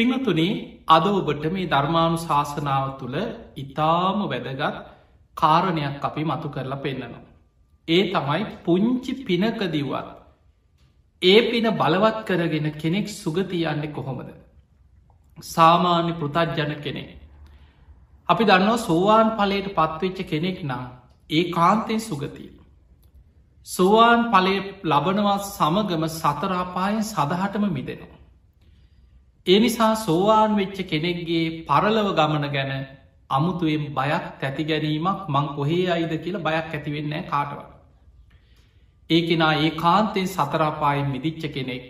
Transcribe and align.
පිංහතුනේ 0.00 0.52
අද 0.88 1.06
ඔබට 1.10 1.44
මේ 1.50 1.68
ධර්මාණු 1.68 2.18
ශාසනාව 2.20 2.86
තුළ 2.98 3.16
ඉතාම 3.56 4.18
වැදගත් 4.26 4.76
කාරණයක් 5.36 6.04
අපි 6.04 6.22
මතු 6.24 6.48
කරලා 6.48 6.78
පෙන්න්නනවා. 6.78 7.26
ඒ 7.88 8.02
තමයි 8.10 8.42
පුංචි 8.64 9.12
පිනකදිවත්. 9.22 10.08
ඒ 11.22 11.40
පින 11.42 11.66
බලවත් 11.72 12.18
කරගෙන 12.24 12.68
කෙනෙක් 12.74 13.08
සුගතියන්නේ 13.12 13.90
කොහොමද. 13.90 14.30
සාමාන්‍ය 15.38 16.12
පෘතජ්ජන 16.14 16.72
කෙනෙ. 16.78 17.04
අපි 18.28 18.44
දන්නවා 18.44 18.78
සෝවාන් 18.80 19.28
පලයට 19.32 19.68
පත්වෙච්ච 19.74 20.18
කෙනෙක් 20.26 20.58
නම් 20.64 20.84
ඒ 21.30 21.44
කාන්තෙන් 21.50 22.00
සුගතිය. 22.02 22.50
සෝවාන් 23.66 24.22
පලය 24.30 24.56
ලබනවා 24.84 25.38
සමගම 25.48 26.04
සතරාපායෙන් 26.10 27.04
සදහටම 27.04 27.66
මිදෙනවා. 27.70 28.19
ඒ 29.50 29.58
නිසා 29.60 29.92
සෝවාන් 29.96 30.56
වෙච්ච 30.56 30.78
කෙනෙක්ගේ 30.84 31.44
පරලව 31.66 32.08
ගමන 32.14 32.46
ගැන 32.50 32.72
අමුතුවෙන් 33.30 33.84
බයක් 33.90 34.26
තැති 34.40 34.64
ගැනීමක් 34.64 35.20
මං 35.28 35.46
කොහේ 35.50 35.86
අයිද 35.88 36.12
කියලා 36.16 36.42
බයක් 36.42 36.68
ඇතිවෙන්නේ 36.70 37.22
කාටව. 37.24 37.60
ඒ 39.10 39.20
කෙනා 39.22 39.54
ඒ 39.58 39.70
කාන්තෙන් 39.76 40.28
සතරාපායෙන් 40.28 41.08
මිදිච්ච 41.08 41.42
කෙනෙක් 41.48 41.84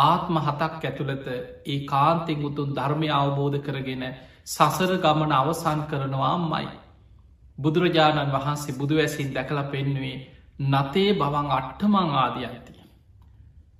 ආත්ම 0.00 0.34
හතක් 0.38 0.82
ඇතුළත 0.82 1.26
ඒ 1.66 1.78
කාන්තෙන් 1.84 2.44
උතුන් 2.44 2.70
ධර්මය 2.72 3.08
අවබෝධ 3.10 3.58
කරගෙන 3.60 4.04
සසර 4.46 4.92
ගමන 4.98 5.32
අවසන් 5.32 5.80
කරනවා 5.84 6.36
මයි. 6.44 6.68
බුදුරජාණන් 7.58 8.34
වහන්සේ 8.34 8.78
බුදුවැසින් 8.78 9.28
දැකළ 9.32 9.62
පෙන්නුවේ 9.66 10.18
නතේ 10.64 11.10
බවන් 11.14 11.48
අට්ටමං 11.52 12.08
ආදියන්තිය. 12.16 12.80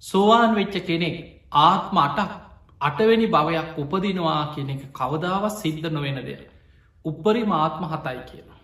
සෝවාන් 0.02 0.52
වෙච්ච 0.54 0.74
කෙනෙක් 0.82 1.16
ආත්ම 1.60 1.96
අටක් 1.98 2.45
අටවැනි 2.80 3.26
භවයක් 3.26 3.78
උපදිනවා 3.78 4.42
කියන 4.54 4.70
එක 4.70 4.82
කවදාවත් 4.92 5.54
සිද්ධ 5.54 5.88
නොවෙන 5.90 6.18
දෙයක්. 6.18 6.50
උපරි 7.04 7.42
මාත්ම 7.45 7.82
හතයි 7.84 8.20
කියලා. 8.26 8.60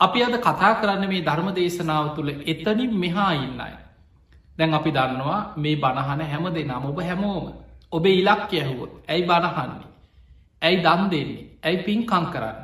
අපි 0.00 0.18
අද 0.22 0.34
කතා 0.38 0.72
කරන්න 0.74 1.04
මේ 1.08 1.22
ධර්ම 1.22 1.48
දේශනාව 1.52 2.06
තුළ 2.14 2.30
එතනින් 2.46 2.92
මෙහා 2.94 3.32
ඉන්නයි. 3.36 3.74
දැන් 4.58 4.74
අපි 4.74 4.90
දන්නවා 4.90 5.40
මේ 5.56 5.76
බණහන 5.76 6.20
හැම 6.22 6.44
දෙනම් 6.50 6.84
ඔබ 6.84 6.98
හැමෝම 7.00 7.46
ඔබේ 7.92 8.14
ඉලක් 8.14 8.52
යැහුවොත් 8.52 8.92
ඇයි 9.08 9.22
බණහන්නේ. 9.24 9.88
ඇයි 10.62 10.82
දන් 10.82 11.02
දෙන්නේ 11.10 11.44
ඇයි 11.62 11.84
පින්කං 11.84 12.26
කරන්න. 12.26 12.58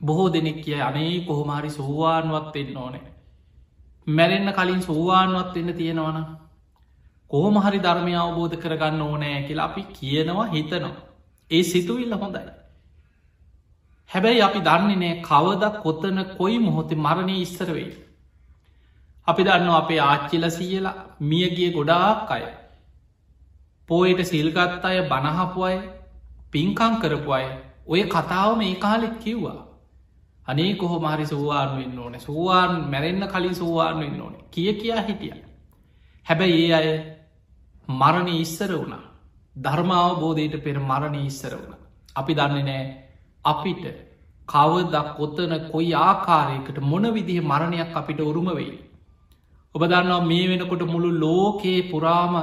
බොහෝ 0.00 0.28
දෙනෙක් 0.28 0.58
කිය 0.64 0.80
අනේ 0.80 1.14
කොහොමහරි 1.20 1.70
සෝවාන්වත් 1.70 2.56
එන්න 2.56 2.76
ඕනේ. 2.76 3.06
මැරෙන්න්න 4.06 4.52
කලින් 4.52 4.82
සෝවාන්වත් 4.82 5.56
එන්න 5.56 5.74
තියෙනවන. 5.74 6.18
කොහොම 7.30 7.56
හරි 7.64 7.78
ධර්මය 7.78 8.14
අවබෝධ 8.14 8.56
කරගන්න 8.62 9.02
ඕනෑ 9.02 9.42
කියලා 9.48 9.68
අපි 9.70 9.82
කියනවා 9.96 10.46
හිතනවා. 10.46 10.96
ඒ 11.50 11.62
සිතුවිල්ල 11.62 12.14
හොඳයි. 12.14 12.42
හැබැයි 14.10 14.42
අපි 14.42 14.60
දන්නේ 14.60 14.98
නෑ 15.02 15.16
කවද 15.22 15.64
කොත්තන 15.84 16.20
කොයි 16.38 16.58
මොහොතේ 16.58 17.02
මරණය 17.06 17.34
ඉස්සර 17.40 17.70
වෙයි. 17.72 17.90
අපි 19.28 19.42
දන්න 19.44 19.74
අපේ 19.74 20.00
ආච්චිල 20.00 20.50
සියලා 20.50 20.96
මියගිය 21.20 21.70
ගොඩාක් 21.72 22.30
අය. 22.30 22.44
පෝයට 23.88 24.20
සිල්ගත් 24.24 24.84
අය 24.84 24.98
බණහපු 25.10 25.60
අය 25.62 25.76
පින්කං 26.52 26.94
කරපු 27.02 27.30
අය 27.32 27.46
ඔය 27.86 28.02
කතාව 28.14 28.56
මේ 28.58 28.74
කාලෙක් 28.84 29.14
කිව්වා. 29.24 29.60
අනේ 30.46 30.72
කොහො 30.74 30.96
මහරි 31.00 31.26
සෝවාන් 31.26 31.76
වෙන්න 31.78 31.98
ඕන 31.98 32.20
සෝවාන් 32.20 32.72
මැරෙන්න්න 32.90 33.28
කලින් 33.28 33.54
සෝවාන් 33.54 34.00
වෙන්න 34.00 34.20
ඕන 34.20 34.34
කිය 34.50 34.72
කියා 34.80 35.02
හිටිය. 35.02 35.36
හැබැයි 36.26 36.64
ඒ 36.64 36.74
අය 36.74 36.88
මරණය 37.88 38.34
ඉස්සර 38.38 38.70
වුණා 38.72 39.04
ධර්මාවබෝධයට 39.56 40.62
පෙර 40.62 40.76
මරණය 40.80 41.20
ඉස්සර 41.22 41.52
වුණ. 41.52 41.74
අපි 42.16 42.32
දන්නේ 42.34 42.64
නෑ 42.64 42.84
අපිට 43.44 43.84
කවදක් 44.48 45.16
කොත්තන 45.16 45.54
කොයි 45.66 45.94
ආකාරයකට 45.94 46.78
මොන 46.82 47.04
විදිහ 47.10 47.40
මරණයක් 47.42 47.94
අපිට 47.94 48.20
උරුම 48.22 48.48
වෙයි. 48.50 48.78
ඔබ 49.74 49.82
දන්නවා 49.84 50.20
මේ 50.22 50.48
වෙනකොට 50.48 50.82
මුළු 50.84 51.10
ලෝකයේ 51.16 51.88
පුරාම 51.90 52.34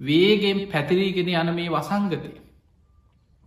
වේගෙන් 0.00 0.58
පැතිරීගෙන 0.68 1.30
යන 1.30 1.54
මේ 1.54 1.70
වසංගතය. 1.70 2.30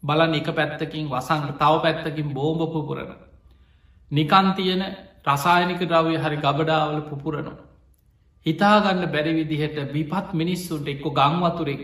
බලන් 0.03 0.33
එක 0.33 0.49
පැත්තකින් 0.51 1.05
වසංග 1.07 1.53
තව 1.53 1.73
පැත්තකින් 1.83 2.33
බෝම්භ 2.33 2.67
පුපුරණ. 2.67 3.11
නිකන් 4.11 4.47
තියෙන 4.55 4.83
රසායනික 5.25 5.81
ද්‍රවය 5.81 6.15
හරි 6.17 6.37
ගබඩාවල 6.37 7.01
පුපුරනවා. 7.03 7.66
හිතාගන්න 8.45 9.11
බැරි 9.13 9.33
විදිහට 9.33 9.79
විපත් 9.93 10.33
මිනිස්සුන්ට 10.33 10.87
එක්කො 10.87 11.09
ගංවතුරෙක් 11.11 11.81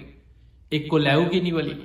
එක්කො 0.72 0.98
ලැව්ගෙනවලින්. 0.98 1.82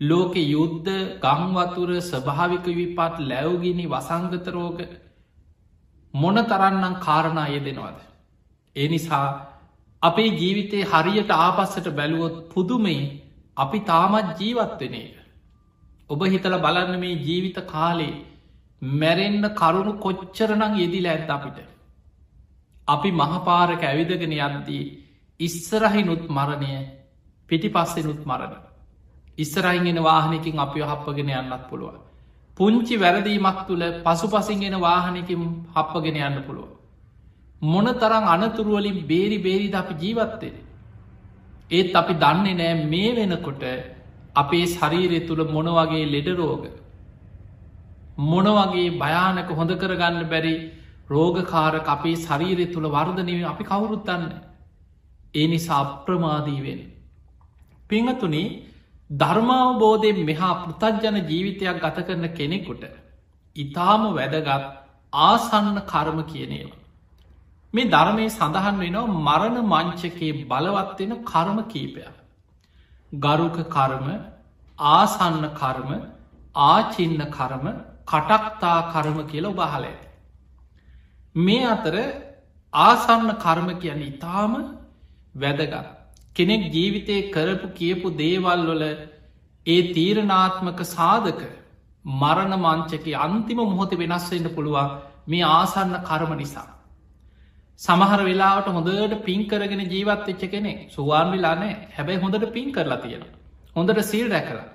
ලෝකෙ 0.00 0.40
යුද්ධ 0.46 0.90
ගංවතුර 1.20 1.90
ස්භාවික 2.02 2.66
විපත් 2.72 3.14
ලැව්ගිනි 3.22 3.86
වසංගතරෝග 3.86 4.80
මොන 6.14 6.36
තරන්නම් 6.44 6.94
කාරණා 7.00 7.48
යෙදෙනවාද. 7.48 7.98
ඒ 8.76 8.88
නිසා 8.88 9.26
අපේ 10.02 10.30
ජීවිතේ 10.32 10.84
හරියට 10.84 11.30
ආපස්සට 11.36 11.88
බැලුවොත් 11.92 12.36
පුදුමයි 12.52 12.98
අපි 13.56 13.78
තාමත් 13.82 14.28
ජීවත්වෙන 14.40 14.94
එක. 14.96 15.16
ඔබ 16.10 16.20
හිතල 16.26 16.58
බලන්න 16.58 17.00
මේ 17.00 17.20
ජීවිත 17.20 17.58
කාලේ 17.66 18.14
මැරෙන්න්න 18.82 19.54
කරුණු 19.54 19.92
කොච්චරනං 19.98 20.78
යෙදිල 20.78 21.06
ඇත් 21.06 21.30
අපිට. 21.30 21.58
අපි 22.88 23.10
මහපාරක 23.12 23.82
ඇවිදගෙන 23.82 24.34
යද්දී 24.38 24.84
ඉස්සරහිනුත් 25.40 26.24
මරණය 26.28 26.72
පිටි 27.50 27.68
පස්සෙනුත් 27.68 28.20
මරණ. 28.24 28.54
ඉස්සරහිගෙන 29.38 29.98
වාහනකින් 30.00 30.58
අපි 30.58 30.80
හප්පගෙන 30.82 31.30
යන්නත් 31.32 31.64
පුළුව. 31.68 31.94
පුංචි 32.56 32.96
වැරදීමක් 32.96 33.60
තුළ 33.66 33.84
පසු 34.02 34.26
පසිගෙන 34.28 34.76
වාහනකින් 34.78 35.42
හප්පගෙන 35.74 36.16
යන්න 36.18 36.38
පුළුව. 36.42 36.70
මොන 37.62 37.86
තරං 37.94 38.24
අනතුරුවලින් 38.26 38.98
බේරි 39.04 39.38
බේරිද 39.40 39.74
අපි 39.74 39.94
ජීවත්තේ. 39.96 40.56
ඒත් 41.70 41.94
අපි 41.94 42.14
දන්නේ 42.14 42.54
නෑ 42.54 42.74
මේ 42.86 43.14
වෙනකොට 43.14 43.62
අපේ 44.34 44.66
ශරීරය 44.68 45.20
තුළ 45.20 45.42
මොනවගේ 45.46 46.04
ලෙඩරෝග 46.06 46.64
මොන 48.20 48.46
වගේ 48.56 48.96
භයානක 48.96 49.50
හොඳ 49.50 49.72
කරගන්න 49.74 50.24
බැරි 50.26 50.54
රෝගකාර 51.08 51.74
අපේ 51.86 52.16
ශරීරය 52.18 52.66
තුළ 52.66 52.86
වර්ධනය 52.88 53.34
අපි 53.44 53.64
කවුරුත්තන්න. 53.64 54.24
ඒ 55.34 55.46
නිසා 55.46 55.80
අප්‍රමාදීවෙන්. 55.82 56.80
පිංහතුනි 57.88 58.42
ධර්මාවබෝධයෙන් 59.10 60.18
මෙහා 60.24 60.54
පෘතජ්ජන 60.62 61.16
ජීවිතයක් 61.24 61.78
ගත 61.78 62.06
කරන 62.06 62.26
කෙනෙකුට 62.30 62.84
ඉතාම 63.56 64.02
වැදගත් 64.12 64.66
ආසන්න 65.12 65.76
කර්ම 65.84 66.18
කියනේවා. 66.24 66.78
මේ 67.74 67.86
ධර්මය 67.86 68.24
සඳහන් 68.28 68.76
වෙනවා 68.78 69.14
මරණ 69.18 69.56
මංචකයේ 69.66 70.32
බලවත්වෙන 70.44 71.12
කර්ම 71.24 71.58
කීපයක්. 71.66 72.16
ගරුක 73.12 73.56
කර්ම 73.68 74.08
ආසන්න 74.78 75.44
කර්ම 75.52 75.90
ආචින්න 76.64 77.22
කර්ම 77.30 77.66
කටක්තා 78.06 78.78
කර්ම 78.92 79.18
කියලා 79.26 79.52
ඔබහල 79.52 79.84
ඇති. 79.84 80.07
මේ 81.38 81.66
අතර 81.66 81.94
ආසන්න 82.72 83.30
කර්ම 83.36 83.68
කියන 83.76 84.00
ඉතාම 84.04 84.54
වැදගත්. 85.34 85.86
කෙනෙක් 86.34 86.72
ජීවිතය 86.72 87.16
කරපු 87.30 87.68
කියපු 87.72 88.16
දේවල් 88.16 88.64
වල 88.68 88.84
ඒ 89.66 89.92
තීරණාත්මක 89.92 90.80
සාධක 90.86 91.42
මරණ 92.04 92.54
මංචක 92.56 93.06
අන්තිම 93.18 93.60
මොහොත 93.64 93.92
වෙනස්වෙන්න 93.92 94.48
පුළුවන් 94.50 94.98
මේ 95.26 95.44
ආසන්න 95.50 95.94
කර්ම 96.02 96.32
නිසා. 96.36 96.66
සමහර 97.80 98.20
වෙලාවට 98.22 98.68
හොඳට 98.68 99.24
පින් 99.24 99.46
කරගෙන 99.46 99.82
ජීවත් 99.86 100.28
එච්ච 100.28 100.42
කෙනෙ 100.46 100.72
සුවාන් 100.88 101.30
වෙලානෑ 101.30 101.74
හැබැයි 101.92 102.20
හොඳට 102.20 102.52
පින් 102.52 102.72
කරලා 102.72 102.98
තියෙන. 102.98 103.24
හොඳට 103.76 104.02
සීල් 104.02 104.28
රැකලා 104.28 104.66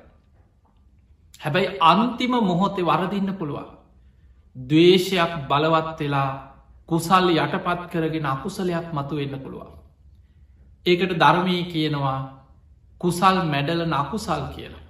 හැබැයි 1.40 1.78
අන්තිම 1.84 2.34
මොහොතේ 2.44 2.86
වරදින්න 2.86 3.30
පුළුවන්. 3.34 3.70
දවේශයක් 4.56 5.32
බලවත් 5.50 6.00
වෙලා 6.00 6.53
කුසල් 6.90 7.30
යටපත් 7.36 7.82
කරගෙන 7.90 8.26
අකුසලයක් 8.28 8.88
මතු 8.92 9.16
වෙන්න 9.16 9.36
පුළුවන්. 9.40 9.72
ඒකට 10.86 11.14
ධර්මය 11.16 11.58
කියනවා 11.66 12.20
කුසල් 13.02 13.38
මැඩල 13.46 13.82
නකුසල් 13.88 14.44
කියලා. 14.54 14.84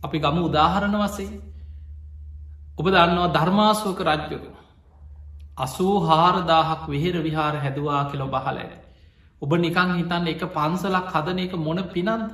අපි 0.00 0.18
ගම 0.18 0.38
උදාහරණ 0.40 0.96
වසේ 0.96 1.30
ඔබ 2.78 2.86
දන්නවා 2.88 3.30
ධර්මාසෝක 3.30 4.00
රජ්‍යක 4.02 4.44
අසූ 5.58 5.94
හාරදාහක් 6.02 6.82
වෙහෙර 6.88 7.16
විහාර 7.20 7.54
හැදවා 7.56 8.02
කියලො 8.04 8.26
බහලට. 8.28 8.72
ඔබ 9.42 9.50
නිකං 9.56 9.90
හිතන්න 9.94 10.28
එක 10.28 10.42
පන්සලක් 10.50 11.08
හදන 11.08 11.38
එක 11.38 11.52
මොන 11.58 11.80
පිනන්ද 11.88 12.30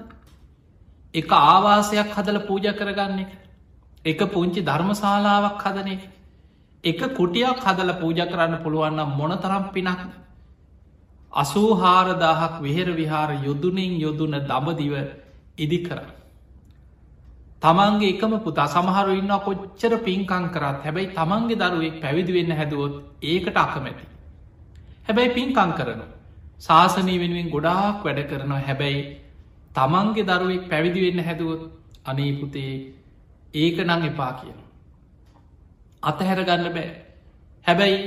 එක 1.14 1.32
ආවාසයක් 1.32 2.10
හදල 2.10 2.38
පූජ 2.42 2.66
කරගන්න 2.72 3.18
එක 3.20 3.32
එක 4.04 4.20
පුංචි 4.30 4.60
ධර්මශාලාවක් 4.62 5.62
හදන 5.62 5.88
එක 5.90 6.02
එක 6.84 7.00
කුටියක් 7.12 7.58
හදල 7.60 7.90
පූජ 7.94 8.20
කරන්න 8.24 8.62
පුළුවන්නම් 8.62 9.16
මොන 9.16 9.32
තරම් 9.38 9.64
පිනක්ද 9.70 10.10
අසූහාරදාහක් 11.32 12.60
වෙහෙර 12.60 12.88
විහාර 12.92 13.30
යොදුනින් 13.40 13.92
යොදුන 13.98 14.34
දමදිව 14.42 14.94
ඉදි 15.58 15.78
කර. 15.80 16.00
තමන්ගේ 17.62 18.10
එකම 18.10 18.32
පුතා 18.38 18.68
සමහරු 18.68 19.12
ඉන්න 19.14 19.34
කොච්චර 19.40 19.92
පින්කං 20.00 20.44
කරත් 20.48 20.78
හැබැයි 20.80 21.12
තමන්ගේ 21.12 21.60
දරුවෙක් 21.62 21.96
පැවිදි 22.00 22.32
වෙන්න 22.32 22.52
හැදුවොත් 22.52 22.94
ඒකට 23.24 23.56
අකමැති. 23.56 24.04
හැබැයි 25.04 25.32
පින්කං 25.32 25.72
කරන. 25.74 26.02
ශාසනී 26.60 27.18
වෙනුවෙන් 27.18 27.48
ගොඩාක් 27.50 28.04
වැඩ 28.04 28.20
කරනවා 28.26 28.60
හැබැයි 28.62 29.00
තමන්ගේ 29.74 30.26
දරුවෙක් 30.26 30.68
පැවිදි 30.68 31.00
වෙන්න 31.02 31.24
හැදුවොත් 31.24 31.62
අනීපුතේ 32.04 32.72
ඒක 33.54 33.78
නං 33.80 34.02
එපා 34.04 34.32
කියන. 34.34 34.58
අතහැරගන්න 36.04 36.68
බෑ. 36.70 36.88
හැබැයි 37.66 37.98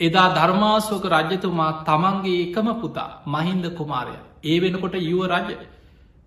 එදා 0.00 0.28
ධර්මාසෝක 0.30 1.04
රජතුමා 1.06 1.72
තමන්ගේ 1.84 2.44
එකම 2.44 2.68
පුතා 2.76 3.10
මහින්ද 3.26 3.64
කුමාරය. 3.72 4.14
ඒ 4.44 4.58
වෙනකොට 4.60 4.94
යුව 5.02 5.24
රජ. 5.28 5.48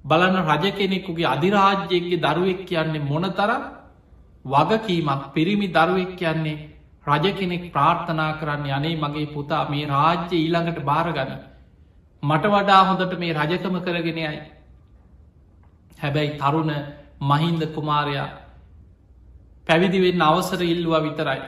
බලන 0.06 0.36
රජ 0.44 0.66
කෙනෙකුගේ 0.74 1.28
අධිරාජ්‍යයගේ 1.28 2.20
දරුවෙක් 2.20 2.66
කියන්නේ 2.66 3.04
මොන 3.04 3.26
තරම් 3.32 3.64
වගකීමක් 4.46 5.24
පිරිමි 5.32 5.68
දරුවෙක් 5.70 6.16
කියන්නේ 6.16 6.60
රජ 7.06 7.26
කෙනෙක් 7.34 7.64
ප්‍රාර්ථනා 7.72 8.38
කරන්න 8.40 8.66
යනේ 8.68 8.96
මගේ 8.98 9.28
පුතා 9.28 9.70
මේ 9.70 9.86
රාජ්‍ය 9.88 10.36
ඊළඟට 10.36 10.80
භාරගන්න 10.84 11.32
මට 12.24 12.46
වඩා 12.48 12.82
හොඳට 12.84 13.14
මේ 13.20 13.34
රජකම 13.34 13.76
කරගෙනයයි 13.80 14.42
හැබැයි 15.98 16.38
තරුණ 16.38 16.72
මහින්ද 17.22 17.62
කුමාරයා 17.76 18.30
පැවිදිවෙන්න 19.68 20.22
අවසර 20.24 20.62
ඉල්ලවා 20.64 21.02
විතරයි 21.02 21.42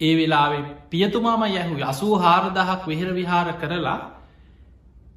ඒ 0.00 0.14
වෙලාවේ 0.16 0.64
පියතුමාම 0.88 1.42
යැහු 1.48 1.74
අසූ 1.84 2.14
හාරදහක් 2.18 2.82
වෙහෙර 2.86 3.10
විහාර 3.14 3.48
කරලා 3.54 4.00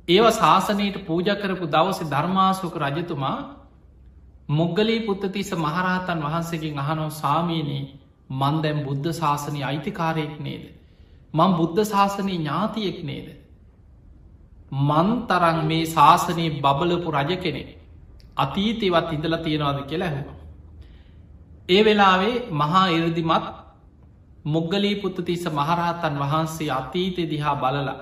ඒව 0.08 0.26
ශාසනයට 0.34 0.98
පූජ 1.06 1.30
කරපු 1.36 1.66
දවස 1.68 2.00
ධර්මාසෝක 2.08 2.76
රජතුමා 2.78 3.38
මොග්ගලී 4.50 5.00
පුත්තතිස 5.02 5.52
මහරහතන් 5.56 6.20
වහන්සේකින් 6.22 6.80
අහනෝ 6.80 7.10
සාමීනී 7.12 7.84
මන්දැම් 8.32 8.84
බුද්ධ 8.84 9.14
ශාසනය 9.14 9.60
අයිතිකාරයෙක් 9.62 10.40
නේද. 10.40 10.64
මං 11.34 11.52
බුද්ධ 11.54 11.86
ශාසනය 11.86 12.34
ඥාතියෙක් 12.34 13.00
නේද. 13.04 13.28
මන් 14.72 15.10
තරන් 15.28 15.60
මේ 15.66 15.86
ශාසනයේ 15.88 16.60
බබලපු 16.60 17.12
රජ 17.12 17.32
කෙනෙ 17.38 17.64
අතීතවත් 18.38 19.12
ඉඳල 19.12 19.36
තියෙනවාද 19.38 19.80
කියලා 19.86 20.10
ඇහුව. 20.10 20.43
ඒ 21.70 21.84
වෙලාවේ 21.84 22.36
මහා 22.52 22.88
ඉරදිමත් 22.90 23.46
මුග්ගලී 24.46 24.96
පුත්තතිස්ස 24.98 25.46
මහරහතන් 25.50 26.20
වහන්සේ 26.20 26.72
අතීතය 26.72 27.24
දිහා 27.26 27.56
බලලා. 27.56 27.96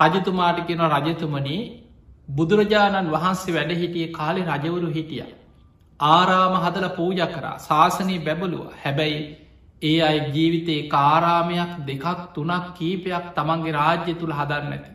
රජතුමාට 0.00 0.58
කෙන 0.62 0.82
රජතුමනේ 0.88 1.60
බුදුරජාණන් 2.28 3.10
වහන්සේ 3.10 3.54
වැඩ 3.54 3.72
හිටිය 3.74 4.06
කාලෙ 4.10 4.40
රජවරු 4.44 4.88
හිටිය. 4.88 5.26
ආරාම 6.00 6.54
හදල 6.56 6.88
පූජ 6.90 7.20
කරා 7.28 7.58
ශාසනී 7.60 8.20
බැබලුව 8.20 8.64
හැබැයි 8.82 9.20
ඒ 9.82 9.98
අයි 10.02 10.20
ජීවිතයේ 10.30 10.88
කාරාමයක් 10.88 11.72
දෙකක් 11.84 12.18
තුනක් 12.34 12.66
කීපයක් 12.76 13.24
තමන්ගේ 13.36 13.72
රාජ්‍ය 13.72 14.14
තුළ 14.14 14.32
හදන්න 14.32 14.72
ඇති. 14.72 14.90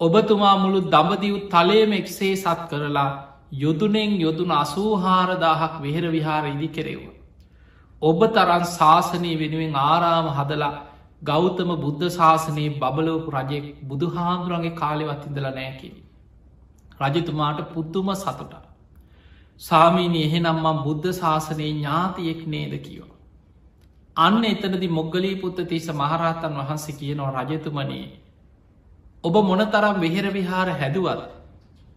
ඔබතුමා 0.00 0.56
මුළු 0.56 0.80
දඹදිව් 0.88 1.36
තලේම 1.48 1.92
එක්සේ 1.94 2.36
සත් 2.36 2.60
කරලා 2.70 3.10
යොදුනෙන් 3.52 4.18
යොදුන 4.18 4.50
අසූහාරදාහක් 4.52 5.80
වෙහෙර 5.80 6.04
විහාර 6.08 6.44
ඉදි 6.46 6.68
කෙරෙව්වා. 6.68 7.18
ඔබ 8.02 8.20
තරන් 8.28 8.64
ශාසනය 8.68 9.32
වෙනුවෙන් 9.36 9.74
ආරාම 9.76 10.28
හදලා 10.30 10.72
ගෞතම 11.22 11.70
බුද්ධ 11.76 12.06
ශාසනයේ 12.10 12.76
බබලෝපු 12.76 13.30
රජෙක් 13.32 13.66
බුදු 13.82 14.06
හාන්දුරන්ගේ 14.08 14.74
කාලෙවත් 14.74 15.26
ඉඳල 15.26 15.46
නෑකිව. 15.50 15.94
රජතුමාට 17.00 17.60
පුද්දුම 17.68 18.14
සතුට. 18.16 18.54
සාමීනය 19.60 20.20
එහෙනම්මම් 20.20 20.78
බුද්ධ 20.82 21.08
ශාසනයේ 21.12 21.70
ඥාතියෙක් 21.70 22.46
නේද 22.46 22.72
කියෝ. 22.80 23.10
අන්න 24.16 24.44
එතනදි 24.44 24.88
මොග්ගලී 24.90 25.36
පුත්ත 25.36 25.58
තිස 25.66 25.86
මහරහතන් 25.92 26.56
වහන්සේ 26.56 26.94
කියනවා 26.94 27.44
රජතුමනයේ. 27.44 28.08
ඔබ 29.24 29.34
මොනතරම් 29.42 30.00
වෙහෙර 30.00 30.26
විහාර 30.30 30.68
හැදුවත්. 30.74 31.39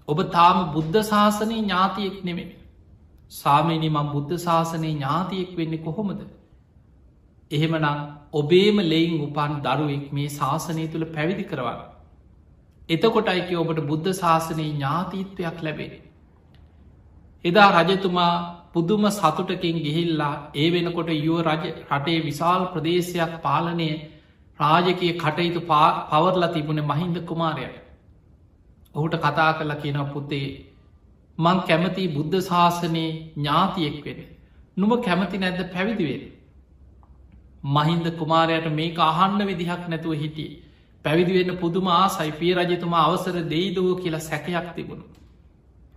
ඔබ 0.07 0.19
තාම 0.31 0.73
බුද්ධ 0.73 0.99
ශාසනය 1.03 1.55
ඥාතියෙක් 1.55 2.23
නෙමෙන. 2.23 2.49
සාමීනි 3.31 3.89
මං 3.89 4.11
බුද්ධ 4.11 4.33
ශාසනය 4.39 4.89
ඥාතියෙක් 4.89 5.57
වෙන්න 5.57 5.77
කොහොමද. 5.79 6.21
එහෙමනම් 7.51 7.87
ඔබේම 8.33 8.77
ලෙයින් 8.85 9.15
උපන් 9.21 9.53
දරුවෙක් 9.61 10.05
මේ 10.11 10.29
ශාසනය 10.31 10.87
තුළ 10.87 11.05
පැවිදි 11.07 11.45
කරවන්න. 11.45 11.83
එතකොටයික 12.89 13.51
ඔබට 13.57 13.79
බුද්ධ 13.83 14.09
ශාසනයේ 14.13 14.71
ඥාතීත්වයක් 14.71 15.61
ලැබේ. 15.61 16.01
එදා 17.45 17.69
රජතුමා 17.81 18.33
පුදුම 18.71 19.05
සතුටකින් 19.09 19.77
ගිහිල්ලා 19.79 20.33
ඒ 20.55 20.67
වෙනකොට 20.69 21.09
යුව 21.17 21.39
රජ 21.43 21.63
රටේ 21.89 22.19
විශාල් 22.21 22.67
ප්‍රදේශයක් 22.67 23.33
පාලනය 23.41 23.89
රාජකය 24.59 25.13
කටයුතු 25.15 25.61
පවරලා 25.69 26.51
තිබුණ 26.51 26.81
මහින්ද 26.83 27.17
කුමාරයට. 27.25 27.82
ඔහුට 28.95 29.15
කතා 29.17 29.51
කළ 29.53 29.73
කියන 29.77 29.99
පුතේ 30.07 30.47
මං 31.37 31.59
කැමති 31.61 32.07
බුද්ධ 32.09 32.37
ශාසනයේ 32.41 33.11
ඥාතියෙක් 33.35 33.97
වෙන. 34.05 34.19
නුම 34.77 34.91
කැමති 35.01 35.37
නැද්ද 35.37 35.61
පැවිදිවෙන. 35.69 36.23
මහින්ද 37.65 38.05
කුමාරයට 38.13 38.67
මේක 38.71 38.99
අහන්න 39.01 39.41
විදිහක් 39.43 39.83
නැතුව 39.87 40.13
හිටිය. 40.15 40.51
පැවිදිවෙන්න 41.05 41.57
පුදුම 41.57 41.87
ආසයි 41.89 42.31
පිය 42.33 42.53
රජතුමා 42.55 43.03
අවසර 43.05 43.35
දෙයිදව 43.45 43.87
කියලා 43.97 44.19
සැකයක් 44.21 44.67
තිබුණු. 44.75 45.05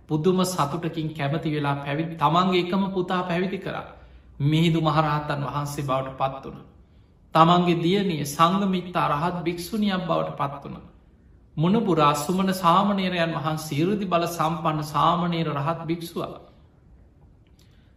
පුදුම 0.07 0.39
සතුටකින් 0.45 1.13
කැමති 1.13 1.49
වෙලා 1.51 1.75
පැවිදි 1.77 2.15
තමන්ගේ 2.15 2.61
එකම 2.61 2.83
පුතා 2.91 3.21
පැවිදි 3.23 3.59
කර 3.59 3.77
මිහිදු 4.41 4.79
මහරහත්තන් 4.81 5.41
වහන්සේ 5.45 5.83
බවට 5.83 6.17
පත් 6.17 6.43
වන. 6.45 6.59
තමන්ගේ 7.35 7.77
දියනිය 7.77 8.25
සංගමිත්ත 8.27 8.95
අරහත් 8.97 9.37
භික්‍ෂුණියක් 9.43 10.03
බවට 10.05 10.37
පත් 10.37 10.63
වනා. 10.65 10.85
මුණපුරා 11.57 12.13
සුමන 12.15 12.53
සාමනේරයන් 12.55 13.31
වහන් 13.33 13.57
සිරුදි 13.59 14.05
බල 14.05 14.25
සම්පන්න 14.27 14.83
සාමනේර 14.85 15.47
රහත් 15.53 15.79
භික්ෂුව. 15.87 16.35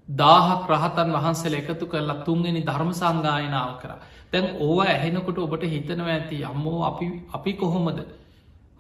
දාහක් 0.09 0.71
රහතන් 0.71 1.13
වහන්සේල 1.17 1.55
එකතු 1.55 1.87
කරලා 1.87 2.25
තුන්ගෙන 2.25 2.59
ධර්ම 2.63 2.93
සංගායනාව 2.95 3.75
කර. 3.83 3.93
තැන් 4.31 4.47
ඕව 4.61 4.81
ඇහෙනකොට 4.87 5.39
ඔබට 5.39 5.67
හිතනව 5.67 6.09
ඇති 6.09 6.41
අම්මෝ 6.45 6.79
අපි 6.85 7.11
අපි 7.33 7.53
කොහොමද. 7.55 8.01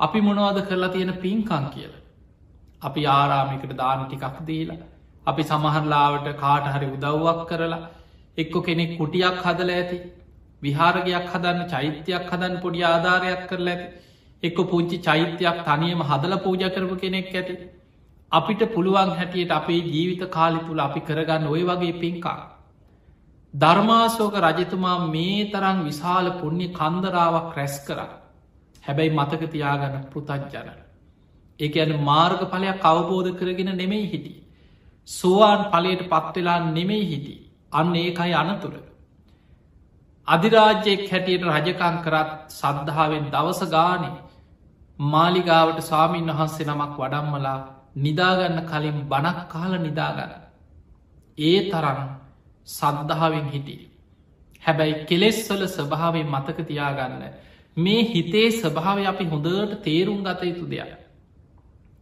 අපි 0.00 0.20
මොනවාද 0.20 0.62
කරලා 0.64 0.90
තියෙන 0.90 1.12
පින්කං 1.18 1.66
කියල. 1.70 1.92
අපි 2.82 3.06
ආරාමිකට 3.08 3.76
දාන 3.76 4.04
ටිකක් 4.04 4.42
දීලා. 4.46 4.82
අපි 5.26 5.42
සමහරලාවට 5.44 6.28
කාට 6.38 6.66
හරි 6.70 6.86
උදව්වක් 6.88 7.40
කරලා 7.48 7.86
එක්කො 8.38 8.60
කෙනෙක් 8.62 8.92
කුටියක් 8.98 9.42
හදල 9.44 9.70
ඇති 9.72 9.98
විහාරගයක් 10.62 11.26
හදන්න 11.26 11.68
චෛත්‍යයක් 11.68 12.30
හදන් 12.30 12.62
පොඩි 12.62 12.86
ආධාරයක් 12.86 13.42
කරලා 13.48 13.74
ඇති 13.74 14.08
එක්ක 14.42 14.58
පුංචි 14.64 14.98
චෛත්‍යයක් 15.00 15.58
තනියම 15.64 16.00
හදල 16.02 16.34
පූජ 16.38 16.62
කරපු 16.66 16.96
කෙනෙක් 16.96 17.28
ඇති. 17.32 17.54
අපිට 18.32 18.62
පුළුවන් 18.74 19.10
හැටියට 19.12 19.52
අපේ 19.52 19.80
ජීවිත 19.84 20.22
කාලි 20.30 20.60
තුළ 20.60 20.80
අපි 20.80 21.00
කරගන්න 21.02 21.46
ඔය 21.46 21.62
වගේ 21.62 21.92
පින්කා. 21.94 22.40
ධර්මාසෝක 23.54 24.34
රජතුමා 24.38 24.98
මේ 25.06 25.44
තරම් 25.46 25.78
විශාල 25.84 26.26
පුුණ්‍ය 26.32 26.66
කන්දරාවක් 26.70 27.56
රැස් 27.56 27.76
කර. 27.80 27.98
හැබැයි 28.84 29.10
මතකතියාගන්න 29.10 30.06
පෘතජ්ජන. 30.06 30.68
ඒක 31.60 31.74
ඇන 31.76 31.92
මාර්ග 32.02 32.40
පලයක් 32.46 32.84
අවබෝධ 32.84 33.30
කරගෙන 33.34 33.70
නෙමෙයි 33.76 34.06
හිටි. 34.06 34.34
සෝවාන් 35.08 35.62
පලයට 35.72 36.02
පත්වෙලා 36.08 36.60
නෙමෙයි 36.70 37.06
හිටි. 37.06 37.34
අන්න 37.72 37.94
ඒකයි 37.96 38.34
අනතුර. 38.34 38.74
අධිරාජ්‍යයෙක් 40.28 41.02
හැටියට 41.10 41.46
රජකං 41.48 41.96
කරත් 42.04 42.30
සද්ධාවෙන් 42.50 43.30
දවස 43.30 43.62
ගානේ 43.68 44.29
මාලිගාවට 45.00 45.80
ස්වාමීන් 45.80 46.26
වහන්සේ 46.28 46.66
නමක් 46.66 46.96
වඩම්මලා 46.98 47.58
නිදාගන්න 47.96 48.58
කලින් 48.62 48.98
බනක් 49.08 49.38
කාල 49.48 49.72
නිදාගන්න. 49.78 50.32
ඒ 51.38 51.70
තරම් 51.70 52.00
සද්ධාවෙන් 52.68 53.46
හිටි. 53.48 53.76
හැබැයි 54.62 55.04
කෙලෙස්වල 55.06 55.62
ස්වභාවේ 55.68 56.24
මතක 56.24 56.66
තියාගන්න. 56.66 57.22
මේ 57.76 58.02
හිතේ 58.04 58.48
ස්වභාව 58.52 58.98
අපි 59.06 59.24
හොඳට 59.24 59.82
තේරුම් 59.82 60.20
ගත 60.22 60.42
යුතු 60.42 60.66
දෙයක්. 60.66 60.92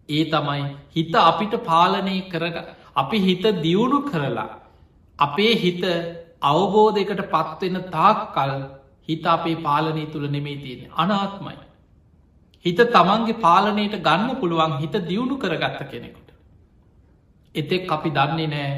ඒ 0.09 0.25
තමයි 0.27 0.65
හිත 0.91 1.15
අපිට 1.23 1.55
පාලනය 1.65 2.17
කරග 2.29 2.57
අපි 2.97 3.19
හිත 3.19 3.45
දියුණු 3.63 4.01
කරලා 4.03 4.49
අපේ 5.19 5.55
හිත 5.55 5.85
අවබෝධයකට 6.43 7.23
පත්වෙන 7.29 7.79
තාක් 7.91 8.21
කල් 8.35 8.53
හිත 9.09 9.25
අපේ 9.29 9.57
පාලනය 9.59 10.05
තුළ 10.07 10.29
නෙමේ 10.29 10.59
තියෙන 10.59 10.93
අනාත්මයි. 10.97 11.68
හිත 12.69 12.81
තමන්ගේ 12.91 13.41
පාලනයට 13.41 13.99
ගන්න 14.03 14.37
පුළුවන් 14.37 14.79
හිත 14.79 14.95
දියුණු 15.05 15.37
කරගත්ත 15.39 15.83
කෙනෙකුට. 15.89 16.31
එතෙක් 17.55 17.91
අපි 17.91 18.11
දන්නේ 18.13 18.49
නෑ 18.49 18.71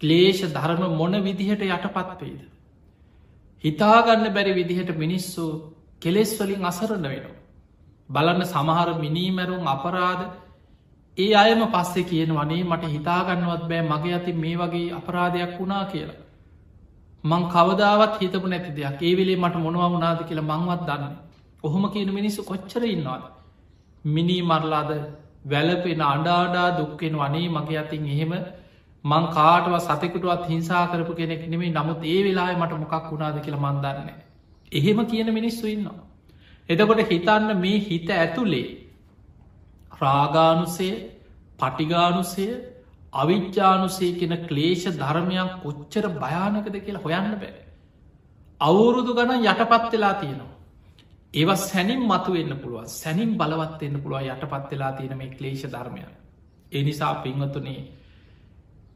ක්ලේෂ 0.00 0.40
ධර්ම 0.50 0.84
මොන 0.94 1.16
විදිහට 1.22 1.62
යටපත්වේද. 1.62 2.40
හිතාගන්න 3.64 4.26
බැරි 4.30 4.52
විදිහට 4.54 4.96
මිනිස්සු 4.96 5.44
කෙලෙස් 6.00 6.32
වලින් 6.38 6.64
අසරණ 6.64 7.02
වෙනවා. 7.04 7.36
බලන්න 8.10 8.42
සමහර 8.44 8.88
මිනීමැරුම් 8.96 9.66
අපරාධ 9.66 10.24
ඒ 11.18 11.34
අයම 11.34 11.62
පස්සෙ 11.68 12.02
කියන 12.04 12.32
වනේ 12.32 12.64
මට 12.64 12.84
හිතාගන්නවත් 12.88 13.62
බෑ 13.66 13.82
මගේ 13.84 14.14
ඇති 14.14 14.32
මේ 14.34 14.56
වගේ 14.56 14.92
අපරාධයක් 14.92 15.52
වුණා 15.58 15.84
කියලා. 15.86 16.20
මං 17.24 17.44
කවදාවත් 17.48 18.20
හිතපු 18.20 18.46
නැති 18.46 18.70
දෙයක් 18.72 18.98
ඒවෙලේ 19.02 19.36
මට 19.36 19.56
මොනවා 19.58 19.90
වුණාද 19.90 20.20
කියලා 20.24 20.50
මංවත් 20.52 20.82
දන්න. 20.88 21.25
ඔහොම 21.64 21.84
කියන 21.90 22.10
මිනිස්සු 22.10 22.42
කොච්චර 22.42 22.82
ඉන්නවාද. 22.86 23.24
මිනී 24.04 24.42
මරලාද 24.42 24.90
වැලපෙන 25.44 26.00
අඩාඩා 26.04 26.68
දුක්කෙන් 26.78 27.14
වනේ 27.14 27.48
මගේ 27.50 27.78
අතින් 27.78 28.06
එහෙම 28.06 28.32
මං 29.04 29.24
කාටව 29.30 29.74
සතකුටුවත් 29.80 30.46
හිංසා 30.46 30.84
කරපු 30.86 31.12
කෙනෙක් 31.14 31.42
නෙමේ 31.48 31.70
නමුත් 31.70 32.00
ඒ 32.04 32.20
වෙලා 32.24 32.52
මට 32.54 32.80
මොකක් 32.82 33.10
වුණාද 33.10 33.38
කියලා 33.40 33.64
මන්දන්න. 33.66 34.08
එහෙම 34.72 34.98
කියන 35.06 35.28
මිනිස්සු 35.32 35.66
ඉන්නවා. 35.66 36.00
එතකොට 36.68 37.02
හිතන්න 37.04 37.50
මේ 37.56 37.78
හිත 37.80 38.08
ඇතුළේ 38.12 38.66
රාගානුසය 40.00 40.88
පටිගානුසය 41.58 42.46
අවිච්‍යානුසේ 43.14 44.12
කෙන 44.14 44.34
ක්ලේෂ 44.42 44.84
ධර්මයක් 44.94 45.52
කොච්චර 45.62 46.04
භයානකද 46.16 46.76
කියලා 46.78 47.04
හොයන්න 47.04 47.32
බෑ. 47.36 47.54
අවුරුදු 48.60 49.14
ගණන් 49.14 49.46
යටපත් 49.46 49.92
වෙලා 49.92 50.14
තියෙනවා. 50.14 50.55
ඒව 51.34 51.50
සැනින් 51.60 52.02
මතු 52.02 52.30
වෙන්න 52.32 52.52
පුළුව 52.56 52.86
සැනින් 52.92 53.30
බලවත්වන්න 53.34 54.02
පුළුව 54.02 54.20
යටපත් 54.24 54.70
වෙලා 54.70 54.92
තියෙන 54.92 55.16
මේ 55.16 55.30
ක්ලේෂ 55.30 55.62
ධර්මයක්. 55.66 56.10
එනිසා 56.72 57.14
පින්වතුනේ 57.16 57.80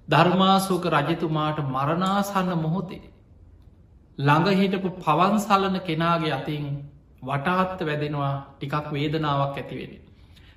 ධර්මාසෝක 0.08 0.84
රජතුමාට 0.88 1.58
මරණාසන්න 1.66 2.50
මොහොතේ. 2.58 3.02
ළඟහිටපු 4.18 4.88
පවන්සලන 4.98 5.76
කෙනාගේ 5.80 6.32
අතින් 6.32 6.64
වටාත්ත 7.22 7.80
වැදෙනවා 7.80 8.34
ටිකක් 8.50 8.86
වේදනාවක් 8.90 9.56
ඇතිවෙන. 9.56 9.92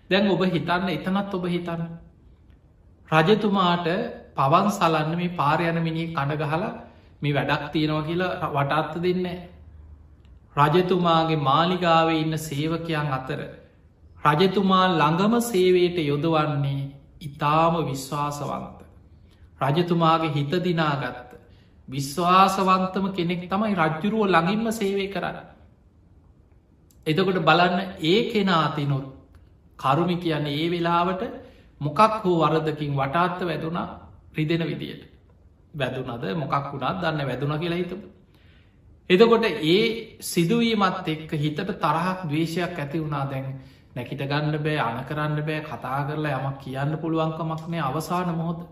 දැන් 0.09 0.25
ඔබ 0.29 0.41
හිතන්න 0.47 0.89
එතනත් 0.89 1.33
ඔබ 1.33 1.45
හිතන්න. 1.47 1.83
රජතුමාට 3.09 3.87
පවන් 4.35 4.67
සලන්න 4.71 5.15
මේ 5.15 5.29
පාරයන 5.31 5.77
මිනි 5.81 6.03
කඩගහලා 6.09 6.73
මේ 7.21 7.33
වැඩක් 7.33 7.65
තියෙනවා 7.71 8.03
කියලා 8.03 8.51
වටාත්ත 8.53 8.95
දෙන්න. 8.97 9.25
රජතුමාගේ 10.55 11.41
මාලිගාවේ 11.41 12.19
ඉන්න 12.19 12.37
සේවකයන් 12.39 13.09
අතර. 13.09 13.41
රජතුමා 14.25 14.85
ළඟම 14.91 15.35
සේවයට 15.43 15.97
යොදවන්නේ 16.01 16.91
ඉතාම 17.21 17.75
විශ්වාසවන්ත. 17.83 18.79
රජතුමාගේ 19.61 20.33
හිත 20.33 20.53
දිනාගත්ත. 20.61 21.31
විශ්වාසවන්තම 21.87 23.05
කෙනෙක් 23.11 23.41
තමයි 23.45 23.73
රජ්ජුරුව 23.75 24.23
ළඟින්ම 24.25 24.71
සේවය 24.73 25.07
කරන්න. 25.07 25.37
එතකොට 27.07 27.39
බලන්න 27.41 27.79
ඒ 28.01 28.19
කෙනාතිනොත් 28.25 29.05
කරුමි 29.79 30.15
කියන්න 30.17 30.47
ඒ 30.49 30.69
වෙලාවට 30.69 31.23
මොකක් 31.81 31.99
හෝ 32.21 32.37
වරදකින් 32.41 32.93
වටාත්ත 32.93 33.39
වැදුනා 33.41 33.87
රිදෙන 34.33 34.63
විදියට 34.63 35.03
වැදුනද 35.73 36.25
මොකක් 36.35 36.71
වුණත් 36.71 37.01
දන්න 37.01 37.27
වැදුන 37.27 37.59
කියලා 37.59 37.77
හිතම. 37.77 38.01
එතකොට 39.09 39.45
ඒ 39.45 40.17
සිදුවීමත් 40.21 41.07
එක්ක 41.07 41.31
හිතට 41.35 41.59
තරහක් 41.77 42.19
දවේශයක් 42.23 42.77
ඇති 42.77 42.99
වුණා 42.99 43.25
දැන් 43.25 43.47
නැකිට 43.95 44.23
ගන්න 44.23 44.57
බෑ 44.59 44.77
අන 44.79 45.03
කරන්න 45.05 45.41
බෑ 45.41 45.61
කතා 45.61 45.99
කරලා 46.03 46.39
යමක් 46.39 46.57
කියන්න 46.59 46.97
පුළුවන්කමක්නේ 46.97 47.81
අවසාන 47.81 48.35
මොහොද. 48.35 48.63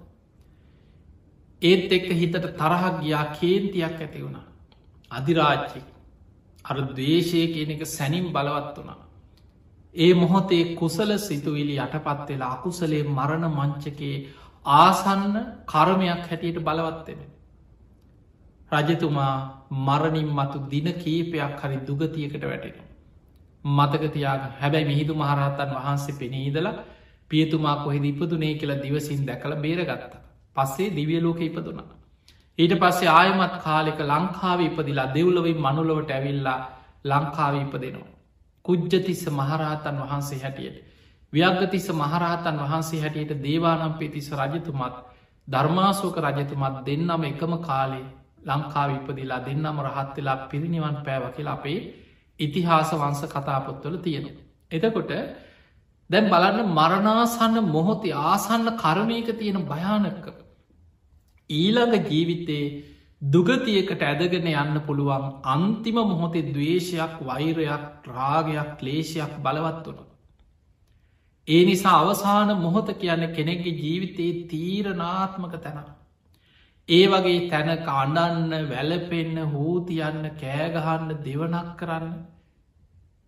ඒත් 1.62 1.92
එක්ක 1.92 2.10
හිතට 2.14 2.38
තරහක් 2.54 2.96
ගියා 3.00 3.26
කේන්තියක් 3.34 3.98
ඇති 3.98 4.20
වුණා. 4.20 4.46
අධිරාජ්‍යෙක් 5.12 5.88
අර 6.66 6.78
දවේශය 6.90 7.42
කියන 7.50 7.72
එක 7.72 7.86
සැනින් 7.88 8.28
බලවත් 8.30 8.78
වනා. 8.78 9.00
ඒ 9.96 10.14
මොහොතේ 10.16 10.76
කුසල 10.76 11.18
සිතුවිලි 11.20 11.76
යටපත් 11.78 12.28
වෙලා 12.30 12.52
අකුසලේ 12.54 13.04
මරණ 13.10 13.46
මංචකේ 13.52 14.16
ආසන්න 14.66 15.36
කර්මයක් 15.66 16.24
හැටියට 16.26 16.60
බලවත්වෙන. 16.62 17.22
රජතුමා 18.72 19.61
මරණින් 19.72 20.30
මතු 20.30 20.60
දින 20.68 20.88
කීපයක් 20.96 21.60
හරි 21.60 21.78
දුගතියකට 21.80 22.44
වැටෙන. 22.44 22.78
මතකතියාග 23.66 24.44
හැබැයි 24.60 24.86
මිහිදු 24.86 25.14
මහරහතන් 25.16 25.72
වහන්සේ 25.76 26.16
පෙනීදලා 26.16 26.84
පියතුමා 27.32 27.76
කොහෙද 27.78 28.06
ඉපදුනේ 28.06 28.54
කියලා 28.56 28.82
දිවසින් 28.82 29.26
දැකළ 29.26 29.56
බේරගත්ත. 29.58 30.14
පස්සේ 30.56 30.90
දිවියලෝක 30.92 31.42
ඉපදුනා. 31.42 31.90
ඊට 32.60 32.74
පස්සේ 32.76 33.10
ආයමත් 33.10 33.56
කාලෙක 33.64 34.00
ලංකාව 34.02 34.60
ඉපදිලා 34.62 35.14
දෙව්ලවින් 35.14 35.60
මනුලොවට 35.60 36.12
ඇවිල්ලා 36.12 36.60
ලංකාව 37.06 37.54
ඉපදෙනවා. 37.58 38.10
කුජ්ජතිස්ස 38.66 39.24
මහරහතන් 39.30 39.98
වහන්සේ 40.02 40.40
හැටියට. 40.40 40.78
ව්‍යග්ගතිස්ස 41.34 41.88
මහරහතන් 41.94 42.58
වහන්සේ 42.62 43.02
හැටියට 43.02 43.32
දේවානම් 43.44 43.94
පෙතිස 43.94 44.28
රජතුමත් 44.34 44.96
ධර්මාසෝක 45.48 46.18
රජතුමත් 46.20 46.76
දෙන්නම 46.86 47.24
එකම 47.24 47.54
කාලේ 47.62 48.06
ලංකාව 48.42 48.90
ඉපදිලා 48.92 49.42
දෙන්නම 49.42 49.78
රහත් 49.82 50.16
වෙලා 50.18 50.38
පිරිනිවන් 50.48 50.98
පෑව 51.02 51.26
කියලා 51.32 51.56
අපේ 51.56 51.80
ඉතිහාස 52.40 52.92
වංස 52.94 53.22
කතාපොත්වල 53.28 53.98
තියෙන. 54.00 54.26
එතකොට 54.72 55.12
දැන් 56.10 56.26
බලන්න 56.28 56.70
මරණාසන්න 56.70 57.58
මොහොතේ 57.68 58.16
ආසන්න 58.26 58.70
කරමයක 58.76 59.28
තියෙන 59.34 59.60
භයානක 59.66 60.26
ඊළඟ 61.50 62.08
ජීවිතේ 62.08 62.66
දුගතියකට 63.22 64.04
ඇදගෙන 64.04 64.48
යන්න 64.54 64.78
පුළුවන් 64.82 65.26
අන්තිම 65.48 65.98
මොහොතේ 66.04 66.48
දවේශයක් 66.48 67.16
වෛරයක් 67.24 68.08
රාගයක් 68.10 68.70
ක්ලේෂයක් 68.80 69.34
බලවත් 69.40 69.86
වුණු. 69.86 70.04
ඒ 71.48 71.64
නිසා 71.66 71.98
අවසාන 72.00 72.52
මොහොත 72.58 72.90
කියන්න 72.96 73.26
කෙනෙක්ගේ 73.32 73.76
ජීවිතයේ 73.76 74.40
තීරනාත්මක 74.48 75.56
තැන. 75.60 75.90
ඒ 76.90 77.04
වගේ 77.08 77.42
තැනක 77.48 77.90
අඩන්න 77.94 78.54
වැලපෙන්න 78.70 79.38
හූතියන්න 79.50 80.24
කෑගහන්න 80.38 81.12
දෙවනක් 81.22 81.70
කරන්න 81.78 82.16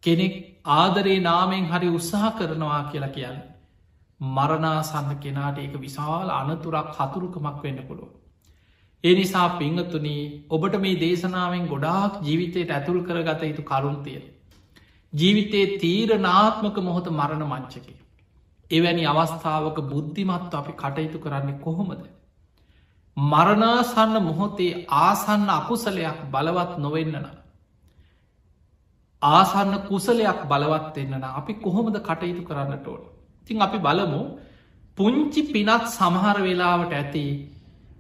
කෙනෙක් 0.04 0.34
ආදරේ 0.74 1.20
නාමෙන් 1.22 1.68
හරි 1.68 1.90
උත්සාහ 1.92 2.32
කරනවා 2.34 2.82
කියලා 2.90 3.12
කියන්න. 3.12 3.38
මරණාසන්න 4.22 5.14
කෙනාට 5.18 5.58
ඒක 5.60 5.76
විශාල 5.80 6.30
අනතුරක් 6.32 6.90
හතුරුකමක් 6.94 7.62
වෙන්න 7.62 7.80
පුළුව. 7.84 8.10
ඒ 9.04 9.14
නිසා 9.14 9.48
පිංහතුනී 9.56 10.24
ඔබට 10.50 10.76
මේ 10.80 10.98
දේශනාවෙන් 10.98 11.68
ගොඩාක් 11.68 12.20
ජීවිතයට 12.22 12.72
ඇතුල් 12.72 13.00
කරගත 13.04 13.44
යුතු 13.44 13.64
කරුන්තිය. 13.64 14.20
ජීවිතයේ 15.14 15.78
තීරනාත්මක 15.78 16.78
මොහොත 16.82 17.08
මරණ 17.12 17.46
මංචකි. 17.48 17.96
එවැනි 18.72 19.08
අවස්ථාවක 19.08 19.80
බුද්ධිමත්ව 19.88 20.54
අපි 20.56 20.74
කටයුතු 20.76 21.18
කරන්නේ 21.20 21.62
කොහොමද. 21.62 22.04
මරණාසන්න 23.18 24.16
මොහොතේ 24.22 24.86
ආසන්න 24.90 25.50
අකුසලයක් 25.52 26.20
බලවත් 26.32 26.78
නොවෙන්නන. 26.80 27.28
ආසන්න 29.22 29.74
කුසලයක් 29.84 30.40
බලවත් 30.46 30.98
එන්නන 30.98 31.24
අපි 31.24 31.54
කොහොමද 31.56 31.96
කටයුතු 32.00 32.44
කරන්නට 32.44 32.88
ඕන. 32.88 33.02
තින් 33.48 33.62
අපි 33.62 33.78
බලමු 33.80 34.22
පුංචි 34.98 35.42
පිනත් 35.46 35.86
සමහර 35.88 36.38
වෙලාවට 36.42 36.94
ඇති 36.94 37.26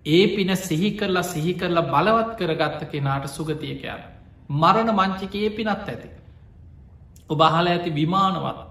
ඒ 0.05 0.25
පින 0.27 0.55
සිහි 0.57 0.89
කරලා 0.93 1.23
සිහි 1.25 1.53
කරලා 1.53 1.85
බලවත් 1.85 2.31
කරගත්ත 2.37 2.81
කෙනාට 2.87 3.25
සුගතියකයන්. 3.27 4.01
මරණ 4.51 4.89
මංචිකයේ 4.91 5.49
පිනත් 5.51 5.69
ඇති. 5.69 6.09
ඔබ 7.29 7.39
අහල 7.41 7.67
ඇති 7.67 7.89
විමානවත්. 7.91 8.69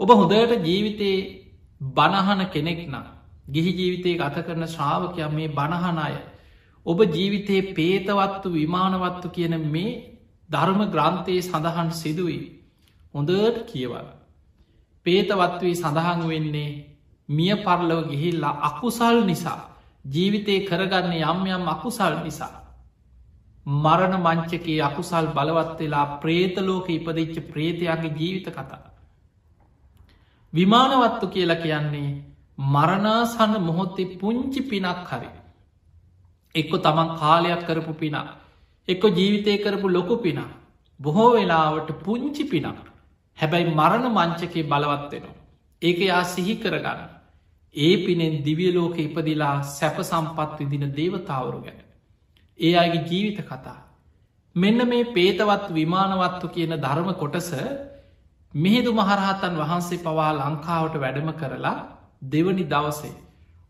ඔබ 0.00 0.08
හොඳට 0.10 0.64
ජීවිතයේ 0.64 1.18
බණහන 1.80 2.40
කෙනෙක් 2.48 2.80
නම් 2.88 3.06
ගිහි 3.44 3.72
ජීවිතයේ 3.72 4.18
ගත 4.18 4.46
කරන 4.46 4.66
ශ්‍රාවකයක් 4.66 5.32
මේ 5.32 5.48
බණහන 5.48 5.98
අය. 5.98 6.14
ඔබ 6.86 6.98
ජීවිතයේ 7.08 7.74
පේතවත්තු 7.74 8.48
විමානවත්තු 8.50 9.28
කියන 9.28 9.54
මේ 9.66 9.92
ධර්ම 10.50 10.80
ග්‍රන්ථයේ 10.86 11.42
සඳහන් 11.42 11.90
සිදුවී. 11.92 12.42
හොඳට 13.14 13.58
කියවල. 13.66 14.08
පේතවත්වී 15.06 15.74
සඳහන් 15.74 16.28
වෙන්නේ 16.28 16.70
මිය 17.28 17.54
පරලව 17.56 18.08
ගිහිල්ලා 18.08 18.58
අකුසල් 18.62 19.18
නිසා 19.24 19.60
ජීවිතය 20.04 20.54
කරගන්න 20.62 21.12
යම් 21.14 21.46
යම් 21.48 21.68
අකුසල් 21.68 22.14
නිසා. 22.24 22.54
මරණ 23.66 24.14
මංචකේ 24.18 24.80
අකුසල් 24.82 25.26
බලවත් 25.28 25.78
වෙලා 25.80 26.06
ප්‍රේතලෝක 26.18 26.88
ඉපදිච්ච 26.90 27.36
ප්‍රේතයන්ගේ 27.48 28.16
ජීවිත 28.16 28.48
කතා. 28.48 28.82
විමානවත්තු 30.52 31.26
කියලා 31.28 31.56
කියන්නේ 31.56 32.31
මරණාසන්න 32.70 33.54
මොහොත්තේ 33.60 34.18
පුංචි 34.18 34.60
පිනක් 34.62 35.10
හරි. 35.10 35.28
එක්කො 36.54 36.76
තමන් 36.78 37.12
කාලයක් 37.18 37.62
කරපු 37.66 37.92
පිනා. 37.94 38.26
එක්කො 38.88 39.08
ජීවිතය 39.08 39.58
කරපු 39.58 39.88
ලොකු 39.88 40.16
පිනා. 40.16 40.50
බොහෝ 41.00 41.30
වෙලාවට 41.34 41.90
පුංචි 42.04 42.44
පිනක්. 42.44 42.78
හැබැයි 43.38 43.70
මරණ 43.70 44.06
මංචකේ 44.10 44.64
බලවත්වෙනවා. 44.64 45.38
ඒක 45.82 45.98
යා 46.00 46.24
සිහි 46.24 46.54
කරගන්න. 46.56 47.00
ඒ 47.74 47.94
පිනෙන් 48.06 48.34
දිවියලෝක 48.44 48.98
ඉපදිලා 48.98 49.62
සැප 49.68 49.96
සම්පත් 50.00 50.58
විදින 50.60 50.94
දේවතාවරු 50.94 51.58
ගැන. 51.64 51.80
ඒ 52.60 52.74
අයගේ 52.76 53.08
ජීවිත 53.08 53.40
කතා. 53.46 53.78
මෙන්න 54.56 54.88
මේ 54.88 55.04
පේතවත් 55.12 55.66
විමානවත්තු 55.70 56.48
කියන 56.48 56.74
ධර්ම 56.76 57.10
කොටස 57.14 57.50
මෙහෙදු 58.54 58.92
මහරහතන් 58.92 59.54
වහන්සේ 59.56 59.98
පවා 59.98 60.30
ලංකාවට 60.34 61.00
වැඩම 61.00 61.30
කරලා 61.32 61.76
දෙවනි 62.22 62.64
දවසේ 62.66 63.14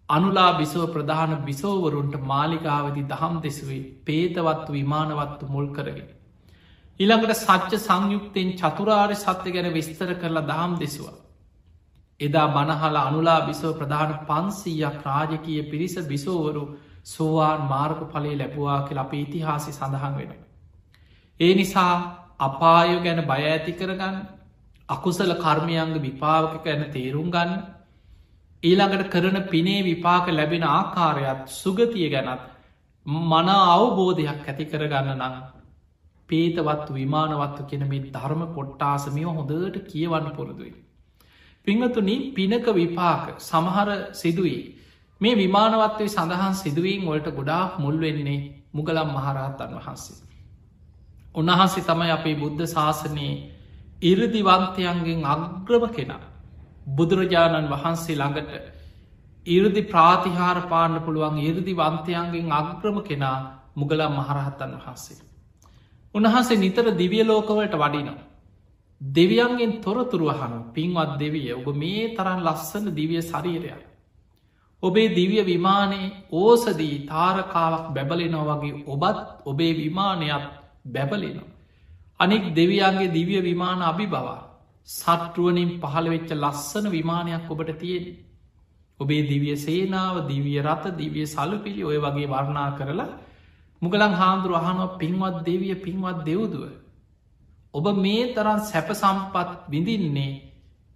අනුලා 0.09 0.53
බිසෝ 0.55 0.87
ප්‍රධාන 0.89 1.33
බිසෝවරුන්ට 1.43 2.17
මාලිකාවදි 2.23 3.03
දහම් 3.05 3.35
දෙසුවේ 3.41 3.83
පේතවත්තු 4.03 4.73
විමානවත්තු 4.73 5.47
මුල් 5.47 5.67
කරගෙන. 5.69 6.09
ඉළඟට 7.01 7.35
සච්ච 7.37 7.73
සංයුක්තයෙන් 7.81 8.51
චතුරාර් 8.55 9.11
සත්‍ය 9.17 9.51
ගැන 9.51 9.69
විස්තර 9.71 10.11
කරලා 10.15 10.45
දහම් 10.45 10.73
දෙසවා. 10.77 11.17
එදා 12.21 12.49
බනහල 12.49 12.97
අනුලා 12.99 13.41
බිසෝ 13.43 13.73
ප්‍රධාන 13.75 14.13
පන්සීයක් 14.23 14.99
රාජකය 15.03 15.55
පිරිස 15.65 15.95
බිසෝවරු 16.05 16.65
සෝවාන් 17.05 17.63
මාර්ග 17.65 18.01
පලේ 18.07 18.37
ලැබවා 18.37 18.81
කියල 18.83 18.99
අප 18.99 19.13
ඉතිහාසි 19.15 19.73
සඳහන් 19.73 20.15
වෙන. 20.19 20.33
ඒ 21.41 21.55
නිසා 21.55 21.95
අපායෝ 22.41 23.01
ගැන 23.01 23.21
බය 23.25 23.43
ඇති 23.45 23.73
කරගන්න 23.75 24.17
අකුසල 24.89 25.33
කර්මයංග 25.37 25.95
විපාවක 26.01 26.55
ගැන 26.65 26.83
තේරුම් 26.91 27.31
ගන්න 27.31 27.63
ඊළඟට 28.63 29.11
කරන 29.11 29.39
පිනේ 29.47 29.81
විපාක 29.83 30.27
ලැබෙන 30.31 30.65
ආකාරයත් 30.69 31.43
සුගතිය 31.53 32.09
ගැනත් 32.09 32.43
මන 33.07 33.49
අවබෝධයක් 33.49 34.45
ඇති 34.45 34.65
කරගන්න 34.67 35.11
නම් 35.17 35.35
පේතවත්තු 36.29 36.95
විමානවත්තු 36.95 37.63
කෙන 37.65 37.83
මේ 37.87 38.05
ධර්ම 38.09 38.43
කොට්ටාසමිය 38.51 39.27
හොඳට 39.29 39.79
කියවන්න 39.87 40.29
පුරුදුයි. 40.33 40.73
පිංහතුනි 41.67 42.17
පිනක 42.33 42.67
විපාක 42.73 43.25
සමහර 43.41 43.89
සිදුවී 44.13 44.63
මේ 45.21 45.35
විමානවත්වය 45.37 46.07
සඳහන් 46.09 46.55
සිදුවීන් 46.57 47.03
වලට 47.05 47.29
ගොඩාක් 47.33 47.79
මුල් 47.79 47.97
වෙන්නේ 47.99 48.41
මුගලම් 48.73 49.09
මහරහත්තන් 49.11 49.75
වහන්සේ. 49.77 50.19
උන්වහන්සේ 51.35 51.85
තමයි 51.85 52.11
අපේ 52.11 52.37
බුද්ධ 52.37 52.65
ශාසනයේ 52.69 53.35
ඉරදිවන්තයන්ගෙන් 54.03 55.21
අග්‍රම 55.27 55.85
කෙනා. 55.91 56.25
බුදුරජාණන් 56.89 57.69
වහන්සේ 57.69 58.17
ළඟට 58.17 58.81
ඉරදි 59.47 59.83
ප්‍රාතිහාර 59.85 60.69
පාන්න 60.69 61.01
පුළුවන් 61.01 61.39
ඉරදි 61.41 61.75
වන්තයන්ගෙන් 61.75 62.53
අග්‍රම 62.53 63.03
කෙනා 63.03 63.39
මුගලම් 63.75 64.13
මහරහත්තන් 64.13 64.73
වහන්සේ. 64.77 65.23
උන්වහන්සේ 66.15 66.59
නිතර 66.59 66.87
දිවිය 66.93 67.25
ලෝකවලට 67.25 67.75
වඩිනවා. 67.75 68.27
දෙවියන්ගෙන් 69.01 69.81
තොරතුරුවහන 69.81 70.55
පින්වත් 70.73 71.19
දෙවිය 71.19 71.53
ඔබ 71.53 71.67
මේ 71.75 72.15
තරන් 72.17 72.41
ලස්සන 72.41 72.87
දිවිය 72.91 73.23
ශරීරයක්. 73.23 73.83
ඔබේ 74.83 75.09
දිවිය 75.11 75.43
විමානයේ 75.45 76.13
ඕසදී 76.33 77.07
තාරකාවක් 77.07 77.87
බැබලෙනෝ 77.95 78.45
වගේ 78.51 78.83
ඔබත් 78.87 79.19
ඔබේ 79.47 79.73
විමානයක් 79.75 80.45
බැබලෙනවා. 80.85 81.53
අනික් 82.21 82.45
දෙවියන්ගේ 82.53 83.09
දිවිය 83.09 83.41
විමාන 83.41 83.83
අභි 83.83 84.07
බවා 84.07 84.52
සට්ටුවනින් 84.89 85.71
පහළ 85.81 86.09
වෙච්ච 86.09 86.31
ලස්සන 86.35 86.87
විමානයක් 86.89 87.51
ඔබට 87.51 87.79
තියෙන. 87.79 88.07
ඔබේ 89.01 89.23
දිවිය 89.23 89.57
සේනාව 89.57 90.17
දිවිය 90.29 90.59
රත 90.61 90.85
දිවිය 90.97 91.27
සලුපිලි 91.27 91.83
ඔය 91.85 91.99
වගේ 91.99 92.29
වර්ණා 92.29 92.71
කරලා 92.79 93.11
මුගලන් 93.83 94.15
හාමුදුරු 94.15 94.55
අහනුව 94.55 94.99
පින්වත් 94.99 95.37
දෙවිය 95.45 95.75
පින්වත් 95.77 96.19
දෙව්දුව. 96.25 96.65
ඔබ 97.75 97.87
මේ 97.97 98.33
තරන් 98.35 98.61
සැප 98.63 98.89
සම්පත් 98.93 99.49
විඳින්නේ 99.71 100.41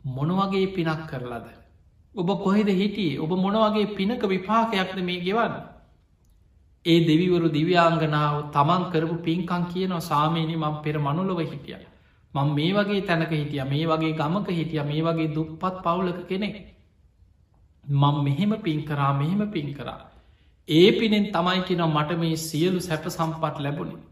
මොනවගේ 0.08 0.66
පිනක් 0.68 1.06
කරලද. 1.08 1.46
ඔබ 2.14 2.28
කොහෙද 2.44 2.68
හිටියේ 2.72 3.20
ඔබ 3.20 3.30
මොනවගේ 3.36 3.94
පිනක 3.96 4.22
විපාකයක්ද 4.24 4.98
මේ 5.00 5.20
ගෙවන්න. 5.20 5.54
ඒ 6.84 6.98
දෙවිවරු 7.00 7.48
දිව්‍යාංගනාව 7.50 8.34
තමන් 8.52 8.82
කරපු 8.92 9.16
පින්කං 9.22 9.62
කියනව 9.72 10.00
සාමීනි 10.02 10.56
මං 10.56 10.74
පෙර 10.82 10.96
මනුලොව 10.98 11.40
හිටිය. 11.42 11.95
මං 12.36 12.48
මේ 12.54 12.72
වගේ 12.74 13.02
තැනක 13.02 13.32
හිටිය 13.32 13.64
මේ 13.64 13.84
වගේ 13.86 14.12
ගමක 14.14 14.48
හිටිය 14.52 14.82
මේ 14.84 15.02
වගේ 15.02 15.28
දුප්පත් 15.30 15.76
පවුලක 15.84 16.20
කෙනෙක්. 16.26 16.56
මං 17.84 18.16
මෙහෙම 18.24 18.52
පින් 18.60 18.80
කරා 18.84 19.12
මෙහෙම 19.12 19.42
පින් 19.50 19.68
කරා. 19.74 20.00
ඒ 20.68 20.88
පිනෙන් 20.92 21.26
තමයි 21.28 21.60
කියෙන 21.62 21.84
මට 21.86 22.18
මේ 22.18 22.36
සියලු 22.38 22.80
සැප 22.80 23.04
සම්පත් 23.08 23.56
ලැබුණේ. 23.58 24.02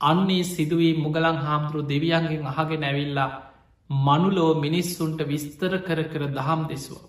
අන්නේ 0.00 0.44
සිදුවී 0.46 0.94
මුගලං 0.96 1.38
හාමුදුරු 1.38 1.88
දෙවියන්ගෙන් 1.88 2.46
අහගෙන 2.46 2.84
ඇවිල්ලා 2.84 3.30
මනුලෝ 3.90 4.52
මිනිස්සුන්ට 4.56 5.20
විස්තර 5.22 5.72
කර 5.78 6.00
කර 6.04 6.22
දහම් 6.28 6.62
දෙසවා. 6.68 7.04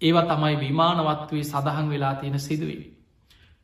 ඒවා 0.00 0.26
තමයි 0.26 0.56
විමානවත්වී 0.56 1.44
සඳහන් 1.44 1.86
වෙලා 1.90 2.14
තියෙන 2.14 2.40
සිදුවී. 2.40 2.82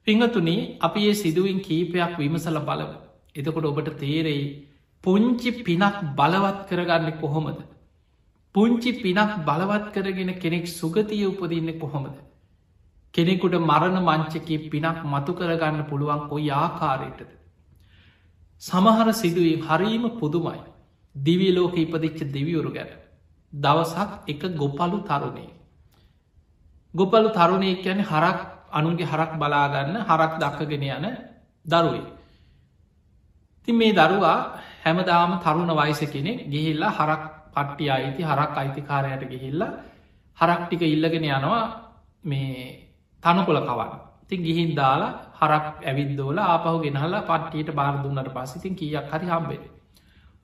පිංහතුනි 0.07 0.57
අපි 0.81 1.01
ඒ 1.09 1.15
සිදුවින් 1.15 1.61
කීපයක් 1.61 2.13
විමසල 2.19 2.59
බලව. 2.61 2.93
එතකොට 3.35 3.65
ඔබට 3.65 3.91
තේරෙයි 3.99 4.45
පුංචි 5.05 5.51
පිනක් 5.65 5.97
බලවත් 6.17 6.61
කරගන්න 6.69 7.21
කොහොමද. 7.21 7.59
පුංචි 8.55 8.91
පිනක් 9.03 9.33
බලවත් 9.47 9.87
කරගෙන 9.95 10.31
කෙනෙක් 10.41 10.67
සුගතිය 10.69 11.27
උපදින්න 11.27 11.79
කොහොමද. 11.79 12.15
කෙනෙකුට 13.15 13.57
මරණ 13.61 13.99
මංචකේ 14.01 14.71
පිනක් 14.71 15.01
මතු 15.05 15.33
කරගන්න 15.35 15.83
පුළුවන් 15.85 16.29
කොයි 16.29 16.51
ආකාරයටද. 16.53 17.31
සමහර 18.63 19.09
සිදුවී 19.15 19.61
හරීම 19.61 20.05
පුදුමයි. 20.21 20.61
දිවියලෝක 21.15 21.77
ඉපදිච්ච 21.77 22.19
දෙවියවරු 22.29 22.71
ගැන. 22.73 22.91
දවසක් 23.53 24.11
එක 24.27 24.43
ගොපලු 24.57 24.99
තරුණේ. 25.03 25.53
ගොපලු 26.95 27.29
තරුණය 27.31 27.71
කියන 27.77 28.01
හරක් 28.03 28.39
අනුන්ගේ 28.73 29.07
හරක් 29.07 29.33
බලාගන්න 29.39 29.97
හරක් 30.01 30.33
දක්කගෙන 30.43 30.85
යන 30.89 31.07
දරුවේ. 31.67 32.07
ති 33.65 33.73
මේ 33.73 33.93
දරුවා 33.93 34.39
හැමදාම 34.85 35.33
තරුණ 35.41 35.73
වයිස 35.73 36.01
කෙනෙ 36.09 36.33
ගිහිල්ලා 36.47 36.93
හරක් 36.93 37.23
පට්ටි 37.55 37.85
අයිති 37.91 38.23
හරක් 38.23 38.53
අයිතිකාරයට 38.55 39.23
ගිහිල්ලා 39.27 39.73
හරක් 40.39 40.61
ටික 40.65 40.83
ඉල්ලගෙන 40.85 41.25
යනවා 41.29 41.63
මේ 42.25 42.57
තනකොල 43.23 43.61
කවන්න 43.61 43.93
ති 44.29 44.37
ගිහින් 44.39 44.71
දාලා 44.75 45.13
හරක් 45.41 45.67
ඇවිදෝල 45.83 46.39
ආපහු 46.41 46.79
ගෙනහලා 46.81 47.23
පට්ටියට 47.23 47.71
බාරදුන්නට 47.73 48.31
පසිතින් 48.31 48.75
කියක් 48.75 49.07
හරි 49.11 49.27
හම්බේ. 49.29 49.63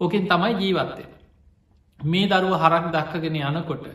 ඕකෙන් 0.01 0.25
තමයි 0.25 0.53
ජීවත්තය. 0.61 1.05
මේ 2.01 2.27
දරුව 2.27 2.55
හරක් 2.57 2.85
දක්කගෙන 2.95 3.37
යනකොට 3.41 3.87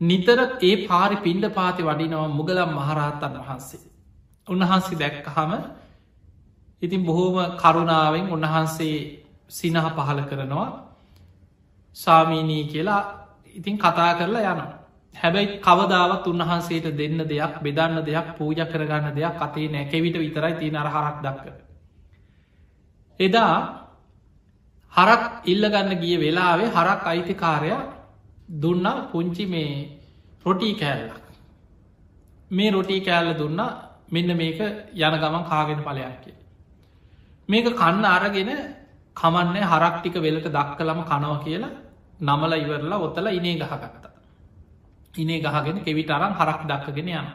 නිතර 0.00 0.38
ඒ 0.60 0.74
පාරි 0.86 1.16
පින්ඩ 1.18 1.44
පාති 1.50 1.82
වඩිනව 1.82 2.22
මුගලම් 2.30 2.70
මහරහත්තන් 2.70 3.34
වහන්සේ. 3.38 3.80
උන්වහන්සේ 4.48 4.98
දැක්කහම 4.98 5.52
ඉතින් 6.82 7.02
බොහෝම 7.04 7.36
කරුණාවෙන් 7.56 8.26
උන්වහන්සේ 8.28 8.96
සිනහ 9.50 9.80
පහල 9.88 10.20
කරනවා 10.24 10.68
සාමීනී 11.96 12.64
කියලා 12.66 13.02
ඉතින් 13.54 13.78
කතා 13.78 14.14
කරලා 14.14 14.52
යන. 14.52 14.62
හැබැයි 15.14 15.58
කවදාවත් 15.58 16.26
උන්වහන්සේට 16.26 16.86
දෙන්න 16.92 17.18
දෙයක් 17.24 17.54
බෙදන්න 17.60 18.04
දෙයක් 18.04 18.28
පූජ 18.38 18.60
කරගන්න 18.64 19.14
දෙයක් 19.14 19.36
අතේ 19.38 19.68
නැකෙවිට 19.68 20.16
විතරයි 20.16 20.54
තිය 20.54 20.76
අරහරක් 20.76 21.16
දක්ක. 21.22 21.46
එදා 23.20 23.54
හරක් 24.92 25.24
ඉල්ලගන්න 25.44 25.92
ගිය 25.96 26.16
වෙලාවේ 26.16 26.68
හරක් 26.68 27.02
අයිතිකාරයා 27.04 27.82
දුන්න 28.56 28.86
පුංචි 29.12 29.46
මේ 29.46 30.00
රොටී 30.44 30.74
කෑල්ලක්. 30.74 31.24
මේ 32.50 32.70
රොටී 32.70 33.00
කෑල්ල 33.00 33.34
දුන්න 33.34 33.60
මෙන්න 34.08 34.36
මේක 34.36 34.60
යන 34.60 35.14
ගමන් 35.14 35.44
කාගෙන 35.44 35.80
පලයක් 35.80 36.18
කිය. 36.24 36.36
මේක 37.48 37.66
කන්න 37.72 38.04
අරගෙන 38.06 38.50
කමන්නේ 39.20 39.64
හරක් 39.64 39.96
ටික 39.96 40.16
වෙලට 40.18 40.46
දක්කලම 40.48 41.00
කනව 41.04 41.34
කියලා 41.44 41.76
නමල 42.20 42.52
ඉවරලා 42.54 42.98
ඔත්තල 42.98 43.26
ඉනේ 43.28 43.56
ගහගත්තා. 43.56 44.10
ඉනේ 45.14 45.40
ගහගෙන 45.40 45.78
කෙවිට 45.80 46.10
අරන් 46.10 46.34
හරක් 46.34 46.60
දක්කගෙන 46.64 47.08
යන. 47.10 47.28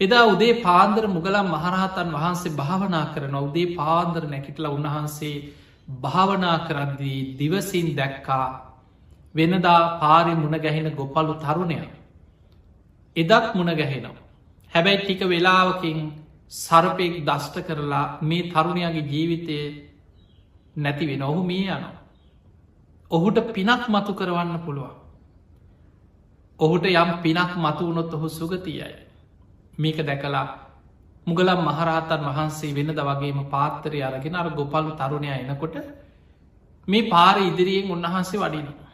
එදා 0.00 0.24
උදේ 0.26 0.60
පාන්දර 0.62 1.04
මුගලම් 1.08 1.46
මහරහතන් 1.48 2.08
වහන්සේ 2.12 2.52
භාවනා 2.52 3.06
කරන 3.14 3.36
උදේ 3.38 3.74
පාන්දර 3.74 4.22
නැකිටල 4.26 4.66
උන්වහන්සේ 4.68 5.42
භාවනා 6.02 6.58
කරද්දී 6.60 7.20
දිවසින් 7.38 7.88
දැක්කා 7.94 8.46
වෙනදා 9.34 9.98
පාරි 10.00 10.34
මුණ 10.34 10.56
ගැහෙන 10.58 10.88
ගොපලු 10.92 11.34
තරුණය. 11.36 11.78
එදත් 13.16 13.54
මුණ 13.54 13.70
ගැහෙනවා. 13.72 14.22
හැබැයි 14.72 14.98
ටික 14.98 15.20
වෙලාවකින් 15.24 15.98
සරපෙක් 16.52 17.14
දෂ්ට 17.24 17.56
කරලා 17.66 18.06
මේ 18.22 18.42
තරුණයාගේ 18.44 19.04
ජීවිතය 19.04 19.58
නැති 20.76 21.06
වෙන 21.06 21.22
ඔහු 21.22 21.42
මේ 21.42 21.64
යනවා. 21.68 21.94
ඔහුට 23.10 23.38
පිනක් 23.52 23.88
මතු 23.88 24.12
කරවන්න 24.14 24.58
පුළුවන්. 24.58 24.94
ඔහුට 26.60 26.84
යම් 26.86 27.10
පිනක් 27.22 27.52
මතු 27.56 27.82
වුණොත් 27.86 28.14
ඔහු 28.14 28.28
සුගතියයි. 28.30 28.96
මේක 29.78 29.98
දැකලා 29.98 30.46
මුගලම් 31.26 31.60
මහරහතන් 31.60 32.22
වහන්සේ 32.26 32.74
වෙනද 32.74 32.98
වගේම 33.00 33.38
පාත්තරය 33.46 34.02
අරගෙන 34.02 34.34
අර 34.34 34.48
ගොපලු 34.50 34.90
තරුණය 34.92 35.28
එනකොට 35.32 35.76
මේ 36.88 37.08
පාර 37.10 37.36
ඉදිරියෙන් 37.40 37.90
උන්වහන්සේ 37.90 38.40
වඩිනවා. 38.40 38.90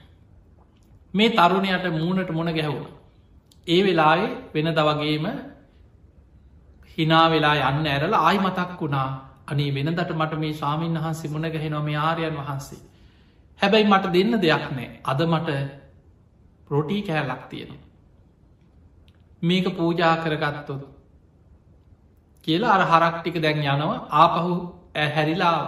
මේ 1.14 1.30
තරුණයට 1.30 1.86
මූුණට 1.90 2.30
මොන 2.30 2.50
ගැහුණ. 2.50 2.86
ඒ 3.66 3.80
වෙලායේ 3.84 4.30
වෙන 4.54 4.68
දවගේම 4.68 5.26
හිනා 6.98 7.26
වෙලා 7.30 7.70
යන්න 7.70 7.86
ඇරල 7.86 8.14
ආයි 8.16 8.38
මතක් 8.38 8.80
වුණා 8.80 9.08
අනේ 9.46 9.70
වෙනදට 9.74 10.10
මට 10.14 10.38
මේ 10.38 10.54
ශාමීන් 10.54 10.98
වහන්සේ 10.98 11.30
මුණ 11.30 11.52
ගැහෙනොම 11.54 11.88
ආරයන් 12.00 12.36
වහන්සේ. 12.40 12.80
හැබැයි 13.60 13.90
මට 13.92 14.12
දෙන්න 14.14 14.32
දෙයක් 14.42 14.66
නෑ. 14.76 14.88
අද 15.04 15.20
මට 15.26 15.48
රොටී 16.70 17.02
කෑල්ලක් 17.02 17.42
තියෙනවා. 17.50 17.82
මේක 19.42 19.66
පූජා 19.76 20.16
කරගත්තොත් 20.16 20.82
කියලා 22.46 22.74
අර 22.76 22.82
හරක් 22.90 23.16
ටික 23.18 23.36
දැන් 23.42 23.58
යනවා. 23.64 23.98
ආපහු 24.12 24.52
හැරිලා 25.14 25.58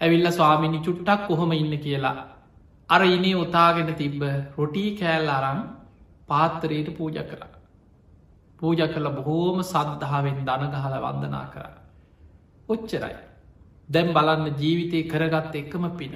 ඇවිල්ල 0.00 0.30
ස්වාමිනි 0.32 0.84
චුට්ටක් 0.86 1.26
කොහොම 1.28 1.52
ඉන්න 1.52 1.74
කියලා. 1.78 2.16
අර 2.88 3.02
ඉනේ 3.06 3.36
ඔතාගෙන 3.36 3.94
තිබ්බ 3.94 4.22
රොටී 4.58 4.90
කෑල් 4.98 5.28
අරං 5.30 5.60
පාත්තරයට 6.28 6.88
පූජ 6.98 7.18
කර 7.22 7.42
පූජ 8.60 8.80
කළ 8.88 9.08
බොහෝම 9.16 9.58
සද්ධාවෙන් 9.62 10.38
දනගහල 10.48 10.94
වන්දනා 11.04 11.46
කර. 11.54 11.83
ඔච්චරයි 12.68 13.14
දැම් 13.88 14.12
බලන්න 14.12 14.54
ජීවිතය 14.56 15.00
කරගත්ත 15.08 15.56
එකම 15.56 15.88
පින 15.98 16.14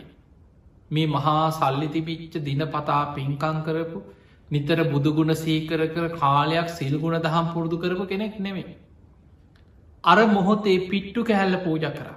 මේ 0.90 1.08
මහා 1.08 1.40
සල්ලි 1.52 1.88
තිබිච්ච 1.88 2.38
දිනපතා 2.42 3.00
පින්කං 3.14 3.58
කරපු 3.64 4.00
නිතර 4.48 4.78
බුදුගුණ 4.86 5.34
සීකර 5.36 5.80
කර 5.88 6.06
කාලයක් 6.14 6.68
සිල්ගුණ 6.70 7.18
දහම් 7.20 7.50
පුරුදු 7.54 7.78
කරපු 7.78 8.06
කෙනෙක් 8.06 8.38
නෙමේ 8.40 8.76
අර 10.04 10.18
මොහොතේ 10.28 10.78
පිට්ටු 10.88 11.24
කැහැල්ල 11.24 11.58
පූජ 11.60 11.84
කර 11.90 12.08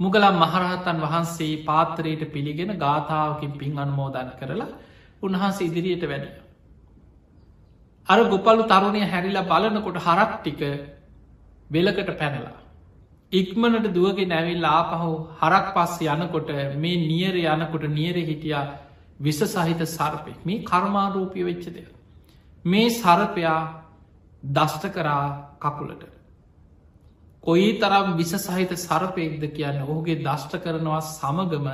මුගලම් 0.00 0.36
මහරහතන් 0.36 0.98
වහන්සේ 1.00 1.62
පාත්තරයට 1.64 2.22
පිළිගෙන 2.32 2.72
ගාථාවකින් 2.76 3.52
පින් 3.54 3.78
අන්මෝදන් 3.78 4.30
කරලා 4.38 4.68
උන්හන්සේ 5.22 5.66
ඉදිරියට 5.66 6.04
වැඩිය. 6.04 6.34
අර 8.08 8.18
ගොපලු 8.26 8.62
තරුණය 8.64 9.02
හැරිලා 9.04 9.44
බලනකොට 9.44 9.98
හරක් 9.98 10.32
ටික 10.36 10.60
වෙලකට 11.70 12.10
පැනලා. 12.16 12.56
ඉක්මනට 13.32 13.92
දුවගෙන 13.92 14.32
ඇවිල් 14.32 14.64
ආපහු 14.66 15.08
හරක් 15.38 15.66
පස්ස 15.74 16.00
යනකොට 16.02 16.50
මේ 16.76 16.96
නියර 17.02 17.34
යනකොට 17.36 17.84
නියර 17.90 18.16
හිටියා 18.22 18.66
විස 19.20 19.40
සහිත 19.46 19.82
සර්පය 19.88 20.32
මේ 20.44 20.62
කර්මාරූපය 20.62 21.44
වෙච්ච 21.44 21.66
දෙය. 21.68 21.86
මේ 22.64 22.88
සරපයා 22.90 23.58
දෂ්ට 24.42 24.84
කරා 24.90 25.26
කකුලට. 25.58 26.02
කොයි 27.44 27.68
තරම් 27.74 28.16
විස 28.16 28.32
සහිත 28.38 28.72
සරපයෙක්ද 28.78 29.44
කියන්න 29.50 29.82
ඔහුගේ 29.82 30.16
දෂ්ට 30.18 30.56
කරනවා 30.58 31.00
සමගම 31.02 31.68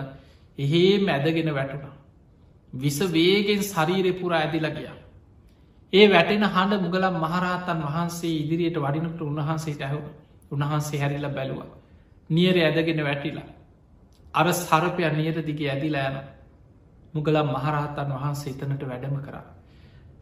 එහෙේ 0.59 0.99
මැදගෙන 1.01 1.55
වැටුණා. 1.55 1.95
විස 2.73 2.99
වේගෙන් 2.99 3.62
ශරීරය 3.62 4.12
පුරා 4.14 4.40
ඇදිල 4.40 4.67
ගිය. 4.73 4.90
ඒ 5.93 6.07
වැටෙන 6.09 6.45
හඬ 6.47 6.83
මුගලම් 6.83 7.17
මහරහතන් 7.21 7.81
වහන්සේ 7.85 8.35
ඉදිරියට 8.35 8.79
වඩිනට 8.79 9.21
උන්වහන්සේ 9.23 9.79
ඇහු 9.81 10.03
උන්වහන්සේ 10.50 11.00
හැරිල 11.00 11.26
බැලුව. 11.30 11.61
නියර 12.30 12.57
ඇදගෙන 12.59 13.00
වැටිලා. 13.02 13.48
අර 14.35 14.46
සරපය 14.54 15.02
නියර 15.12 15.37
දිගේ 15.42 15.70
ඇදිලා 15.70 16.07
යන 16.11 16.16
මුගලම් 17.14 17.48
මහරහතන් 17.48 18.14
වහන්සේ 18.14 18.52
එතනට 18.52 18.83
වැඩම 18.85 19.16
කරා. 19.20 19.44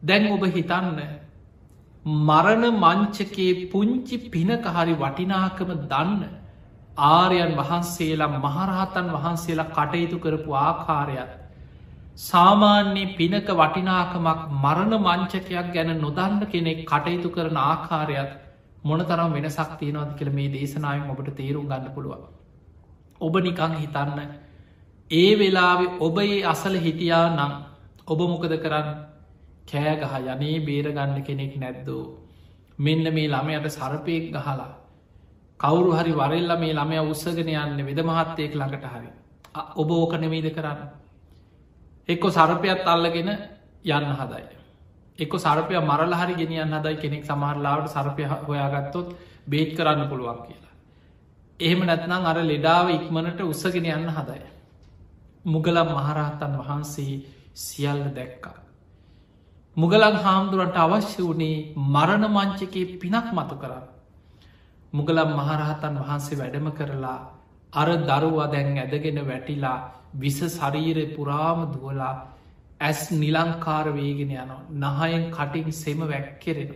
දැන් 0.02 0.24
ඔබ 0.28 0.44
හිතන්න 0.48 0.98
මරණ 2.04 2.64
මංචකයේ 2.76 3.68
පුංචි 3.68 4.16
පිනක 4.28 4.64
හරි 4.68 4.94
වටිනාකම 4.96 5.70
දන්න 5.85 6.22
ආරයන් 7.11 7.54
වහන්සේලා 7.54 8.32
මහරහතන් 8.38 9.12
වහන්සේලා 9.12 9.70
කටයුතු 9.70 10.18
කරපු 10.18 10.58
ආකාරයක් 10.58 11.30
සාමාන්‍යයේ 12.20 13.14
පිනක 13.14 13.48
වටිනාකමක් 13.54 14.40
මරණ 14.54 14.94
මංචකයක් 14.98 15.72
ගැන 15.72 15.92
නොදන්න 15.98 16.42
කෙනෙක් 16.46 16.85
කටයුතු 16.85 17.30
කරන 17.30 17.56
ආකාරයක් 17.58 18.30
මොනතරම් 18.85 19.33
වෙනසක් 19.33 19.73
තියෙනවාද 19.79 20.12
කියල 20.14 20.31
මේ 20.31 20.49
දේශනාවෙන් 20.51 21.11
ඔබට 21.11 21.35
තේරුම් 21.35 21.66
ගන්න 21.66 21.92
පුළුවන්. 21.92 22.23
ඔබ 23.21 23.35
නිකං 23.38 23.75
හිතන්න 23.77 24.21
ඒ 25.11 25.31
වෙලාවෙ 25.37 25.87
ඔබ 26.01 26.18
ඒ 26.21 26.42
අසල 26.45 26.75
හිටියා 26.77 27.27
නම් 27.31 27.53
ඔබ 28.07 28.21
මොකද 28.25 28.55
කරන්න? 28.59 28.88
කෑගහ 29.64 30.14
යනේ 30.27 30.57
බේරගන්න 30.61 31.23
කෙනෙක් 31.23 31.55
නැද්දෝ? 31.57 32.05
මෙන්න 32.79 33.05
මේ 33.11 33.29
ළමයට 33.29 33.68
සරපයෙක් 33.71 34.25
ගහලා 34.33 34.71
කවුරු 35.61 35.92
හරි 35.92 36.12
වරල්ල 36.12 36.53
මේ 36.59 36.75
ළමය 36.75 36.99
උත්සගෙන 37.05 37.51
යන්න 37.51 37.87
වෙද 37.88 38.01
මහත්තයෙක් 38.03 38.55
ළඟට 38.55 38.87
හරි. 38.87 39.09
ඔබ 39.77 39.90
ඕක 39.92 40.14
නෙමේද 40.16 40.49
කරන්න? 40.51 40.81
එක්කො 42.09 42.29
සරපයත් 42.31 42.87
අල්ලගෙන 42.87 43.31
යන්න 43.85 44.12
හදයි. 44.12 44.62
එක්ක 45.22 45.32
සරපය 45.38 45.74
මරල 45.80 46.14
හරි 46.14 46.35
ගෙනියන්න 46.37 46.74
හදයි 46.74 46.96
කෙනෙක් 46.96 47.24
සමහරලාවට 47.24 47.88
සරපය 47.90 48.24
හොයාගත්තොත් 48.42 49.08
බේට් 49.46 49.76
කරන්න 49.76 50.08
පුළුවන් 50.08 50.40
කියලා. 50.42 50.72
එහෙම 51.61 51.80
නැත්නම් 51.82 52.26
අර 52.26 52.38
ලෙඩාව 52.44 52.90
ඉක්මනට 52.90 53.40
උත්සගෙන 53.42 53.87
යන්න 53.88 54.11
හදයි. 54.11 54.42
මුගලම් 55.46 55.88
මහරහතන් 55.90 56.58
වහන්සේ 56.58 57.14
සියල්ල 57.56 58.04
දැක්කා. 58.12 58.56
මුගලන් 59.76 60.16
හාමුදුරන්ට 60.18 60.76
අවශ්‍ය 60.76 61.22
වනේ 61.24 61.74
මරණ 61.87 62.24
මංචකයේ 62.28 62.98
පිනක් 62.98 63.28
මතු 63.32 63.56
කරන්න. 63.56 63.87
මුගලම් 64.92 65.30
මහරහතන් 65.35 65.94
වහන්සේ 65.98 66.38
වැඩම 66.38 66.68
කරලා 66.72 67.20
අර 67.72 67.88
දරුවා 68.00 68.48
දැන් 68.48 68.78
ඇදගෙන 68.78 69.18
වැටිලා 69.22 69.78
විස 70.14 70.38
ශරීරය 70.48 71.06
පුරාම 71.08 71.61
දුවලා 71.72 72.14
ඇස් 72.83 73.01
නිලංකාර 73.12 73.87
වේගෙන 73.97 74.33
යනවා 74.35 74.97
නහයෙන් 75.01 75.25
කටින් 75.31 75.73
සෙම 75.75 76.01
වැැක්කෙරෙන. 76.03 76.73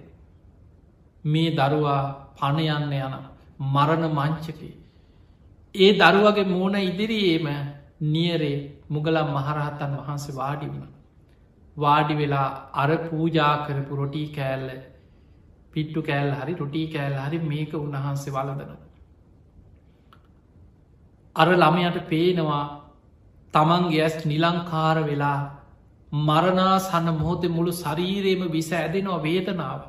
මේ 1.25 1.51
දරුවා 1.53 2.03
පණයන්න 2.39 2.93
යන 2.99 3.15
මරණ 3.75 4.05
මංචකේ. 4.11 4.75
ඒ 5.75 5.91
දරුවගේ 5.95 6.51
මූුණ 6.53 6.77
ඉදිරියේම 6.81 7.49
නියරේ 8.13 8.59
මුගලම් 8.89 9.29
මහරහතන් 9.37 9.93
වහන්සේ 9.99 10.37
වාඩි 10.37 10.67
වුණ. 10.69 10.93
වාඩි 11.77 12.15
වෙලා 12.15 12.49
අර 12.75 12.91
පූජා 13.07 13.55
කරපු 13.67 13.97
රොටී 13.97 14.29
කෑල්ල 14.29 14.69
පිට්ටු 15.73 16.01
කෑල් 16.03 16.31
හරි 16.33 16.55
රොටී 16.55 16.87
කෑල් 16.89 17.15
හරි 17.25 17.39
මේක 17.51 17.73
උන්වහන්සේ 17.77 18.35
වලදන. 18.37 18.73
අර 21.37 21.49
ළමයට 21.55 21.99
පේනවා 22.09 22.65
තමන්ගේ 23.55 24.03
ඇස් 24.03 24.17
නිලංකාර 24.25 24.99
වෙලා 25.05 25.41
මරණා 26.21 26.75
සන්න 26.81 27.19
මොහොතේ 27.19 27.51
මුළු 27.51 27.73
ශරීරයම 27.75 28.43
විස 28.51 28.71
ඇදෙනවා 28.73 29.21
වේදනාව. 29.23 29.81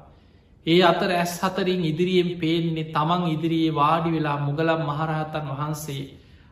ඒ 0.65 0.79
අතර 0.83 1.09
ඇස් 1.13 1.33
හතරින් 1.41 1.83
ඉදිරියෙන් 1.91 2.29
පේන්නේ 2.39 2.91
තමන් 2.91 3.23
ඉදිරියේ 3.35 3.73
වාඩි 3.73 4.13
වෙලා 4.15 4.37
මුගලම් 4.39 4.81
මහරහතන් 4.89 5.49
වහන්සේ 5.51 6.03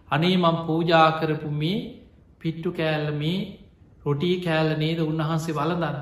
අනේ 0.09 0.35
මං 0.37 0.57
පූජා 0.67 1.07
කරපු 1.19 1.49
මේ 1.53 1.77
පිට්ටු 2.41 2.71
කෑල්ල 2.71 3.09
මේ 3.13 3.37
රොටී 4.05 4.35
කෑල්ල 4.41 4.71
නේද 4.77 4.99
උන්වහන්සේ 5.03 5.57
වලදන්න. 5.59 5.97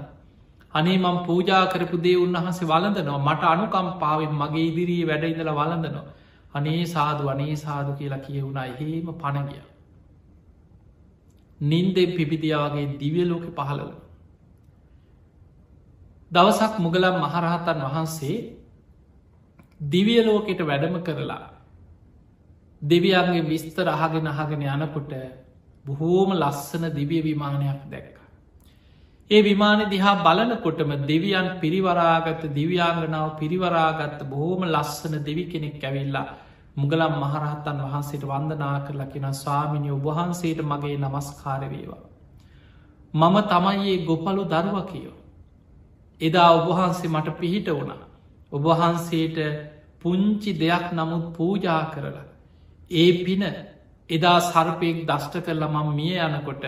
අනේ 0.73 0.97
මං 0.97 1.17
පූජා 1.27 1.65
කරපු 1.67 1.97
දේ 2.05 2.17
උන්වහන්සේ 2.17 2.67
වලඳනවා 2.67 3.25
මට 3.27 3.43
අනුකම් 3.45 3.89
පාවෙන් 4.01 4.33
මගේ 4.41 4.65
ඉදිරී 4.69 5.03
වැඩ 5.05 5.25
ඉඳල 5.25 5.51
වලඳනවා. 5.51 6.07
අනේ 6.53 6.81
සාදු 6.85 7.29
අනේ 7.29 7.55
සාදු 7.57 7.91
කියලා 7.99 8.25
කියවුණා 8.25 8.65
එහෙම 8.65 9.07
පණගිය. 9.15 9.63
නින්දෙන් 11.63 12.09
පිපිදියාගේ 12.11 12.87
දිවිය 12.95 13.25
ලෝක 13.25 13.45
පහළ 13.51 13.81
වන. 13.81 13.95
දවසක් 16.31 16.73
මුගලම් 16.79 17.15
මහරහතන් 17.19 17.79
වහන්සේ 17.85 18.37
දිවිය 19.87 20.21
ලෝකෙට 20.21 20.61
වැඩම 20.61 20.95
කරලා 21.01 21.45
දෙවියන්ගේ 22.81 23.43
විස්තර 23.43 23.87
අහගෙන 23.89 24.27
අහගෙන 24.29 24.67
යනකොට 24.69 25.13
බොහෝම 25.85 26.29
ලස්සන 26.33 26.83
දිවිය 26.91 27.21
විමානයක් 27.23 27.81
දැක්ක. 27.89 28.15
ඒ 29.31 29.41
විමාන 29.41 29.79
දිහා 29.89 30.21
බලනකොටම 30.21 30.91
දෙවියන් 31.03 31.47
පිරිවරාගත්ත 31.59 32.43
දිව්‍යාංගනාව 32.51 33.29
පිරිවරාගත්ත 33.39 34.19
බොහෝම 34.25 34.61
ලස්සන 34.65 35.13
දෙවි 35.21 35.45
කෙනෙක් 35.45 35.83
ඇවිල්ලා 35.83 36.27
මුගලම් 36.75 37.13
මහරහත්තන් 37.15 37.79
වහන්සේට 37.83 38.23
වන්දනා 38.23 38.77
කරලා 38.79 39.07
කියෙන 39.07 39.33
ස්වාමිනි 39.35 39.91
ඔබහන්සේට 39.91 40.59
මගේ 40.63 40.97
නමස්කාරවේවා. 40.97 42.03
මම 43.13 43.35
තමයියේ 43.47 44.05
ගොපලු 44.05 44.43
දරුව 44.45 44.77
කියෝ. 44.85 45.17
එදා 46.21 46.49
ඔබහන්සේ 46.53 47.09
මට 47.09 47.37
පිහිට 47.39 47.67
වුණා. 47.69 48.07
ඔබහන්සේට 48.51 49.37
පුංචි 49.99 50.51
දෙයක් 50.53 50.87
නමුත් 50.91 51.25
පූජා 51.33 51.83
කරලා. 51.85 52.25
ඒ 52.91 53.11
පින 53.19 53.43
එදා 54.09 54.39
සර්පයෙක් 54.41 54.97
දෂ්ට 55.07 55.35
කරලා 55.41 55.73
මං 55.75 55.87
මිය 55.91 56.17
යනකොට 56.19 56.65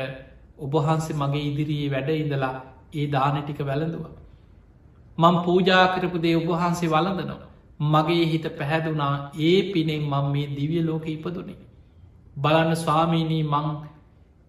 ඔබහන්සේ 0.60 1.16
මගේ 1.16 1.44
ඉදිරියේ 1.44 1.92
වැඩ 1.92 2.10
ඉඳලා 2.16 2.56
ඒ 2.94 3.08
දානටික 3.08 3.60
වැළඳුව. 3.62 4.06
මං 5.18 5.36
පූජා 5.46 5.86
කරපු 5.90 6.18
දේ 6.20 6.36
ඔබහන්සේ 6.38 6.90
වලඳනවා. 6.90 7.55
මගේ 7.80 8.26
හිත 8.26 8.46
පැහැදුනා 8.58 9.32
ඒ 9.42 9.58
පිනෙන් 9.74 10.04
මං 10.04 10.32
මේ 10.32 10.48
දිවිය 10.50 10.84
ලෝක 10.84 11.06
ඉපදුනේ. 11.08 11.60
බලන්න 12.38 12.76
ස්වාමීනී 12.76 13.44
මං 13.44 13.68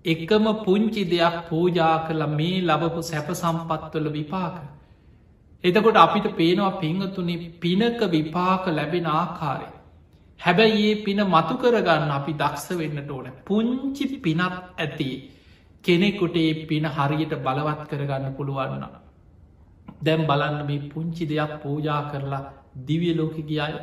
එකම 0.04 0.46
පුංචි 0.64 1.02
දෙයක් 1.04 1.36
පූජා 1.48 1.94
කරලා 2.06 2.26
මේ 2.28 2.60
ලබපු 2.60 3.00
සැප 3.02 3.28
සම්පත්වල 3.32 4.08
විපාක. 4.12 4.56
එතකොට 5.64 5.96
අපිට 5.96 6.26
පේනවා 6.36 6.78
පිංහතුනි 6.80 7.34
පිනක 7.60 8.00
විපාක 8.08 8.66
ලැබෙන 8.68 9.06
ආකාරය. 9.12 9.68
හැබැයි 10.40 10.84
ඒ 10.86 11.02
පින 11.04 11.20
මතු 11.24 11.54
කරගන්න 11.54 12.10
අපි 12.10 12.32
දක්ෂ 12.32 12.68
වෙන්නට 12.72 13.10
ඕන 13.10 13.26
පුංචි 13.46 14.04
පිනත් 14.18 14.42
ඇති 14.76 15.08
කෙනෙකුට 15.84 16.36
ඒ 16.36 16.52
පින 16.68 16.86
හරියට 16.88 17.34
බලවත් 17.38 17.82
කරගන්න 17.90 18.36
පුළුවන්න. 18.36 18.84
දැම් 20.02 20.22
බලන්න 20.26 20.58
මේ 20.68 20.86
පුංචි 20.90 21.24
දෙයක් 21.26 21.52
පූජා 21.62 22.02
කරලා 22.10 22.44
දිවිය 22.76 23.14
ලෝක 23.14 23.36
ගියාය. 23.40 23.74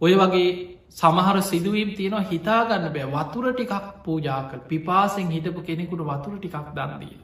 ඔය 0.00 0.14
වගේ 0.14 0.50
සමහර 0.90 1.42
සිදුවීම් 1.42 1.90
තියෙනවා 1.92 2.24
හිතාගන්න 2.24 2.86
බෑ 2.88 3.08
වතුර 3.14 3.46
ටිකක් 3.50 3.84
පූජාකල් 4.04 4.62
පිපාසෙන් 4.68 5.28
හිටපු 5.28 5.60
කෙනෙකුට 5.62 6.02
වතුර 6.02 6.34
ටිකක් 6.36 6.68
දන්දී. 6.74 7.18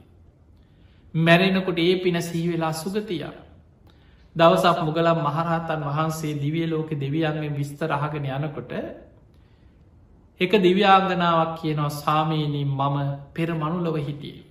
මැරෙනකොට 1.13 1.79
ඒ 1.79 1.95
පින 1.97 2.21
සීවෙලා 2.21 2.73
සුගතියක්. 2.73 3.35
දවසක් 4.35 4.79
මුගලම් 4.81 5.19
මහරහතන් 5.21 5.81
වහන්සේ 5.83 6.33
දිවිය 6.35 6.67
ලෝක 6.67 6.89
දෙවියන්ගේ 6.95 7.51
විස්තර 7.51 7.91
අහගෙන 7.91 8.25
යනකොට 8.27 8.71
එක 10.39 10.51
දිව්‍යාංගනාවක් 10.59 11.51
කියනවා 11.59 11.89
සාමීනී 11.91 12.65
මම 12.67 12.97
පෙර 13.33 13.49
මනුලව 13.53 13.95
හිටිය. 13.97 14.43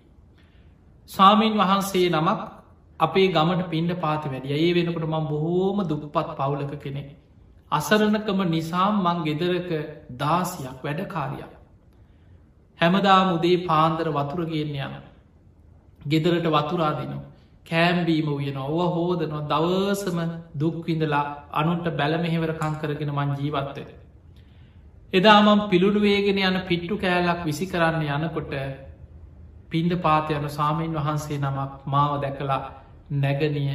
ස්වාමීන් 1.10 1.54
වහන්සේ 1.54 2.10
නමක් 2.10 2.40
අපේ 3.00 3.28
ගමට 3.28 3.68
පින්ඩ 3.70 3.92
පාති 3.96 4.28
වැඩිය 4.28 4.56
ඒ 4.58 4.72
වෙනකට 4.74 5.04
මං 5.04 5.26
බොහෝම 5.26 5.78
දුප්පත් 5.84 6.30
පවුලක 6.36 6.74
කෙනෙ. 6.80 7.02
අසරණකම 7.72 8.40
නිසාම් 8.48 9.02
මං 9.02 9.24
ගෙදරක 9.24 9.70
දාසියක් 10.16 10.78
වැඩකාරයක්. 10.80 11.52
හැමදා 12.78 13.20
මුදේ 13.26 13.64
පාන්දර 13.64 14.08
වතුරගෙන්න්න 14.10 14.76
යන. 14.78 14.94
ගෙදරට 16.06 16.46
වතුරාදිනවා. 16.48 17.24
කෑම්බීම 17.66 18.30
වයන 18.36 18.56
ඔව 18.58 18.78
හෝදනවා 18.92 19.48
දවසම 19.50 20.18
දුක්විඳලා 20.54 21.24
අනුන්ට 21.52 21.86
බැලමෙහෙවර 21.92 22.52
කංකරගෙන 22.54 23.12
මං 23.12 23.36
ජීවත්වය. 23.36 23.84
එදාමම් 25.12 25.68
පිළුණුවේගෙන 25.68 26.38
යන 26.40 26.58
පිට්ටු 26.64 26.94
කෑල්ලක් 26.98 27.44
විසි 27.44 27.66
කරන්න 27.66 28.06
යනකොට 28.18 28.54
පින්ඩ 29.68 29.92
පාතයන 30.00 30.48
සාමීන් 30.50 30.94
වහන්සේ 30.94 31.38
නමක් 31.38 31.72
මාව 31.86 32.20
දැකලා 32.20 32.62
නැගනිය 33.10 33.70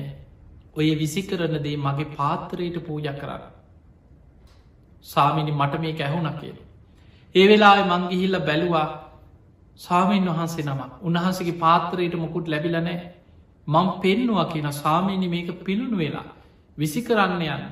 ඔය 0.73 0.95
විසි 0.95 1.21
කරන 1.23 1.63
දේ 1.63 1.77
මගේ 1.77 2.13
පාත්තරයට 2.15 2.77
පූජ 2.81 3.07
කරන්න. 3.13 3.43
සාමිනි 5.05 5.51
මට 5.51 5.79
මේ 5.79 5.95
ඇහුණ 5.99 6.31
කියල. 6.39 6.57
ඒ 7.35 7.47
වෙලා 7.47 7.85
මංගිහිල්ල 7.85 8.39
බැලුවා 8.41 8.87
සාමීන් 9.79 10.25
වහන්සේ 10.27 10.65
නම 10.65 10.81
උන්වහන්සගේ 11.01 11.55
පාත්තරයට 11.55 12.15
මොකුත් 12.15 12.47
ලැබිලනෑ 12.47 12.97
මං 13.67 13.87
පෙන්නවා 14.01 14.45
කියන 14.45 14.71
සාමීනි 14.73 15.27
මේක 15.27 15.49
පිළුණු 15.63 15.97
වෙලා 15.97 16.27
විසි 16.77 17.01
කරන්න 17.01 17.41
යන්න. 17.43 17.65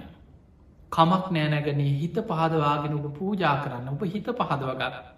කමක් 0.91 1.25
නෑනැගනී 1.31 1.99
හිත 1.99 2.17
පහදවාගෙන 2.23 2.93
ඔබ 2.95 3.07
පූජා 3.13 3.55
කරන්න 3.57 3.89
ඔබ 3.89 4.03
හිත 4.05 4.27
පහදවගන්න. 4.31 5.16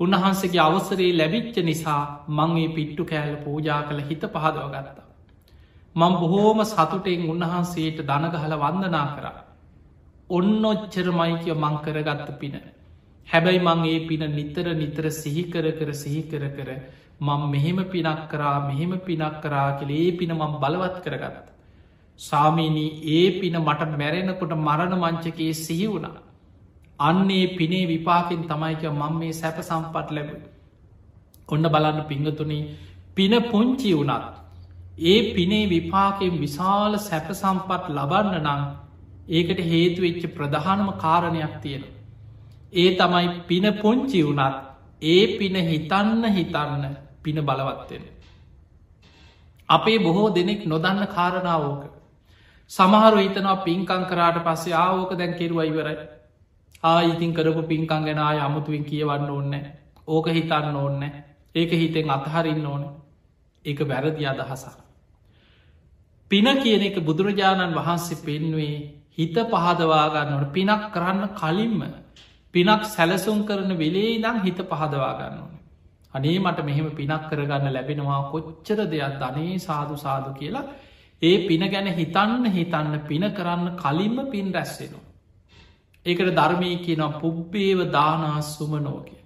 උන්වහන්සගේ 0.00 0.60
අවසරේ 0.60 1.12
ලැබිච්ච 1.12 1.56
නිසා 1.62 2.00
මංගේ 2.30 2.68
පිට්ටු 2.70 3.04
කෑල්ල 3.04 3.36
පූජා 3.38 3.80
කළ 3.82 4.00
හිත 4.02 4.24
පහදව 4.28 4.66
ගත්තා. 4.68 5.06
මං 5.96 6.12
බොහෝම 6.14 6.58
සතුටෙන් 6.64 7.22
උන්වහන්සේට 7.26 8.00
දනගහල 8.04 8.54
වන්දනා 8.58 9.06
කර. 9.12 9.26
ඔන්න 10.30 10.64
ඔච්චර 10.64 11.06
මයිකය 11.12 11.54
මංකරගත්ත 11.56 12.30
පින. 12.38 12.56
හැබැයි 13.28 13.60
මං 13.60 13.80
ඒ 13.86 13.98
පින 14.06 14.22
නිතර 14.30 14.66
නිතර 14.74 15.06
සිහිකර 15.12 15.64
කර 15.72 15.90
සිහිකර 15.94 16.44
කර 16.50 16.70
මං 17.20 17.48
මෙහෙම 17.48 17.78
පිනක් 17.86 18.22
කරා 18.28 18.56
මෙහෙම 18.62 18.92
පිනක් 19.00 19.40
කරා 19.40 19.68
කළේ 19.78 20.02
ඒ 20.02 20.12
පින 20.12 20.32
මං 20.32 20.60
බලවත් 20.60 20.96
කරගත්ත. 21.02 21.46
සාමීනී 22.20 22.90
ඒ 23.12 23.40
පින 23.40 23.56
මට 23.58 23.90
මැරෙනකොට 23.94 24.52
මරණ 24.58 24.94
මංචකයේ 24.98 25.54
සිහි 25.56 25.88
වුණා. 25.88 26.25
අන්නේ 27.00 27.46
පිනේ 27.48 27.86
විපාකෙන් 27.86 28.42
තමයික 28.44 28.82
මං 28.92 29.14
මේ 29.14 29.32
සැප 29.32 29.58
සම්පත් 29.60 30.10
ලැබ. 30.10 30.30
ඔන්න 31.48 31.62
බලන්න 31.64 32.04
පිංගතුනි 32.04 32.58
පින 33.14 33.32
පුංචි 33.44 33.92
වුණත්. 33.92 34.24
ඒ 35.00 35.34
පිනේ 35.34 35.68
විපාකෙන් 35.68 36.40
විශාල 36.40 36.98
සැප 36.98 37.28
සම්පත් 37.32 37.84
ලබන්න 37.90 38.40
නම් 38.40 38.62
ඒකට 39.30 39.60
හේතුවෙච්ච 39.62 40.22
ප්‍රධානම 40.34 40.88
කාරණයක් 40.94 41.54
තියෙන. 41.62 41.84
ඒ 42.72 42.90
තමයි 42.92 43.28
පින 43.46 43.66
පුංචි 43.74 44.22
වුණත් 44.22 44.56
ඒ 45.02 45.38
පින 45.38 45.56
හිතන්න 45.64 46.24
හිතන්න 46.26 46.96
පින 47.22 47.36
බලවත්වෙන. 47.42 48.04
අපේ 49.68 49.98
බොහෝ 49.98 50.28
දෙනෙක් 50.30 50.66
නොදන්න 50.66 51.06
කාරණාවෝක. 51.08 51.82
සමහරු 52.70 53.16
හිතනවා 53.18 53.56
පින්කං 53.58 54.04
කරාට 54.06 54.38
පස්සේ 54.42 54.74
ආවෝක 54.74 55.10
දැන් 55.12 55.34
කෙරුව 55.34 55.60
ඉවරයි 55.62 56.15
ආයිතින් 56.86 57.32
කරපු 57.32 57.62
පින්කං 57.64 58.04
ගැන 58.04 58.20
ආය 58.20 58.38
අමුතුවෙන් 58.40 58.84
කියවන්න 58.84 59.30
ඕන්න 59.30 59.54
ඕක 60.08 60.26
හිතන්න 60.30 60.76
ඕන්න 60.76 61.02
ඒක 61.54 61.70
හිතෙන් 61.72 62.10
අත්හරින්න 62.10 62.66
ඕන 62.66 62.82
ඒක 63.64 63.80
වැරදි 63.82 64.24
අදහසක්. 64.24 64.78
පින 66.30 66.46
කියන 66.56 66.82
එක 66.82 66.96
බුදුරජාණන් 67.00 67.74
වහන්සේ 67.74 68.22
පෙන්වේ 68.22 68.76
හිත 69.12 69.36
පහදවාගන්නට 69.44 70.52
පිනක් 70.52 70.82
කරන්න 70.90 71.22
කලින්ම 71.34 71.80
පිනක් 72.54 72.82
සැලසුම් 72.86 73.38
කරන 73.44 73.70
වෙලේ 73.74 74.18
දම් 74.18 74.38
හිත 74.40 74.60
පහදවාගන්න 74.64 75.38
ඕන. 75.38 75.54
අනේ 76.14 76.38
මට 76.38 76.64
මෙහෙම 76.64 76.88
පිනක් 76.92 77.22
කරගන්න 77.28 77.66
ලැබෙනවා 77.70 78.20
කොච්චර 78.30 78.78
දෙයක් 78.86 79.14
ධනේ 79.16 79.58
සාදු 79.60 79.96
සාදු 79.96 80.30
කියලා 80.34 80.66
ඒ 81.22 81.36
පින 81.44 81.62
ගැන 81.66 81.88
හිතන්න 81.94 82.44
හිතන්න 82.50 82.94
පින 83.02 83.24
කරන්න 83.32 83.68
කලින්ම 83.76 84.16
පින් 84.28 84.48
රැස්සෙනවා. 84.52 85.05
ඒකට 86.06 86.30
ධර්මය 86.32 86.70
කියනම් 86.78 87.16
පුබ්බේව 87.16 87.80
දානාස්සුම 87.90 88.72
නෝකය. 88.80 89.16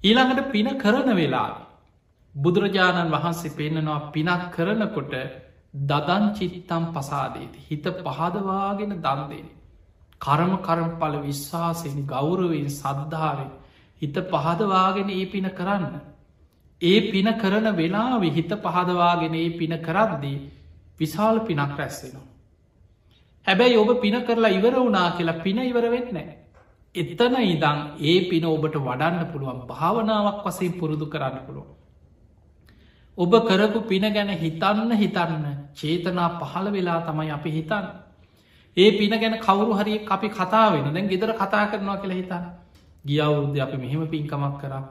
ඊළඟට 0.00 0.50
පින 0.50 0.68
කරන 0.76 1.10
වෙලා 1.14 1.50
බුදුරජාණන් 2.34 3.12
වහන්සේ 3.12 3.52
පෙන්න්නනවා 3.52 4.00
පිනක් 4.10 4.44
කරනකොට 4.52 5.14
දදන් 5.82 6.26
චිත්තම් 6.32 6.84
පසාදේති 6.90 7.64
හිත 7.64 7.86
පහදවාගෙන 7.98 8.92
දන්දේ. 8.98 9.48
කරම 10.20 10.52
කරම්පල 10.58 11.14
විශ්වාසයෙන් 11.20 12.06
ගෞරවෙන් 12.06 12.68
සද්ධාවෙන් 12.70 13.50
හිත 14.02 14.16
පහදවාගෙන 14.26 15.10
ඒ 15.10 15.26
පින 15.26 15.50
කරන්න. 15.52 16.00
ඒ 16.82 17.00
පින 17.08 17.28
කරන 17.34 17.66
වෙලාවෙ 17.74 18.28
හිත 18.30 18.52
පහදවාගෙන 18.60 19.34
ඒ 19.36 19.50
පින 19.52 19.74
කරද්දී 19.80 20.38
විශාල 20.98 21.40
පිනක් 21.42 21.72
රැස්සෙනවා. 21.76 22.26
හැබැයි 23.46 23.76
ඔබ 23.76 23.90
පින 23.98 24.16
කරලා 24.22 24.50
ඉවර 24.50 24.74
වුනා 24.76 25.08
කියලා 25.12 25.42
පින 25.42 25.58
ඉවර 25.60 25.86
වෙන්න. 25.86 26.18
එතන 26.94 27.34
ඉදං 27.44 27.78
ඒ 28.02 28.16
පින 28.28 28.44
ඔබට 28.46 28.76
වඩන්න 28.78 29.30
පුළුවන් 29.32 29.60
භාවනාවක් 29.66 30.44
වසයෙන් 30.44 30.72
පුරුදු 30.74 31.06
කරන්න 31.06 31.38
පුළුවන්. 31.46 31.68
ඔබ 33.18 33.32
කරපු 33.42 33.80
පින 33.84 34.04
ගැන 34.10 34.30
හිතන්න 34.36 34.92
හිතන්න 34.94 35.46
චේතනා 35.74 36.28
පහළ 36.36 36.68
වෙලා 36.70 37.00
තමයි 37.02 37.30
අපි 37.30 37.50
හිතන්න. 37.52 37.86
ඒ 38.76 38.90
පින 38.92 39.14
ගැන 39.16 39.36
කවරු 39.38 39.72
හරි 39.74 39.94
අපි 40.08 40.28
කතා 40.30 40.66
වෙන 40.72 40.88
දැන් 40.88 41.06
ගෙදර 41.06 41.30
කතා 41.34 41.64
කරනවා 41.66 41.98
කියලා 41.98 42.16
හිතන්න. 42.16 42.44
ගියවුරුද්ද 43.04 43.56
අපි 43.58 43.76
මෙහෙම 43.76 44.08
පින්කමක් 44.08 44.60
කරා 44.60 44.84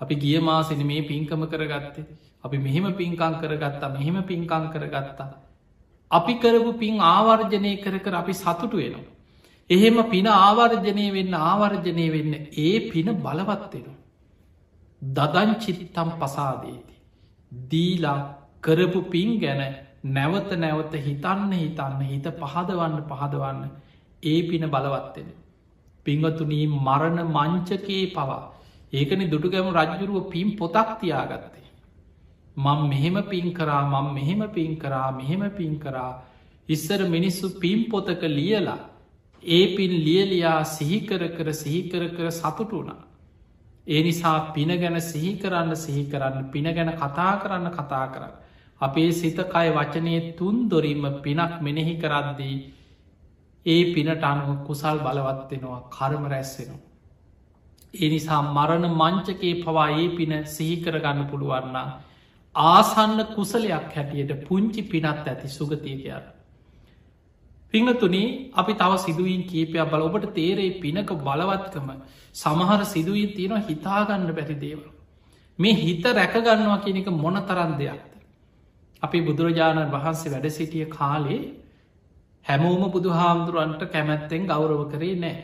අපි 0.00 0.14
ගිය 0.16 0.40
මාසෙන 0.40 0.82
මේ 0.84 1.02
පින්කම 1.02 1.42
කරගත්තේ 1.46 2.04
අපි 2.42 2.58
මෙහෙම 2.58 2.86
පින්කං 2.92 3.34
කරගත්තා 3.36 3.88
මෙහෙම 3.90 4.16
පින්කං 4.24 4.64
කරගත්තා 4.68 5.28
අපි 6.12 6.34
කරපු 6.36 6.72
පින් 6.74 7.00
ආවර්ජනය 7.06 7.72
කර 7.78 7.98
කර 7.98 8.14
අපි 8.14 8.34
සතුටු 8.34 8.76
වෙනවා. 8.76 9.10
එහෙම 9.70 9.98
පින 10.06 10.26
ආවර්ජනය 10.28 11.06
වෙන්න 11.10 11.34
ආවර්ජනය 11.42 12.06
වෙන්න 12.10 12.32
ඒ 12.58 12.72
පින 12.88 13.08
බලවත්වෙනවා. 13.18 13.98
දදන් 15.02 15.52
චිත්තම් 15.58 16.10
පසාදේති. 16.18 16.94
දීලා 17.52 18.18
කරපු 18.62 19.00
පින් 19.10 19.30
ගැන 19.40 19.62
නැවත 20.06 20.50
නැවත 20.56 20.94
හිතන්න 21.00 21.52
හිතන්න 21.54 22.02
හිත 22.04 22.26
පහදවන්න 22.36 22.98
පහදවන්න 23.08 23.70
ඒ 24.22 24.40
පින 24.44 24.68
බලවත්වෙන. 24.68 25.30
පිංගතුනී 26.06 26.66
මරණ 26.66 27.18
මංචකයේ 27.28 28.04
පවා 28.12 28.42
ඒකන 28.92 29.22
දුටුගැම 29.26 29.68
රජ්ජුරුව 29.72 30.30
පින් 30.30 30.56
පොතක් 30.56 30.88
තියාගත්තේ. 31.00 31.61
මං 32.56 32.88
මෙහෙම 32.88 33.16
පින් 33.24 33.52
කරා 33.52 33.82
මං 33.84 34.14
මෙහෙම 34.14 34.48
පින් 34.50 34.76
කරා 34.76 35.10
මෙහෙම 35.12 35.50
පින් 35.52 35.78
කරා 35.78 36.22
ඉස්සර 36.68 37.08
මිනිස්සු 37.08 37.58
පින් 37.58 37.84
පොතක 37.86 38.22
ලියලා 38.30 38.78
ඒ 39.42 39.76
පින් 39.76 39.90
ලියලියා 40.00 40.64
සිහිකර 40.66 41.22
කර 41.30 41.52
සිහිකර 41.54 42.08
කර 42.10 42.30
සතුට 42.32 42.70
වුණා. 42.70 43.00
ඒ 43.86 44.02
නිසා 44.02 44.52
පින 44.52 44.68
ගැන 44.76 45.00
සිහි 45.02 45.32
කරන්න 45.36 45.76
සිහි 45.76 46.04
කරන්න 46.06 46.50
පින 46.50 46.64
ගැන 46.66 46.92
කතා 46.94 47.32
කරන්න 47.38 47.70
කතා 47.70 48.06
කරන්න. 48.08 48.32
අපේ 48.80 49.10
සිතකය 49.12 49.66
වචනය 49.70 50.36
තුන් 50.36 50.68
දොරීම 50.68 51.04
පිනක් 51.20 51.60
මෙනෙහි 51.60 51.94
කරද්දී 51.96 52.56
ඒ 53.66 53.82
පිනට 53.94 54.22
අනුව 54.24 54.64
කුසල් 54.66 54.96
බලවත්වෙනවා 55.00 55.82
කරම 55.90 56.24
රැස්සෙනවා. 56.26 56.80
ඒ 57.94 58.08
නිසා 58.08 58.42
මරණ 58.44 58.86
මංචකේ 58.92 59.54
පවා 59.62 59.90
ඒ 59.92 60.08
පින 60.10 60.32
සිහිකරගන්න 60.46 61.26
පුළුවන්නා 61.26 61.88
ආසන්න 62.54 63.18
කුසලයක් 63.28 63.90
හැටියට 63.90 64.44
පුංචි 64.44 64.82
පිනත් 64.84 65.06
ඇති 65.06 65.48
සුගතියකයාට. 65.48 66.26
පිංහතුනේ 67.74 68.50
අපි 68.52 68.74
තව 68.74 68.98
සිදුවීන් 68.98 69.44
කීපයක් 69.44 69.90
බල 69.90 70.02
ඔබට 70.02 70.34
තේරේ 70.34 70.78
පිනක 70.78 71.10
බලවත්කම 71.18 71.88
සමහර 72.34 72.84
සිදුවී 72.84 73.26
තියෙනවා 73.28 73.62
හිතාගන්න 73.62 74.28
බැරි 74.30 74.56
දේවල්. 74.56 74.84
මේ 75.58 75.74
හිත 75.76 76.04
රැකගන්නවා 76.12 76.78
කියන 76.78 76.96
එක 76.96 77.08
මොන 77.14 77.36
තරන් 77.42 77.72
දෙයක්ද. 77.78 78.12
අපි 79.02 79.18
බුදුරජාණන් 79.20 79.90
වහන්සේ 79.90 80.32
වැඩ 80.32 80.48
සිටිය 80.50 80.86
කාලේ 80.88 81.40
හැමෝම 82.46 82.84
බුදු 82.90 83.10
හාමුදුරුවන්ට 83.10 83.82
කැමැත්තෙන් 83.88 84.46
ගෞරව 84.46 84.80
කරේ 84.90 85.16
නෑ. 85.16 85.40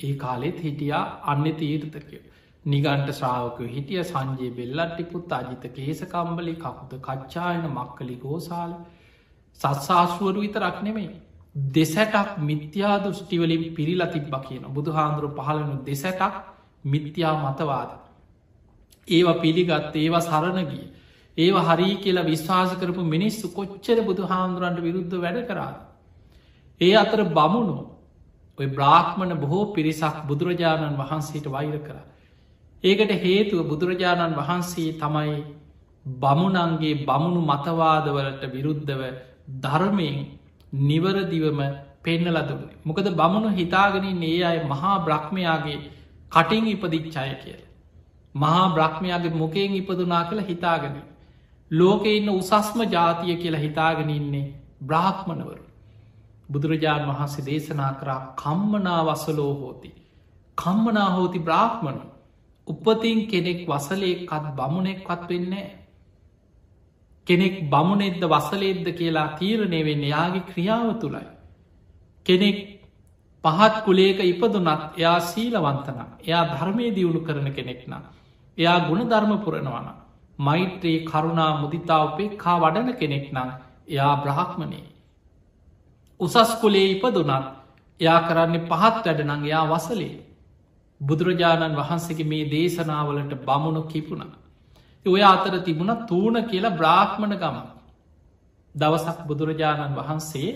ඒ 0.00 0.14
කාලෙත් 0.14 0.58
හිටියා 0.58 1.04
අන්න 1.24 1.44
තීරතකය. 1.54 2.18
නිගන්ට 2.64 3.10
ශ්‍රාවකය 3.12 3.68
හිටිය 3.68 4.02
සංජයේ 4.04 4.50
බෙල්ලට්ටිපුත් 4.52 5.32
අජිත 5.32 5.64
කේසකම්බලි 5.72 6.54
කකුද 6.56 6.92
කච්චායන 7.00 7.64
මක්කලි 7.68 8.16
ගෝසාල 8.18 8.72
සත්සාශුවරු 9.60 10.40
විතරක් 10.40 10.82
නෙමේ. 10.82 11.10
දෙසැටක් 11.70 12.38
මිත්‍යා 12.40 12.98
දෘෂ්ටිවලින් 12.98 13.64
පිරිලා 13.74 14.08
තිබ්බ 14.08 14.34
කියන 14.42 14.64
බුදු 14.70 14.90
හාමුදුරු 14.92 15.28
පහලනු 15.36 15.74
දෙසැටක් 15.84 16.34
මිත්‍යා 16.84 17.34
මතවාද. 17.44 17.90
ඒවා 19.08 19.34
පිළිගත් 19.36 19.96
ඒවා 19.96 20.20
සරණගිය. 20.22 20.84
ඒවා 21.36 21.66
හරි 21.68 21.88
කියලා 21.96 22.26
විශ්වාස 22.26 22.72
කරපු 22.76 23.02
මිනිස්සු 23.06 23.46
කොච්චර 23.50 23.98
බුදු 24.02 24.22
හාමුදුරන්ට 24.24 24.78
විරුද්ධ 24.80 25.16
වැඩ 25.16 25.40
කරා. 25.46 25.72
ඒ 26.80 26.94
අතර 26.96 27.20
බමුණු 27.30 27.78
ඔය 28.58 28.66
බ්‍රාහ්මණ 28.68 29.32
බොහෝ 29.36 29.64
පිරිසක් 29.72 30.16
බුදුරජාණන් 30.26 30.96
වහන්සේට 30.96 31.46
වෛර 31.48 31.76
කර. 31.80 31.98
ඒකට 32.84 33.12
හේතුව 33.18 33.66
බුදුරජාණන් 33.66 34.34
වහන්සේ 34.34 34.90
තමයි 34.94 35.38
බමුණන්ගේ 36.06 37.04
බමුණු 37.04 37.40
මතවාදවලට 37.42 38.42
විරුද්ධව 38.48 39.02
ධර්මයෙන් 39.56 40.18
නිවරදිවම 40.72 41.60
පෙන්නල 42.00 42.38
දුන්නේ. 42.40 42.76
මොකද 42.84 43.06
බමුණු 43.12 43.48
හිතාගෙනින් 43.50 44.22
ඒ 44.24 44.44
අය 44.44 44.58
මහා 44.64 44.98
බ්‍රහ්මයාගේ 45.00 45.78
කටින් 46.32 46.66
ඉපදිච්චාය 46.66 47.34
කියල. 47.36 47.62
මහා 48.34 48.66
බ්‍රහ්මයාගේ 48.70 49.34
මොකෙන් 49.34 49.74
ඉපදුනා 49.74 50.24
කියලා 50.24 50.44
හිතාගෙන. 50.44 50.96
ලෝක 51.70 52.04
ඉන්න 52.06 52.28
උසස්ම 52.30 52.78
ජාතිය 52.86 53.36
කියලා 53.36 53.60
හිතාගෙන 53.60 54.10
ඉන්නේ 54.10 54.54
බ්‍රාහ්මණවරු. 54.80 55.64
බුදුරජාණන් 56.48 57.10
වහන්සේ 57.10 57.44
දේශනා 57.44 57.92
කරා 57.94 58.20
කම්මනා 58.36 59.02
වසලෝ 59.04 59.54
හෝති. 59.54 59.90
කම්මනා 60.58 61.10
හෝති 61.10 61.38
බ්‍රාහ්මණ 61.40 62.17
උපතින් 62.68 63.20
කෙනෙක් 63.26 63.60
වසලේකත් 63.66 64.30
බමුණෙක්වත් 64.52 65.28
වෙන්නේ. 65.28 65.68
කෙනෙක් 67.26 67.56
බමුණෙද්ද 67.66 68.22
වසලේද්ද 68.24 68.86
කියලා 68.92 69.28
තීරණය 69.34 69.80
වෙන්න 69.84 70.04
යාගේ 70.04 70.46
ක්‍රියාව 70.46 70.90
තුළයි. 70.96 71.26
කෙනෙක් 72.26 72.58
පහත් 73.44 73.74
කුලේක 73.84 74.18
ඉපදුනත් 74.22 74.68
එයා 74.96 75.18
සීලවන්තන 75.22 75.98
එයා 76.20 76.44
ධර්මය 76.50 76.86
දියුණු 76.90 77.20
කරන 77.20 77.48
කෙනෙක් 77.52 77.82
නම්. 77.86 78.04
එයා 78.58 78.78
ගුණ 78.88 79.08
ධර්ම 79.08 79.32
පුරණවන. 79.38 79.88
මෛත්‍රයේ 80.38 81.04
කරුණා 81.04 81.52
මුදිතා 81.56 82.04
උපෙක්කා 82.04 82.56
වඩන 82.58 82.90
කෙනෙක් 82.94 83.26
නම් 83.32 83.50
එයා 83.88 84.14
බ්‍රහක්මනේ. 84.18 84.86
උසස් 86.20 86.50
කුලේ 86.60 86.90
ඉපදුනත් 86.90 87.46
එයා 88.00 88.20
කරන්නේ 88.22 88.66
පහත් 88.66 89.04
වැඩනං 89.06 89.44
එයා 89.44 89.64
වසලේ. 89.68 90.27
බුදුරජාණන් 91.00 91.76
වහන්සේගේ 91.76 92.24
මේ 92.24 92.44
දේශනාවලට 92.46 93.34
බමුණු 93.44 93.82
කිපුණ. 93.84 94.22
ඔය 95.06 95.22
අතර 95.24 95.54
තිබුණ 95.60 95.92
තූන 96.06 96.36
කියලා 96.44 96.76
බ්‍රාහ්මණ 96.76 97.36
ගම. 97.36 97.58
දවසක් 98.74 99.18
බුදුරජාණන් 99.26 99.96
වහන්සේ 99.96 100.50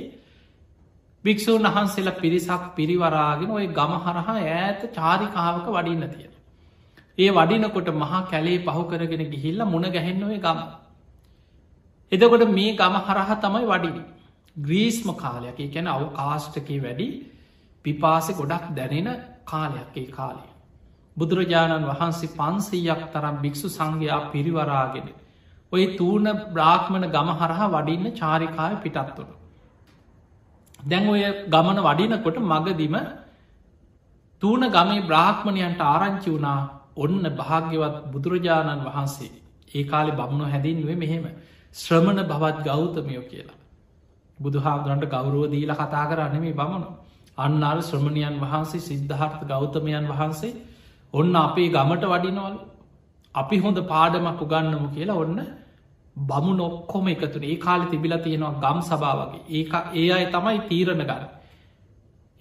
භික්‍ෂූන් 1.25 1.67
වහන්සේලා 1.67 2.17
පිරිසක් 2.17 2.63
පිරිවරාගෙන 2.77 3.51
ඔය 3.51 3.67
ගම 3.69 3.93
හරහා 3.99 4.37
ඈත 4.37 4.81
චාරිකාවක 4.93 5.67
වඩින්න 5.69 6.07
තියෙන. 6.09 6.33
ඒ 7.19 7.31
වඩිනකොට 7.31 7.89
මහා 7.95 8.23
කැලේ 8.25 8.59
පහු 8.61 8.83
කරගෙන 8.85 9.25
ගිහිල්ල 9.31 9.61
මුණ 9.67 9.87
ගැහෙන්නවේ 9.89 10.41
ගම. 10.41 10.61
එදකොට 12.13 12.45
මේ 12.51 12.73
ගම 12.75 12.97
හරහා 13.01 13.37
තමයි 13.37 13.67
වඩිනි. 13.67 14.03
ග්‍රීස්ම 14.57 15.09
කාලයක් 15.15 15.61
කැන 15.69 15.87
අව් 15.89 16.03
කාෂ්ටකේ 16.13 16.81
වැඩි 16.81 17.07
පිපාසෙ 17.85 18.33
ගොඩක් 18.35 18.67
දැනෙන 18.75 19.09
කාලයක් 19.45 19.97
ඒ 19.97 20.07
කාලය. 20.09 20.45
බුදුරජාණන් 21.17 21.87
වහන්සේ 21.87 22.35
පන්සීයක් 22.35 23.03
තරම් 23.13 23.37
භික්‍ෂු 23.39 23.69
සංඝයා 23.69 24.21
පිරිවරාගෙන. 24.33 25.09
ඔය 25.73 25.85
තූන 25.97 26.27
බ්‍රාහ්මණ 26.51 27.07
ගම 27.09 27.29
හරහා 27.35 27.69
වඩින්න 27.71 28.13
චාරිකාය 28.13 28.75
පිටත්තුට. 28.79 29.31
දැන් 30.81 31.09
ඔය 31.09 31.23
ගමන 31.49 31.79
වඩිනකොට 31.81 32.39
මගදිම 32.45 32.97
තූන 34.43 34.63
ගමේ 34.69 35.03
බ්‍රාහ්මණයන්ට 35.03 35.81
ආරංචි 35.85 36.31
වුණා 36.31 36.61
ඔන්න 36.97 37.25
භාග්‍යවත් 37.33 37.97
බුදුරජාණන් 38.13 38.85
වහන්සේ 38.85 39.33
ඒ 39.71 39.85
කාලෙ 39.85 40.13
බමුණු 40.13 40.45
හැදින්ුවේ 40.47 40.97
මෙහෙම 40.97 41.25
ශ්‍රමණ 41.75 42.21
බවත් 42.25 42.59
ගෞතමයෝ 42.63 43.25
කියලා. 43.25 43.59
බුදුහාගරන්ට 44.39 45.05
ගෞරුව 45.07 45.51
දීල 45.51 45.73
කතා 45.73 46.05
කරන්න 46.07 46.41
මේ 46.41 46.53
බමුණු. 46.53 46.89
අන්න 47.43 47.63
අර 47.63 47.79
ශ්‍රමණයන් 47.83 48.37
වහන්සේ 48.41 48.83
සිද්ධහර්ථ 48.83 49.43
ගෞතමයන් 49.47 50.07
වහන්සේ 50.11 50.53
ඔන්න 51.15 51.35
අපේ 51.39 51.69
ගමට 51.69 52.13
වඩිනවල් 52.13 52.55
අපි 53.35 53.57
හොඳ 53.59 53.79
පාඩමක් 53.87 54.41
උගන්නමු 54.41 54.89
කියලා 54.89 55.21
ඔන්න 55.25 55.39
බමු 56.17 56.53
නොක්කොම 56.55 57.07
එකතුන 57.09 57.45
ඒ 57.45 57.57
කාලි 57.59 57.87
තිබිල 57.87 58.15
තියෙනවා 58.19 58.61
ගම් 58.63 58.81
සභා 58.83 59.15
වගේ 59.21 59.43
ඒ 59.53 59.63
ඒ 59.97 60.09
අයි 60.11 60.27
තමයි 60.29 60.59
තීරණ 60.69 61.03
ගන්න. 61.03 61.25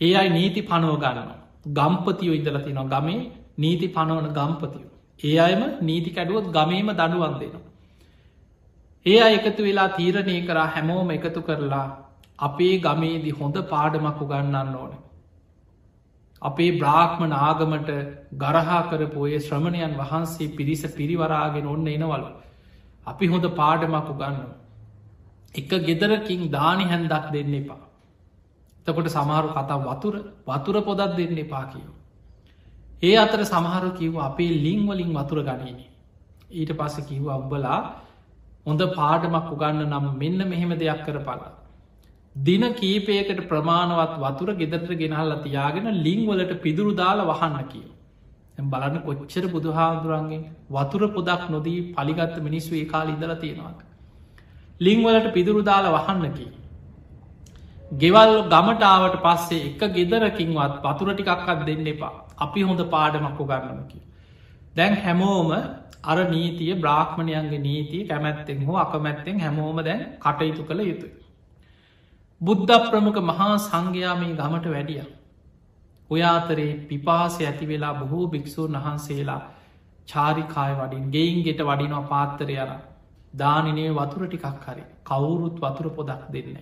ඒ 0.01 0.13
අයි 0.15 0.29
නීති 0.29 0.61
පනුව 0.63 0.95
ගන්නවා. 0.97 1.39
ගම්පතියෝ 1.69 2.35
ඉදල 2.35 2.57
තිනවා 2.59 2.91
ගමේ 2.93 3.19
නීති 3.57 3.87
පනවන 3.87 4.27
ගම්පතියෝ. 4.29 4.91
ඒ 5.19 5.37
අයම 5.39 5.61
නීති 5.81 6.09
කැඩුවත් 6.11 6.47
ගමේම 6.49 6.89
දඩුවන් 6.91 7.35
දෙනවා. 7.39 7.63
ඒ 9.05 9.19
අය 9.19 9.33
එකතු 9.35 9.61
වෙලා 9.63 9.89
තීරණය 9.89 10.35
කරා 10.41 10.67
හැමෝම 10.67 11.11
එකතු 11.11 11.41
කරලා 11.41 11.87
අපේ 12.41 12.75
ගමේදි 12.79 13.31
හොඳ 13.31 13.57
පාඩමක් 13.71 14.21
උගන්නන්න 14.25 14.75
ඕන. 14.75 14.93
අපේ 16.41 16.71
බ්‍රාහ්මණ 16.79 17.33
ආගමට 17.39 17.91
ගරහා 18.35 18.81
කරපෝය 18.89 19.33
ශ්‍රමණයන් 19.39 19.93
වහන්සේ 20.01 20.55
පිරිස 20.57 20.83
පිරිවරාගෙන 20.97 21.67
ඔන්න 21.67 21.87
එනවල. 21.87 22.25
අපි 23.07 23.27
හොඳ 23.27 23.45
පාඩමක් 23.61 24.09
උගන්න. 24.09 24.41
එක 25.55 25.71
ගෙදරකින් 25.87 26.43
දානි 26.51 26.85
හැන්දක් 26.85 27.31
දෙන්න 27.31 27.53
එපා. 27.53 27.81
තකොට 28.87 29.09
සමහරු 29.09 29.55
කතා 29.55 29.79
වතුර 29.87 30.15
වතුර 30.47 30.75
පොදත් 30.83 31.17
දෙන්න 31.17 31.37
එපා 31.37 31.65
කියෝ. 31.71 31.95
ඒ 33.03 33.15
අතර 33.17 33.41
සමහරු 33.45 33.89
කිව් 33.93 34.19
අපේ 34.19 34.51
ලිංවලින් 34.65 35.11
වතුර 35.13 35.39
ගනීනේ. 35.43 35.89
ඊට 36.51 36.71
පස්ස 36.79 37.07
කිව්ව 37.09 37.27
අබ්බලා 37.29 37.79
හොඳ 38.65 38.81
පාඩමක් 38.99 39.51
උගන්න 39.55 39.83
නම් 39.87 40.05
මෙන්න 40.17 40.39
මෙහෙම 40.49 40.71
දෙයක් 40.75 41.01
කර 41.05 41.19
පලා. 41.21 41.60
දින 42.35 42.61
කීපයකට 42.73 43.47
ප්‍රමාණවත් 43.47 44.19
වතුර 44.19 44.55
ගෙදරට 44.55 44.91
ගෙනහල්ල 44.97 45.33
තියාගෙන 45.41 45.87
ලිංවලට 46.01 46.61
පිදුරු 46.61 46.95
දාලා 46.95 47.25
වහන්න 47.31 47.65
කියව. 47.65 47.89
බලන්න 48.65 49.01
කොච්චර 49.01 49.45
බුදුහාදුරන්ගේ 49.47 50.49
වතුර 50.69 51.01
පොදක් 51.09 51.49
නොදී 51.49 51.93
පලිගත්ත 51.93 52.37
මිනිස්සු 52.39 52.75
ඒ 52.75 52.85
කාල 52.85 53.09
ඉදල 53.09 53.35
තියෙනවා. 53.35 53.73
ලිංවලට 54.81 55.33
පිදුරු 55.33 55.61
දාලා 55.61 55.93
වහන්න 55.97 56.33
කී. 56.33 56.51
ගෙවල් 57.93 58.33
ගමටාවට 58.45 59.17
පස්සේ 59.19 59.63
එක 59.67 59.81
ගෙදරකින්වත් 59.93 60.75
වතුර 60.83 61.13
ටිකක්ත් 61.13 61.65
දෙන්න 61.65 61.87
එපා 61.87 62.13
අපි 62.37 62.61
හොඳ 62.61 62.81
පාඩමක්කු 62.87 63.43
ගන්නමකි. 63.45 63.99
දැන් 64.75 64.93
හැමෝම 64.97 65.51
අර 66.03 66.17
නීතිය 66.29 66.75
බ්‍රාහ්මණයන්ගේ 66.75 67.59
නීතිය 67.59 68.07
කැමැත්තෙන් 68.07 68.65
හෝ 68.65 68.77
අකමැත්තෙන් 68.77 69.39
හැමෝම 69.39 69.83
දැන් 69.83 70.01
කටයුතු 70.19 70.63
කළ 70.63 70.81
යුතුයි. 70.83 71.20
බුද්ධ 72.41 72.71
ප්‍රමුඛ 72.85 73.19
මහා 73.21 73.55
සංඝයා 73.59 74.13
මේ 74.15 74.35
ගමට 74.35 74.67
වැඩිය. 74.67 75.01
ඔය 76.09 76.21
අතරේ 76.27 76.71
පිපාසය 76.87 77.41
ඇති 77.45 77.65
වෙලා 77.65 77.93
බොහෝ 77.93 78.25
භික්‍ෂූන් 78.27 78.77
වහන්සේලා 78.77 79.41
චාරිකාය 80.07 80.73
වඩින් 80.75 81.05
ගෙයින් 81.09 81.43
ගෙට 81.43 81.61
වඩිනවා 81.61 82.07
පාත්තරය 82.07 82.55
අර 82.57 82.71
දානිනේ 83.33 83.91
වතුර 83.91 84.23
ටිකක් 84.25 84.65
හරි 84.65 84.83
කවුරුත් 85.05 85.59
වතුර 85.59 85.87
පොදක් 85.91 86.23
දෙන්න. 86.29 86.57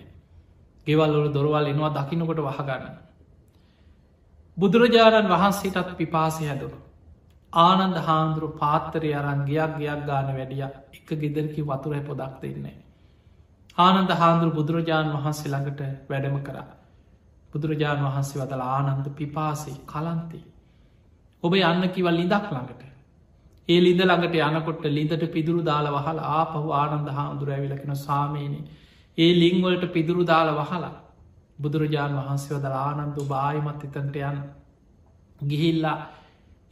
ගෙවල්ලොල 0.86 1.32
දොරවල් 1.32 1.66
එනවා 1.66 1.90
දකිනකොට 1.90 2.40
වහගන්න. 2.40 2.94
බුදුරජාණන් 4.56 5.28
වහන්සේටත් 5.28 5.96
පිපාසය 5.96 6.44
හැදුරු. 6.44 6.78
ආනන්ද 7.52 7.96
හාන්දුරු 8.00 8.48
පාත්තරය 8.56 9.10
අරන් 9.14 9.42
ගයක් 9.46 9.72
ගයක් 9.78 10.06
ගාන 10.06 10.30
වැඩිය 10.32 10.62
එක 10.94 11.08
ගෙදරකි 11.16 11.62
වතුර 11.64 12.00
පොදක් 12.02 12.38
දෙන්නේ. 12.42 12.76
ආනන්ද 13.78 14.10
හාන්දුරු 14.12 14.50
බුදුරජාණන් 14.52 15.16
වහන්සේ 15.16 15.50
ළඟට 15.50 15.80
වැඩම 16.08 16.36
කරා. 16.40 16.68
බුදුරජාණන් 17.52 18.06
වහන්සේ 18.06 18.40
වදල 18.40 18.62
ආනන්ද 18.68 19.06
පිපාසේ 19.12 19.76
කලන්තේ. 19.86 20.44
ඔබ 21.42 21.52
යන්න 21.54 21.90
කිවල් 21.90 22.14
ලිදක් 22.14 22.46
ළඟට. 22.48 22.82
ඒ 23.68 23.80
ලිඳ 23.80 24.00
ළඟට 24.00 24.36
යනකොට 24.38 24.84
ලිඳට 24.88 25.24
පිදුරු 25.28 25.62
දාල 25.62 25.86
වහල 25.88 26.20
ආපහු 26.30 26.68
ආනන්ද 26.72 27.08
හාමුදුර 27.10 27.50
ඇවිලකෙන 27.50 27.96
සාමයන 27.98 28.54
ඒ 29.18 29.32
ලිංවලට 29.34 29.84
පිදුරු 29.92 30.22
දාල 30.24 30.48
වහලා 30.52 30.94
බුදුරජාණන් 31.58 32.20
වහන්සේ 32.20 32.56
වදල 32.56 32.76
ආනන්දු 32.78 33.26
බායමත් 33.26 33.84
එතන්ට 33.86 34.16
යන්න 34.22 34.40
ගිහිල්ලා 35.40 35.98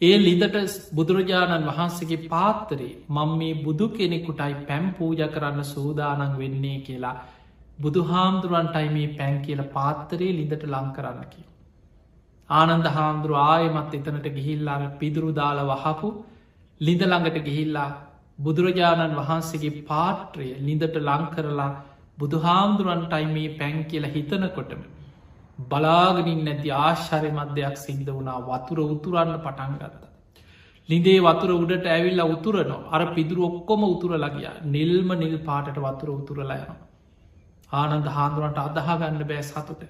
ඒ 0.01 0.17
ලිදට 0.19 0.57
බුදුරජාණන් 0.93 1.65
වහන්සේගේ 1.69 2.27
පාත්තරේ 2.27 2.91
මං 3.09 3.31
මේ 3.39 3.55
බුදු 3.63 3.87
කෙනෙකුටයි 3.91 4.55
පැම් 4.67 4.85
පූජ 4.93 5.23
කරන්න 5.29 5.65
සූදානන් 5.67 6.37
වෙන්නේ 6.37 6.77
කියලා 6.81 7.17
බුදු 7.79 8.05
හාමුදුරුවන්ටයි 8.05 8.89
මේ 8.91 9.09
පැන් 9.15 9.39
කියල 9.41 9.63
පාත්තරේ 9.73 10.31
ලිඳට 10.33 10.65
ලං 10.67 10.89
කරන්න 10.93 11.25
කිය. 11.27 11.47
ආනන්ද 12.51 12.87
හාමුදුරු 12.89 13.37
ආයමත් 13.43 13.97
එතනට 13.97 14.29
ගිහිල්ලාර 14.37 14.83
පිදුරු 15.01 15.31
දාල 15.33 15.59
වහපු 15.67 16.11
ලිඳ 16.81 17.03
ළඟට 17.05 17.41
ගිහිල්ලා 17.45 17.91
බුදුරජාණන් 18.39 19.19
වහන්සේගේ 19.19 19.83
පාත්‍රය 19.85 20.49
ලිඳට 20.61 20.97
ලංකරලා 21.03 21.71
බුදුහාමුදුරන්ටයි 22.19 23.27
මේ 23.29 23.51
පැන් 23.59 23.79
කියලා 23.85 24.15
හිතනකොටම 24.15 24.83
බලාගනින් 25.59 26.43
නැති 26.45 26.71
ආශ්චරය 26.79 27.31
මධ්‍යයක් 27.31 27.77
සිද්ධ 27.77 28.11
වුණා 28.11 28.39
වතුර 28.43 28.79
උතුරන්න 28.87 29.33
පටන් 29.39 29.75
ගත්ත. 29.75 30.03
ලිඳේ 30.89 31.21
වතුර 31.21 31.51
උඩට 31.53 31.87
ඇවිල්ල 31.87 32.21
උතුරන 32.27 32.71
අර 32.91 33.03
පිදුර 33.15 33.39
ඔක්කොම 33.45 33.83
උතුර 33.85 34.13
ලගිය 34.17 34.51
නිල්ම 34.67 35.09
නිල් 35.15 35.39
පාටට 35.41 35.79
වතුර 35.79 36.11
උතුරලයන. 36.11 36.69
ආනන්ද 37.73 38.07
හාන්දුරන්ට 38.09 38.59
අදහාගන්න 38.59 39.25
බෑ 39.25 39.43
සතුට. 39.45 39.83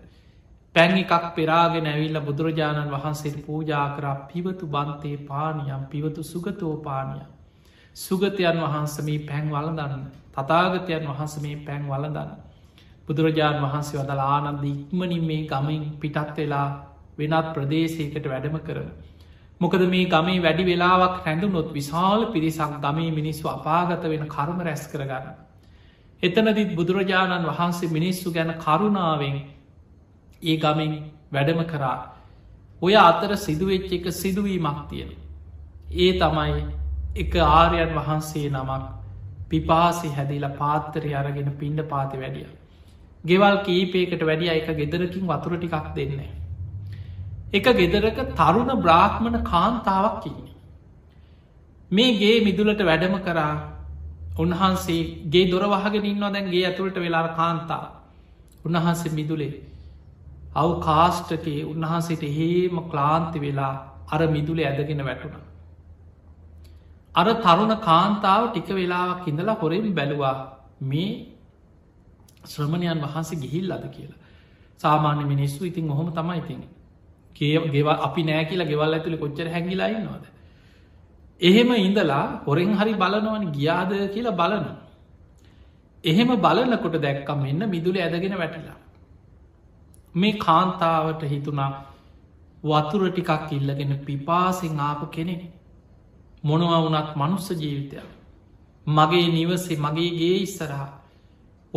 පැන් 0.75 0.97
එකක් 0.97 1.25
පෙරාගෙන 1.35 1.87
ඇවිල්ල 1.87 2.19
බුදුරජාණන් 2.23 2.91
වහන්සේ 2.91 3.43
පූජා 3.43 3.87
කරා 3.97 4.17
පිවතු 4.27 4.67
බන්තේ 4.69 5.17
පානියම් 5.25 5.83
පිවතු 5.87 6.23
සුගතෝපානිය. 6.25 7.25
සුගතයන් 7.97 8.59
වහන්සමී 8.59 9.19
පැන් 9.21 9.47
වලදන්න 9.51 10.05
තතාගතයන් 10.35 11.09
වහන්ස 11.09 11.35
මේ 11.41 11.57
පැන් 11.59 11.83
වලදන්න. 11.87 12.31
බුදුරජාණන් 13.09 13.65
වහන්සේ 13.65 13.99
වදල 13.99 14.23
ආනන්ද 14.27 14.65
ඉක්මනින් 14.67 15.25
මේ 15.25 15.47
ගමින් 15.47 15.85
පිටත් 15.99 16.37
වෙලා 16.37 16.69
වෙනත් 17.19 17.53
ප්‍රදේශයකට 17.55 18.27
වැඩම 18.27 18.59
කරන. 18.61 18.89
මොකද 19.61 19.83
මේ 19.87 20.07
ගමේ 20.07 20.41
වැඩි 20.41 20.65
වෙලාවක් 20.65 21.15
හැඳුනොත් 21.25 21.71
විශාල 21.73 22.27
පිරිසක් 22.33 22.75
ගමේ 22.81 23.11
මිනිස්සු 23.13 23.49
අපාගත 23.49 24.05
වෙන 24.05 24.27
කර්ම 24.27 24.61
රැස් 24.61 24.85
කරගන්න. 24.87 25.27
එතනදිත් 26.23 26.75
බුදුරජාණන් 26.75 27.49
වහන්සේ 27.49 27.91
මිනිස්සු 27.91 28.33
ගැන 28.33 28.53
කරුණාවෙන් 28.57 29.39
ඒ 30.43 30.57
ගමින් 30.59 30.93
වැඩම 31.33 31.65
කරා. 31.67 31.99
ඔය 32.83 32.95
අතර 32.97 33.37
සිදුවෙච්ච 33.37 33.91
එක 33.93 34.07
සිදුවීමක් 34.13 34.81
තියෙන. 34.89 35.11
ඒ 35.97 36.13
තමයි 36.15 36.63
එක 37.17 37.33
ආරයන් 37.49 37.93
වහන්සේ 37.95 38.47
නමක් 38.51 38.85
පිපාසි 39.49 40.09
හැදිලා 40.11 40.57
පාත්තරය 40.57 41.11
අරගෙන 41.15 41.51
පිණ්ඩ 41.55 41.89
පාති 41.89 42.17
වැඩිය. 42.19 42.49
ගෙවල් 43.29 43.57
කීපයකට 43.63 44.23
වැඩිය 44.23 44.51
එක 44.51 44.69
ගෙදරකින් 44.75 45.27
වතුර 45.27 45.57
ටිකක් 45.57 45.89
දෙන්නේ. 45.95 46.31
එක 47.53 47.67
ගෙදරක 47.75 48.19
තරුණ 48.35 48.71
බ්‍රාහ්මණ 48.79 49.43
කාන්තාවක් 49.45 50.27
ඉන්නේ. 50.27 50.55
මේ 51.91 52.15
ගේ 52.15 52.45
මිදුලට 52.45 52.83
වැඩම 52.83 53.15
කරා 53.21 53.55
උන්වහන්සේ 54.37 55.01
ගේ 55.27 55.51
දොරවහගෙන 55.51 56.05
ඉන්නවා 56.05 56.33
දැන්ගේ 56.33 56.67
ඇතුළට 56.67 56.99
වෙලා 56.99 57.29
කාන්තා 57.35 57.85
උන්වහන්සේ 58.65 59.13
මිදුලේ 59.13 59.55
අව් 60.55 60.71
කාෂ්ටකේ 60.81 61.61
උන්වහන්සේට 61.65 62.25
හේම 62.31 62.77
ක්ලාන්ති 62.91 63.39
වෙලා 63.41 63.75
අර 64.09 64.21
මිදුලේ 64.29 64.67
ඇදගෙන 64.67 65.03
වැටුණ. 65.03 65.41
අර 67.15 67.27
තරුණ 67.37 67.75
කාන්තාව 67.81 68.43
ටික 68.47 68.69
වෙලාවක් 68.73 69.27
ඉඳලා 69.27 69.57
හොරෙන් 69.57 69.89
බැලවා 69.95 70.37
මේ 70.83 71.38
ශ්‍රමණයන් 72.45 73.01
වහන්සේ 73.01 73.41
ගිහිල් 73.41 73.73
අද 73.73 73.85
කියලා. 73.91 74.19
සාමාන්‍ය 74.79 75.25
මිනිස්සු 75.25 75.65
ඉතින් 75.65 75.91
ඔහොම 75.91 76.13
තමයි 76.13 76.39
ඉතින්. 76.39 76.61
ගෙව 77.71 77.89
අපි 77.89 78.23
නෑ 78.23 78.45
කියලා 78.45 78.67
ගෙවල් 78.67 78.95
ඇතුළි 78.95 79.19
කොච්චර 79.19 79.47
හැඟිලායින්නවාද. 79.49 80.25
එහෙම 81.41 81.71
ඉඳලා 81.73 82.43
හොරෙන් 82.47 82.75
හරි 82.75 82.95
බලනවන 82.95 83.53
ගියාද 83.53 83.93
කියලා 84.15 84.31
බලන. 84.33 84.67
එහෙම 86.05 86.29
බලනකොට 86.37 86.97
දැක්කම් 87.03 87.45
එන්න 87.45 87.71
මිදුල 87.71 87.97
ඇදගෙන 87.97 88.39
වැටිලා. 88.39 88.79
මේ 90.15 90.39
කාන්තාවට 90.39 91.23
හිතුනා 91.23 91.71
වතුර 92.65 93.11
ටිකක් 93.11 93.53
ඉල්ලගෙන 93.53 93.99
පිපාසිෙන් 93.99 94.81
ආපු 94.81 95.07
කෙනෙක් 95.07 95.43
මොනව 96.45 96.71
වුනත් 96.85 97.11
මනුස්ස 97.17 97.51
ජීවිතයක් 97.53 98.09
මගේ 98.87 99.29
නිවසේ 99.29 99.77
මගේ 99.77 100.11
ගේ 100.11 100.37
ඉස්සරහා 100.39 100.98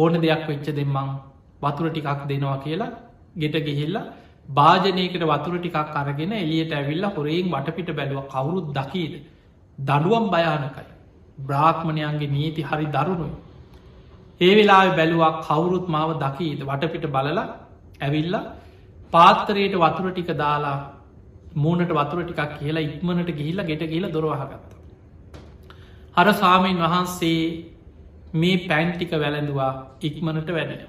ඕන 0.01 0.13
දෙයක් 0.21 0.43
වෙච්ච 0.47 0.67
දෙමං 0.71 1.11
වතුර 1.61 1.87
ටිකක් 1.89 2.21
දෙනවා 2.27 2.57
කියලා 2.59 2.91
ගෙට 3.35 3.55
ගිහිල්ලා 3.67 4.07
භාජනයකට 4.49 5.23
වතුර 5.23 5.55
ටිකක් 5.57 5.95
අරගෙන 5.95 6.33
එලියට 6.35 6.73
ඇවිල්ල 6.73 7.05
හොරෙන් 7.07 7.47
වටපිට 7.49 7.91
බැලුව. 7.91 8.25
කවුරුත් 8.27 8.67
දකීද? 8.71 9.13
දඩුවම් 9.79 10.25
භයානකයි. 10.29 10.85
බ්‍රාහ්මණයන්ගේ 11.39 12.29
නීති 12.29 12.61
හරි 12.63 12.87
දරුණුයි. 12.87 13.35
ඒ 14.41 14.53
වෙලා 14.57 14.83
බැලුවක් 14.91 15.37
කවුරුත් 15.43 15.85
මාව 15.87 16.09
දකීද? 16.19 16.59
වටපිට 16.61 17.05
බලලා 17.07 17.45
ඇවිල්ල 18.01 18.35
පාත්තරයට 19.13 19.75
වතුර 19.75 20.11
ටික 20.11 20.31
දාලා 20.35 20.77
මූනට 21.55 21.91
වතුර 21.91 22.19
ටිකක් 22.21 22.51
කියලා 22.59 22.87
ඉක්මනට 22.87 23.31
ගිහිල්ල 23.31 23.59
ගෙට 23.63 23.83
කියල 23.85 24.05
දොරවාගත්ත. 24.09 24.69
අර 26.15 26.27
සාමීන් 26.33 26.77
වහන්සේ 26.77 27.43
මේ 28.33 28.57
පැන්ටික 28.67 29.11
වැළඳවා 29.13 29.97
ඉක්මනට 30.01 30.49
වැඩෙන. 30.49 30.81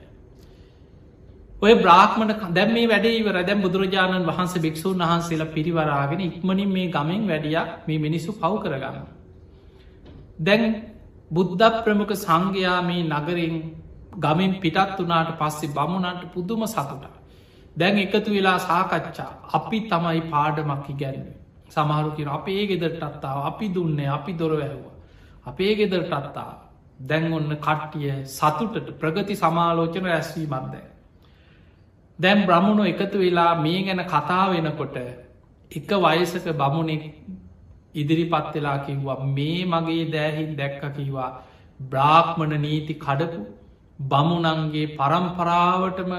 ඔය 1.63 1.75
බ්‍රාහ්මණ 1.77 2.55
දැම් 2.55 2.73
මේ 2.73 2.89
වැඩේවර 2.89 3.37
දැම් 3.43 3.61
බුදුරජාණන් 3.61 4.27
වහන්ස 4.27 4.55
භික්ෂූන් 4.59 4.99
වහන්සේලා 5.01 5.47
පිරිවරාගෙන 5.49 6.21
ඉක්මනින් 6.21 6.71
මේ 6.71 6.89
ගමෙන් 6.89 7.27
වැඩිය 7.29 7.59
මේ 7.87 7.99
මිනිස්සු 7.99 8.33
පව් 8.35 8.55
කරගන්න. 8.63 9.07
දැන් 10.39 10.63
බුද්ධ 11.31 11.83
ප්‍රමුඛ 11.85 12.15
සංඝයා 12.17 12.81
මේ 12.83 13.03
නගරින් 13.05 13.57
ගමින් 14.17 14.53
පිටත් 14.57 14.99
වනාට 15.01 15.31
පස්සේ 15.39 15.71
බමුණන්ට 15.71 16.25
පුදුම 16.35 16.67
සතුට. 16.67 17.05
දැන් 17.77 17.99
එකතු 17.99 18.31
වෙලා 18.31 18.59
සාකච්ඡා 18.61 19.31
අපි 19.53 19.79
තමයි 19.83 20.21
පාඩමක් 20.31 20.89
ඉගැන්න. 20.91 21.25
සමහරු 21.69 22.11
කියෙන 22.11 22.29
අපේ 22.31 22.67
ගෙදරටත්තාව 22.67 23.39
අපි 23.47 23.67
දුන්නේ 23.69 24.09
අපි 24.09 24.33
දොර 24.35 24.53
වැැහවා. 24.53 24.95
අපේ 25.47 25.73
ගෙදරටත්තා 25.75 26.51
දැන් 27.03 27.33
ඔන්න 27.33 27.53
කට්ටිය 27.59 28.13
සතුටට 28.29 28.89
ප්‍රගති 29.01 29.35
සමාලෝචන 29.35 30.05
රැස්වීමත්ද. 30.05 30.75
දැම් 32.19 32.41
බ්‍රහ්මුණු 32.47 32.83
එකතු 32.85 33.19
වෙලා 33.19 33.53
මේ 33.57 33.81
ගැන 33.85 34.03
කතා 34.07 34.45
වෙනකොට 34.51 34.97
එක 35.71 35.91
වයසක 36.01 36.47
බමුණෙක් 36.55 37.05
ඉදිරිපත් 37.95 38.55
වෙලා 38.55 38.79
කිව්වා 38.81 39.19
මේ 39.29 39.65
මගේ 39.67 40.05
දෑහින් 40.13 40.53
දැක්ක 40.57 40.85
කිවා 40.97 41.31
බ්‍රාහ්මණ 41.81 42.55
නීති 42.61 42.95
කඩපු 42.97 43.43
බමුණන්ගේ 43.99 44.95
පරම්පරාවටම 44.97 46.13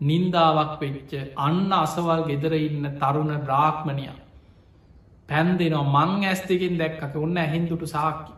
නින්දාවක් 0.00 0.72
වෙච්ච 0.82 1.12
අන්න 1.38 1.72
අසවල් 1.74 2.22
ගෙදර 2.28 2.54
ඉන්න 2.58 2.86
තරුණ 3.00 3.32
බ්‍රාහ්මණය. 3.40 4.08
පැන් 5.28 5.58
දෙනවා 5.58 6.06
මං 6.06 6.24
ඇස් 6.24 6.40
දෙකින් 6.48 6.78
දැක්කක 6.78 7.14
ඔන්න 7.16 7.36
ඇහින්දුටු 7.38 7.86
සාක්කි. 7.88 8.32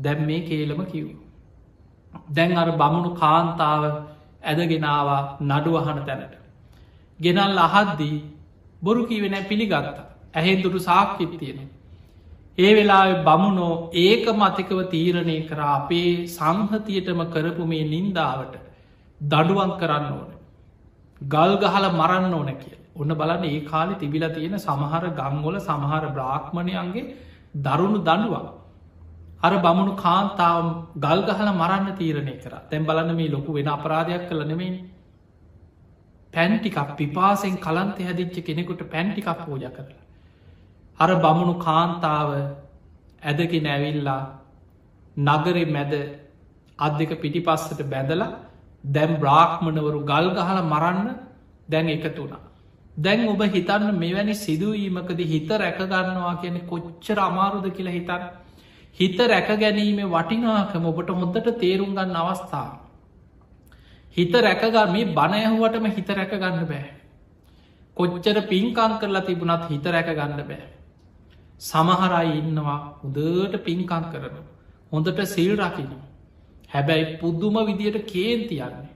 දැම් 0.00 0.26
මේ 0.26 0.40
කේලම 0.42 0.80
කිව්. 0.86 1.06
දැන් 2.30 2.56
අර 2.56 2.68
බමුණු 2.72 3.10
කාන්තාව 3.14 3.84
ඇදගෙනවා 4.42 5.20
නඩුවහන 5.42 6.00
තැනට. 6.06 6.34
ගෙනල් 7.20 7.58
අහද්දී 7.60 8.16
බොරු 8.82 9.06
කීවෙන 9.06 9.36
පිළිගත්ත 9.44 9.98
ඇහෙන්දුටු 10.34 10.80
සාක්කිත් 10.80 11.32
තියෙන. 11.34 11.68
ඒ 12.58 12.72
වෙලා 12.74 13.04
බමුණෝ 13.24 13.90
ඒක 13.94 14.26
මතිකව 14.34 14.80
තීරණය 14.90 15.36
කර 15.42 15.60
අපේ 15.68 16.10
සංහතියටම 16.28 17.22
කරපු 17.26 17.64
මේ 17.66 17.84
නින්දාවට 17.86 18.54
දඩුවන් 19.20 19.72
කරන්න 19.78 20.12
ඕන. 20.12 20.30
ගල් 21.20 21.52
ගහල 21.56 21.86
මරන්න 21.92 22.34
ඕන 22.34 22.50
කිය. 22.54 22.76
ඔන්න 22.96 23.12
බලන්න 23.14 23.44
ඒ 23.46 23.60
කාලෙ 23.62 23.94
තිබිල 23.94 24.24
තියෙන 24.28 24.56
සමහර 24.58 25.04
ගංගොල 25.12 25.56
සමහර 25.60 26.04
බ්‍රාහ්මණයන්ගේ 26.08 27.04
දරුණු 27.56 28.00
දඩුවක්. 28.00 28.46
අර 29.40 29.52
බමුණු 29.58 29.92
කාන්තාව 29.96 30.64
ගල් 30.98 31.20
ගහල 31.28 31.50
මරන්න 31.52 31.92
තීරණය 31.96 32.34
කර 32.38 32.54
තැන් 32.70 32.82
බලන්න 32.84 33.16
මේ 33.16 33.30
ලොකු 33.30 33.52
වෙන 33.52 33.68
අපරාධයක් 33.68 34.24
කළ 34.28 34.42
නෙමෙයි 34.46 34.72
පැන්ටිකක් 36.34 36.78
පිපාසෙන් 36.96 37.56
කලන්තය 37.58 38.02
හැදිච්ච 38.02 38.36
කෙනෙකුට 38.42 38.82
පැන්ටිකක් 38.86 39.30
පෝජ 39.40 39.64
කරලා. 39.68 40.02
අර 41.00 41.10
බමුණු 41.16 41.54
කාන්තාව 41.58 42.28
ඇදකි 43.22 43.60
නැවිල්ලා 43.60 44.20
නගරෙ 45.16 45.64
මැද 45.68 45.92
අත් 46.78 46.92
දෙක 46.98 47.10
පිටිපස්සට 47.16 47.80
බැඳලා 47.84 48.30
දැම් 48.84 49.12
බ්‍රාහ්මණවරු 49.16 50.00
ගල් 50.02 50.28
ගහල 50.30 50.60
මරන්න 50.64 51.08
දැන් 51.68 51.88
එකතුුණා. 51.88 52.40
දැන් 52.96 53.28
ඔබ 53.28 53.42
හිතන්න 53.48 53.98
මෙවැනි 53.98 54.34
සිදුවීමකද 54.36 55.20
හිත 55.24 55.50
රැකගන්නවා 55.56 56.34
කියන 56.42 56.56
කොච්චර 56.66 57.18
අමාරුද 57.20 57.66
කියලා 57.70 57.92
හිතන්න 57.92 58.22
හිත 58.98 59.18
රැක 59.24 59.48
ගැනීම 59.56 60.00
වටිනාකම 60.08 60.86
ඔබට 60.86 61.10
හොඳට 61.10 61.50
තේරුම් 61.58 61.94
ගන්න 61.94 62.16
අවස්ථාව. 62.16 62.70
හිත 64.16 64.32
රැකගන්න 64.34 64.92
මේ 64.92 65.12
බණයහුවටම 65.12 65.86
හිත 65.88 66.08
රැක 66.10 66.32
ගන්න 66.34 66.66
බෑ. 66.66 66.84
කොච්චර 67.96 68.36
පින්කං 68.44 68.92
කරලා 69.00 69.26
තිබුණත් 69.26 69.66
හිත 69.68 69.84
රැක 69.86 70.10
ගන්න 70.10 70.44
බෑ. 70.44 70.62
සමහරයි 71.60 72.38
ඉන්නවා 72.38 72.78
උදට 73.04 73.58
පින්කං 73.64 74.06
කරන. 74.12 74.36
හොඳට 74.92 75.26
සිල් 75.26 75.52
රකින. 75.56 75.90
හැබැයි 76.68 77.18
පුද්දුම 77.18 77.56
විදියට 77.66 78.06
කේන්තියන්නේ. 78.06 78.90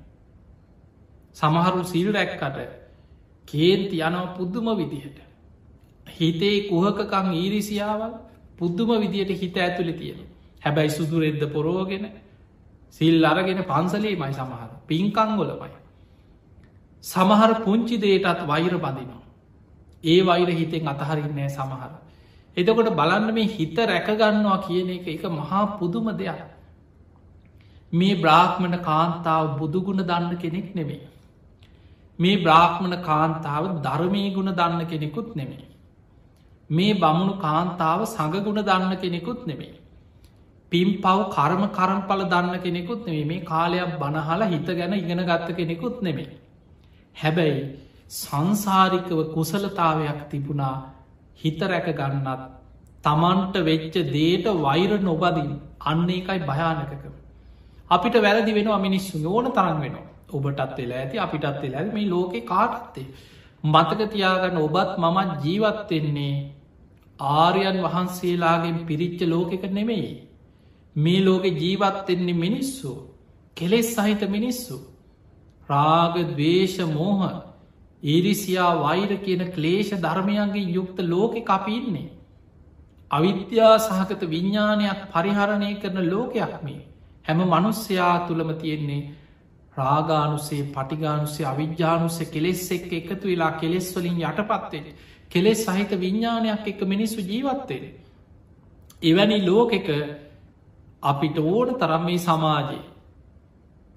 සමහරු 1.34 1.84
සිල් 1.84 2.12
රැක්කට 2.12 2.58
කේන්ති 3.48 3.96
යනව 4.00 4.36
පුද්දුම 4.36 4.66
විදිහට. 4.76 5.18
හිතේ 6.10 6.68
කුහකකං 6.68 7.32
ඊරිසියාවල් 7.34 8.12
පුද්දුම 8.64 8.90
විදියට 9.00 9.32
හිත 9.36 9.56
ඇතුළි 9.58 9.94
තියෙන. 9.94 10.20
හැබැයි 10.62 10.90
සුදුරෙද්ද 10.90 11.42
පොරෝගෙන 11.52 12.04
සිල් 12.90 13.24
අරගෙන 13.24 13.60
පන්සලේ 13.64 14.16
මයි 14.16 14.32
සමහර 14.32 14.70
පින්කංගොලමයි. 14.86 15.74
සමහර 17.04 17.50
පුංචි 17.64 17.96
දේටත් 17.98 18.46
වෛර 18.46 18.74
බඳිනවා. 18.76 19.22
ඒ 20.04 20.18
වෛර 20.22 20.48
හිතෙන් 20.50 20.88
අතහරින්නෑ 20.88 21.50
සමහර. 21.50 21.92
එතකොට 22.56 22.90
බලන්න 22.92 23.34
මේ 23.34 23.48
හිත 23.48 23.76
රැකගන්නවා 23.84 24.58
කියන 24.60 24.90
එක 24.90 25.08
එක 25.08 25.24
මහා 25.32 25.64
පුදුම 25.78 26.06
දෙයක්. 26.14 26.40
මේ 27.92 28.14
බ්‍රාහ්මණ 28.16 28.78
කාන්තාව 28.80 29.58
බුදුගුණ 29.58 30.02
දන්න 30.02 30.38
කෙනෙක් 30.38 30.74
නෙමේ. 30.74 31.02
මේ 32.18 32.36
බ්‍රාහ්මණ 32.38 32.96
කාන්තාව 33.02 33.70
ධර්මී 33.82 34.34
ගුණ 34.34 34.50
දන්න 34.52 34.86
කෙනෙකුත් 34.86 35.36
නෙමේ. 35.36 35.64
මේ 36.74 36.94
බමුණු 36.96 37.34
කාන්තාව 37.38 38.04
සඟගුණ 38.06 38.62
දන්න 38.62 38.94
කෙනෙකුත් 38.98 39.46
නෙමේ. 39.46 39.72
පිම් 40.72 40.88
පව් 40.98 41.18
කර්ම 41.30 41.62
කරම්පල 41.70 42.22
දන්න 42.26 42.56
කෙනෙකුත් 42.60 43.06
නෙවේ 43.06 43.26
මේ 43.26 43.44
කාලයක් 43.44 43.94
බනහලා 43.98 44.48
හිත 44.48 44.68
ගැන 44.72 44.94
ඉගෙන 44.94 45.22
ගත්ත 45.22 45.56
කෙනෙකුත් 45.56 46.02
නෙමේ. 46.02 46.30
හැබැයි 47.16 47.62
සංසාරිකව 48.12 49.20
කුසලතාවයක් 49.34 50.20
තිබුණා 50.30 50.74
හිත 51.38 51.60
රැක 51.64 51.88
ගන්නත් 51.92 52.42
තමන්ට 53.04 53.56
වෙච්ච 53.62 53.94
දේට 54.10 54.46
වෛර 54.60 54.90
නොබදින් 55.00 55.52
අන්න 55.82 56.08
එකයි 56.10 56.40
භයානකක. 56.42 57.04
අපිට 57.90 58.16
වැරදි 58.20 58.52
වෙනවා 58.54 58.80
මිනිස්සු 58.80 59.22
ඕන 59.26 59.52
තරන් 59.52 59.78
වෙනවා 59.80 60.06
ඔබටත් 60.32 60.76
වෙලා 60.78 60.98
ඇති 60.98 61.18
අපිටත් 61.18 61.62
වෙලා 61.62 61.86
මේ 61.92 62.08
ලෝකෙ 62.08 62.40
කාටත්තේ. 62.42 63.06
මතක 63.64 64.00
තියාගන්න 64.10 64.58
ඔබත් 64.58 64.90
මමත් 64.98 65.30
ජීවත්වෙන්නේ 65.44 66.34
ආර්යන් 67.18 67.78
වහන්සේලාගෙන් 67.80 68.86
පිරිච්ච 68.86 69.20
ලෝකෙක 69.24 69.64
නෙමෙයි. 69.70 70.28
මේ 70.96 71.20
ලෝකෙ 71.20 71.48
ජීවත්වෙන්නේ 71.50 72.34
මිනිස්සු 72.36 72.90
කෙලෙස් 73.56 73.94
සහිත 73.94 74.22
මිනිස්සු 74.28 74.76
රාග 75.68 76.14
දවේශ 76.28 76.78
මෝහ 76.88 77.20
ඒරිසියා 78.02 78.72
වෛර 78.78 79.10
කියන 79.18 79.42
ක්ලේෂ 79.52 79.90
ධර්මයන්ගේ 79.96 80.70
යුක්ත 80.70 80.98
ලෝකෙ 81.04 81.40
කපින්නේ. 81.42 82.10
අවිද්‍යා 83.10 83.78
සහකත 83.78 84.22
විඤ්ඥානයක් 84.24 85.00
පරිහරණය 85.12 85.70
කරන 85.76 85.98
ලෝකයක් 86.04 86.54
මේ 86.62 86.80
හැම 87.24 87.38
මනුස්්‍යයා 87.44 88.26
තුළම 88.26 88.50
තියෙන්නේ 88.54 89.02
රාගානුසේ 89.76 90.62
පටිගානුසේ 90.66 91.46
අවිද්‍යානුස්සේ 91.46 92.26
කෙලෙස් 92.26 92.70
එක් 92.70 92.92
එකතු 92.92 93.24
වෙලා 93.24 93.52
කෙලෙස් 93.54 93.86
වලින් 93.96 94.18
යටපත්වෙන 94.20 94.86
කෙලෙස් 95.30 95.64
සහිත 95.66 95.90
විඤ්ඥානයක් 95.96 96.66
එක 96.66 96.80
මිනිස්සු 96.84 97.20
ජීවත්වෙන. 97.22 97.84
එවැනි 99.02 99.38
ලෝකෙක 99.42 99.88
අපිට 101.02 101.38
ඕන 101.40 101.68
තරම් 101.74 102.04
මේ 102.04 102.18
සමාජයේ 102.20 102.82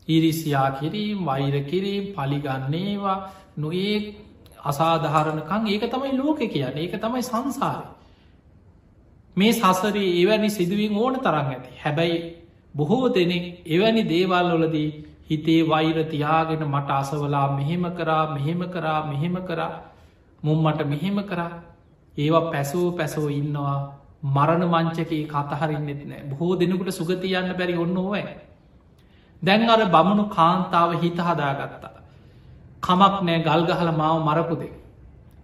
ඉරිසියා 0.07 0.69
කිරීම් 0.71 1.25
වෛර 1.25 1.55
කිරීම් 1.63 2.05
පලිගන්නේවා 2.15 3.17
නොඒ 3.57 4.15
අසාධහරණකං 4.63 5.67
ඒක 5.67 5.83
තමයි 5.85 6.11
ලෝක 6.13 6.39
කියන්න. 6.45 6.75
ඒක 6.75 6.93
තමයි 6.95 7.23
සංසාර 7.23 7.83
මේ 9.37 9.53
සසරේ 9.53 10.09
එවැනි 10.21 10.49
සිදුවින් 10.49 10.93
ඕන 10.95 11.15
තරන්න 11.17 11.47
ඇති. 11.47 11.69
හැබැයි 11.83 12.17
බොහෝ 12.75 13.07
දෙනෙක් 13.09 13.45
එවැනි 13.65 14.03
දේවල් 14.05 14.49
වලදී 14.53 14.89
හිතේ 15.29 15.61
වෛර 15.63 15.97
තියාගෙන 16.05 16.63
මට 16.65 16.89
අසවලා 16.91 17.47
මෙහෙම 17.51 17.85
කරා 17.91 18.23
මෙහෙම 18.29 18.61
කරා 18.69 18.99
මෙහෙම 19.05 19.35
කරා 19.43 19.71
මුම්මට 20.43 20.81
මෙහෙම 20.85 21.17
කරා. 21.23 21.51
ඒවා 22.17 22.51
පැසෝ 22.51 22.91
පැසෝ 22.93 23.29
ඉන්නවා. 23.31 23.77
මරණ 24.25 24.63
මංචකේ 24.65 25.23
කතහරින්නෙත් 25.25 26.01
නෑ. 26.05 26.23
බොහෝ 26.29 26.53
දෙනෙකුට 26.55 26.91
සුගතියන්න 26.91 27.53
බැරි 27.53 27.77
ඔන්න 27.77 27.97
ඕය 27.99 28.23
දැන් 29.41 29.69
අර 29.69 29.81
බමුණු 29.87 30.25
කාන්තාව 30.29 30.91
හිත 31.01 31.19
හදාගත්තා. 31.19 31.95
කමක් 32.81 33.15
නෑ 33.21 33.39
ගල්ගහල 33.41 33.91
මාව 33.93 34.17
මරපුදේ 34.23 34.73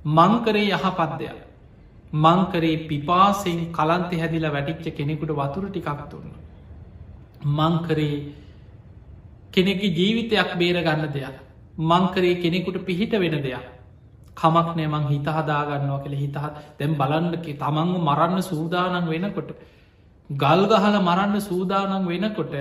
මංකරේ 0.08 0.70
යහපත් 0.70 1.12
දෙයක්. 1.20 1.42
මංකරේ 2.16 2.88
පිපාසෙන් 2.88 3.60
කලන්තෙ 3.72 4.16
හැදිල 4.18 4.46
වැටිච්ච 4.48 4.96
කෙනෙකුට 4.96 5.32
වතුර 5.32 5.66
ටිකක් 5.68 6.02
තුන්න 6.08 6.30
මංකරේ 7.50 8.18
කෙනෙකි 9.54 9.88
ජීවිතයක් 9.92 10.58
බේරගන්න 10.58 11.08
දෙයක්. 11.12 11.36
මංකරේ 11.82 12.36
කෙනෙකුට 12.38 12.86
පිහිට 12.86 13.14
වෙන 13.14 13.38
දෙයක්. 13.42 13.66
කමක් 14.36 14.70
නෑ 14.78 14.88
මං 14.88 15.06
හිත 15.10 15.28
හදාගන්නවා 15.30 16.04
කෙළ 16.04 16.16
හිතහත් 16.16 16.38
දැම් 16.80 16.96
බලන්නක 16.96 17.46
තමන්ව 17.58 18.00
මරන්න 18.00 18.42
සූදානන් 18.44 19.08
වෙනකොට 19.08 19.52
ගල්ගහල 20.30 20.98
මරන්න 21.00 21.42
සූදානන් 21.42 22.08
වෙනකොට 22.08 22.54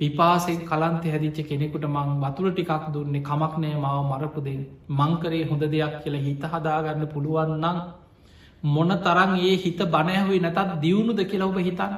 පිපාසෙන් 0.00 0.60
කලන්ත 0.62 1.04
හැදිච්ච 1.06 1.40
කෙනෙකුට 1.46 1.84
මං 1.86 2.20
වතුර 2.22 2.46
ටිකක් 2.50 2.92
දුන්නේ. 2.94 3.22
කමක් 3.22 3.54
නෑ 3.58 3.80
මාව 3.84 3.98
මරපුදෙන් 4.10 4.62
මංකරේ 4.90 5.42
හොඳ 5.44 5.64
දෙයක් 5.66 5.96
කියලා 6.02 6.26
හිත 6.26 6.44
හදාගන්න 6.52 7.04
පුළුවන්නම් 7.06 7.78
මොන 8.64 8.90
තරන් 8.98 9.32
ඒ 9.40 9.56
හිත 9.56 9.80
බණෑහුයි 9.86 10.40
නැතත් 10.40 10.80
දියුණුද 10.82 11.20
කියලා 11.24 11.48
ඔබ 11.48 11.58
හිතන්න. 11.60 11.92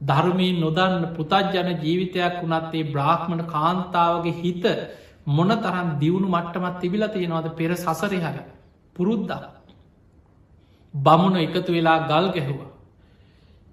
ධර්මී 0.00 0.52
නොදන්න 0.54 1.02
පුතජ්ජන 1.14 1.68
ජීවිතයක් 1.78 2.36
වුණත්තේ 2.40 2.84
බ්‍රාහ්මණ 2.86 3.42
කාන්තාවගේ 3.46 4.34
හිත 4.34 4.64
මොන 5.28 5.50
තරන් 5.58 5.88
දියුණු 6.00 6.28
මට්ටමත් 6.28 6.80
තිබිල 6.80 7.04
තියෙනවාද? 7.08 7.48
පෙර 7.52 7.70
සසරහර 7.76 8.36
පුරුද්දා 8.96 9.42
බමුණ 10.94 11.36
එකතු 11.38 11.72
වෙලා 11.72 11.98
ගල් 12.06 12.26
ගැහුවා. 12.30 12.70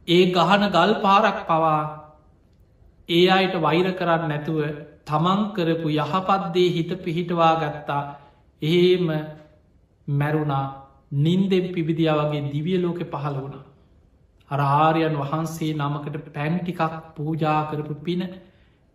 ඒ 0.07 0.25
ගහන 0.31 0.63
ගල් 0.69 0.93
පාරක් 1.01 1.39
පවා 1.45 1.81
ඒ 3.09 3.25
අයට 3.29 3.55
වෛර 3.57 3.87
කරන්න 3.93 4.27
නැතුව 4.27 4.59
තමන් 5.05 5.41
කරපු 5.53 5.87
යහපත්දේ 5.91 6.69
හිත 6.69 6.91
පිහිටවා 6.99 7.53
ගත්තා. 7.57 8.03
එහෙම 8.61 9.07
මැරුණා 10.07 10.65
නින්දෙන් 11.15 11.65
පිබිදියා 11.69 12.19
වගේ 12.21 12.51
දිවිය 12.51 12.77
ලෝකෙ 12.77 13.05
පහළ 13.05 13.37
වුණා. 13.37 13.65
අරආරයන් 14.51 15.15
වහන්සේ 15.15 15.73
නමකට 15.75 16.27
පැන්ටිකක් 16.31 16.81
පූජා 17.15 17.59
කරපු 17.69 17.95
පින 18.01 18.21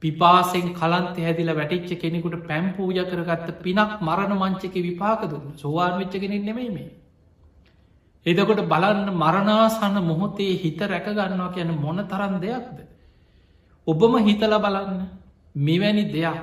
පිපාසෙන් 0.03 0.67
කලන්ත 0.73 1.17
හැදිල 1.19 1.51
වැටිච්ච 1.51 1.91
කෙනෙකුට 1.97 2.37
පැම් 2.45 2.73
පූජ 2.73 2.99
කරගත්ත 3.05 3.59
පිනක් 3.61 3.91
මරණ 4.01 4.33
මංචක 4.35 4.75
විපාක 4.81 5.21
දුන්න 5.31 5.53
සෝවාන් 5.57 5.99
වෙච්ච 5.99 6.15
කෙනෙක් 6.15 6.43
නෙමෙයි 6.43 6.71
මේ. 6.71 6.91
එදකොට 8.27 8.63
බලන්න 8.65 9.09
මරණාසන්න 9.15 9.97
මොහොතේ 10.03 10.57
හිත 10.57 10.81
රැකගන්නවා 10.85 11.51
කියන 11.51 11.71
මොන 11.77 11.99
තරන් 12.05 12.35
දෙයක්ද. 12.41 12.79
ඔබම 13.87 14.15
හිතල 14.21 14.55
බලන්න 14.59 14.99
මෙවැනි 15.55 16.05
දෙයක් 16.09 16.43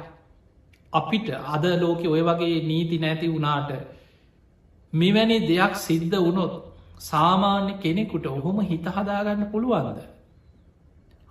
අපිට 0.93 1.27
අද 1.47 1.63
ලෝකෙ 1.77 2.07
ඔය 2.07 2.21
වගේ 2.21 2.63
නීති 2.63 2.97
නැති 2.97 3.27
වුණාට 3.27 3.71
මෙවැනි 4.93 5.37
දෙයක් 5.41 5.73
සිද්ධ 5.77 6.17
වුණොත් 6.17 6.53
සාමාන්‍ය 6.99 7.73
කෙනෙකුට 7.79 8.25
ඔහොම 8.27 8.61
හිත 8.61 8.85
හදාගන්න 8.87 9.45
පුළුවන්ද. 9.47 9.99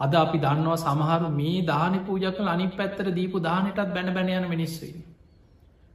අද 0.01 0.15
අපි 0.15 0.39
දන්නවා 0.39 0.79
සමහරු 0.79 1.31
මේ 1.33 1.63
දාන 1.65 1.99
පූජකල 2.01 2.49
අනි 2.49 2.69
පැත්තර 2.71 3.07
දීපු 3.13 3.41
දානටත් 3.41 3.81
බැන 3.89 4.15
බැන 4.15 4.29
යන 4.31 4.49
මිනිස්සේ. 4.49 4.95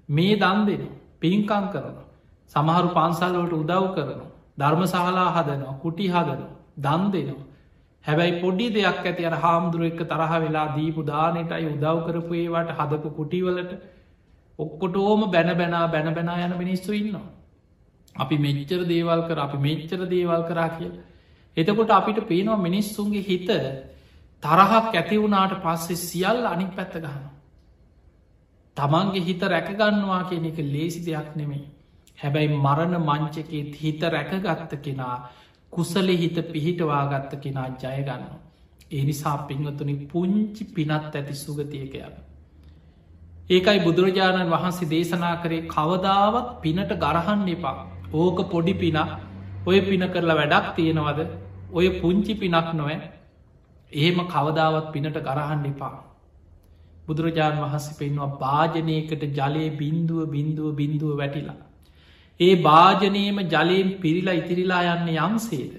මේ 0.10 0.36
දන් 0.38 0.66
දෙන 0.66 0.84
පින්කං 1.20 1.66
කරන 1.70 1.98
සමහරු 2.56 2.90
පන්සල්ලට 2.92 3.54
උදව් 3.54 3.88
කරන 3.96 4.22
ධර්මශාලා 4.58 5.30
හදනවා 5.32 5.80
කුටි 5.82 6.08
හදනවා 6.10 6.54
දන් 6.78 7.12
දෙනවා 7.12 7.46
හැබැයි 8.06 8.40
පොඩි 8.42 8.68
දෙයක් 8.70 9.00
ඇති 9.02 9.26
අර 9.26 9.36
හාමුදුරුව 9.38 9.86
එක 9.86 10.02
තරහ 10.06 10.32
වෙලා 10.38 10.68
දීපු 10.76 11.06
දානටයි 11.06 11.68
උදව් 11.68 12.00
කරපු 12.06 12.34
ඒවට 12.36 12.74
හදපු 12.80 13.10
කුටිවලට 13.12 13.72
ඔක්කොට 14.60 14.96
ඕම 14.98 15.22
බැන 15.28 15.50
බැනා 15.54 15.88
බැන 15.88 16.14
බැනා 16.14 16.38
යන 16.40 16.58
මිනිස්සු 16.58 16.92
ඉන්නවා. 16.94 17.28
අපි 18.16 18.38
මෙච්චර 18.38 18.86
දේවල් 18.86 19.22
කර 19.28 19.40
අපි 19.40 19.58
මෙච්චර 19.60 20.00
දේවල් 20.08 20.44
කරා 20.44 20.70
කිය. 20.72 20.92
එතකොට 21.58 21.90
අපිට 21.92 22.20
පේනවා 22.24 22.58
මිනිස්සුන්ගේ 22.58 23.22
හිත 23.22 23.48
තරහක් 24.44 24.94
ඇති 24.94 25.18
වුණාට 25.18 25.56
පස්සේ 25.60 25.96
සියල් 25.98 26.46
අනික් 26.46 26.72
පැත්ත 26.72 26.96
ගහන. 26.96 27.24
තමන්ගේ 28.78 29.22
හිත 29.22 29.42
රැකගන්නවා 29.44 30.24
කියන 30.30 30.46
එක 30.46 30.58
ලේසි 30.66 31.00
දෙයක් 31.02 31.36
නෙමෙයි. 31.36 31.66
හැබැයි 32.18 32.58
මරණ 32.58 32.96
මංචකේ 33.02 33.64
හිත 33.76 34.02
රැකගත්ත 34.06 34.74
කෙනා 34.82 35.16
කුසලෙ 35.74 36.16
හිත 36.16 36.38
පිහිටවාගත්ත 36.48 37.34
කෙනා 37.38 37.70
ජයගන්න. 37.78 38.24
එනිසා 38.92 39.38
පිංහතුනි 39.40 39.96
පුංචි 40.06 40.64
පිනත් 40.66 40.92
ඇති 40.92 41.34
සුගතියක 41.36 41.96
යන. 41.96 42.14
ඒකයි 43.50 43.80
බුදුරජාණන් 43.80 44.52
වහන්සේ 44.52 44.90
දේශනා 44.90 45.36
කරේ 45.38 45.68
කවදාවත් 45.68 46.48
පිනට 46.62 46.92
ගරහන්න 46.98 47.50
එපා 47.50 47.93
ඕක 48.14 48.40
පොඩි 48.50 48.74
පිනක් 48.76 49.12
ඔය 49.66 49.82
පින 49.82 50.08
කරලා 50.08 50.40
වැඩක් 50.40 50.72
තියෙනවද 50.76 51.20
ඔය 51.72 51.88
පුංචි 52.00 52.34
පිනක් 52.36 52.74
නොවෑ 52.74 52.98
එහෙම 53.92 54.26
කවදාවත් 54.28 54.90
පිනට 54.94 55.18
ගරහන්න 55.20 55.66
එපා 55.66 55.94
බුදුරජාණන් 57.08 57.62
වහන්සේ 57.64 57.98
පෙන්වා 58.00 58.32
භාජනයකට 58.38 59.24
ජලය 59.32 59.64
බින්දුව 59.78 60.28
බින්දුව 60.28 60.76
බින්දුව 60.76 61.18
වැටිලා. 61.18 61.58
ඒ 62.40 62.54
භාජනයම 62.64 63.40
ජලයෙන් 63.46 63.90
පිරිලා 64.02 64.38
ඉතිරිලා 64.42 64.84
යන්න 64.92 65.10
යම්සේද. 65.18 65.74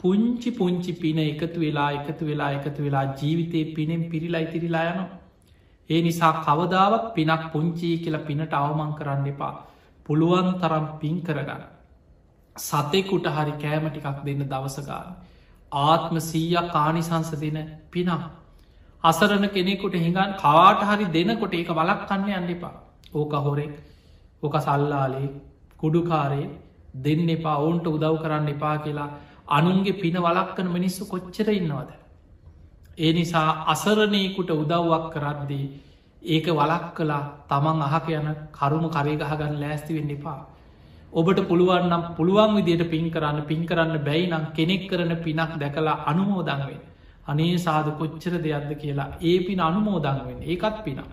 පුංචි 0.00 0.50
පුංචි 0.52 0.92
පින 0.94 1.18
එකතු 1.20 1.60
වෙලා 1.60 1.90
එකතු 1.92 2.24
වෙලා 2.26 2.50
එකතු 2.52 2.80
වෙලා 2.82 3.04
ජීවිතය 3.14 3.60
පිනෙන් 3.74 4.02
පිරිලා 4.10 4.42
ඉතිරිලා 4.46 4.84
යනවා. 4.90 5.08
ඒ 5.90 6.00
නිසා 6.02 6.32
කවදාවත් 6.40 7.06
පිනක් 7.14 7.44
පුංචී 7.52 7.94
කියලා 7.98 8.26
පිනට 8.28 8.52
අවමං 8.54 8.92
කරන්න 8.98 9.26
එපා. 9.26 9.54
පුළුවන් 10.06 10.48
තරම් 10.58 10.86
පින් 11.00 11.16
කරගන්න. 11.22 11.62
සතෙකුට 12.56 13.26
හරි 13.28 13.54
කෑම 13.58 13.86
ටිකක් 13.88 14.24
දෙන්න 14.24 14.42
දවසගාන. 14.44 15.14
ආත්ම 15.72 16.16
සීයක් 16.20 16.70
කානිසංස 16.70 17.30
දෙන 17.36 17.58
පිනක්. 17.90 18.24
අසරණ 19.04 19.48
කෙනෙකුට 19.50 19.94
හිඟන් 19.96 20.36
කාට 20.36 20.80
හරි 20.82 21.06
දෙනකොට 21.08 21.54
ඒක 21.54 21.70
වලක් 21.70 22.00
කන්න 22.08 22.28
යන්න 22.32 22.50
එපා. 22.50 22.74
ඕක 23.12 23.32
හොරෙක් 23.38 23.74
ඕක 24.42 24.56
සල්ලාලේ 24.60 25.28
කුඩුකාරේ 25.78 26.46
දෙන්න 26.96 27.28
එපා 27.30 27.56
ඔවුන්ට 27.56 27.86
උදව් 27.88 28.16
කරන්න 28.18 28.48
එපා 28.48 28.76
කියලා 28.78 29.10
අනුන්ගේ 29.48 29.92
පින 29.94 30.16
වලක්කන 30.18 30.68
මිනිස්සු 30.68 31.02
කොච්චර 31.06 31.48
ඉන්නවද. 31.50 31.90
ඒ 32.98 33.12
නිසා 33.12 33.50
අසරණයකුට 33.66 34.50
උදව්වක් 34.52 35.04
කරද්දී 35.12 35.66
ඒක 36.26 36.46
වලක් 36.50 36.86
කලා 36.96 37.22
තමන් 37.48 37.80
අහක 37.82 38.08
යන 38.10 38.28
කරුණු 38.52 38.88
කරේගහගන්න 38.88 39.60
ලෑස්ති 39.60 39.96
වෙන්න 39.96 40.10
එපා. 40.10 40.40
ඔබට 41.12 41.40
පුළුවන්නම් 41.48 42.04
පුළුවන් 42.16 42.54
විදියට 42.56 42.90
පින් 42.90 43.10
කරන්න 43.10 43.46
පින් 43.50 43.66
කරන්න 43.66 43.98
බැයි 44.04 44.30
නම් 44.30 44.44
කෙනෙක් 44.56 44.88
කරන 44.90 45.12
පිනක් 45.24 45.52
දැකලා 45.62 45.96
අනුමෝදන්වෙන්. 46.06 46.80
අනේ 47.26 47.58
සාධ 47.58 47.90
කොච්චර 47.98 48.34
දෙයක්ද 48.38 48.72
කියලා 48.82 49.12
ඒ 49.22 49.36
පින 49.46 49.60
අනුමෝදන්වෙන් 49.60 50.40
ඒකත් 50.44 50.78
පිනා. 50.86 51.10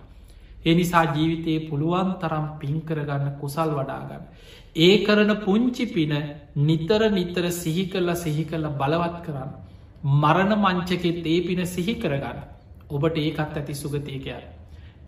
ඒ 0.64 0.74
නිසා 0.74 1.04
ජීවිතයේ 1.14 1.66
පුළුවන් 1.68 2.10
තරම් 2.22 2.46
පින්කරගන්න 2.60 3.26
කුසල් 3.40 3.70
වඩාගන්න. 3.78 4.24
ඒ 4.76 4.94
කරන 5.04 5.32
පුංචි 5.44 5.86
පින 5.86 6.12
නිතර 6.68 7.02
නිතර 7.10 7.44
සිහි 7.52 7.84
කරලා 7.92 8.22
සිහි 8.24 8.44
කරල 8.44 8.66
බලවත් 8.80 9.18
කරන්න. 9.26 9.52
මරණ 10.22 10.52
මංචකෙත් 10.56 11.26
ඒ 11.26 11.38
පින 11.46 11.62
සිහි 11.66 11.94
කරගන්න. 11.96 12.42
ඔබට 12.90 13.16
ඒකත් 13.18 13.40
ඇති 13.52 13.74
සුගතියකය. 13.74 14.36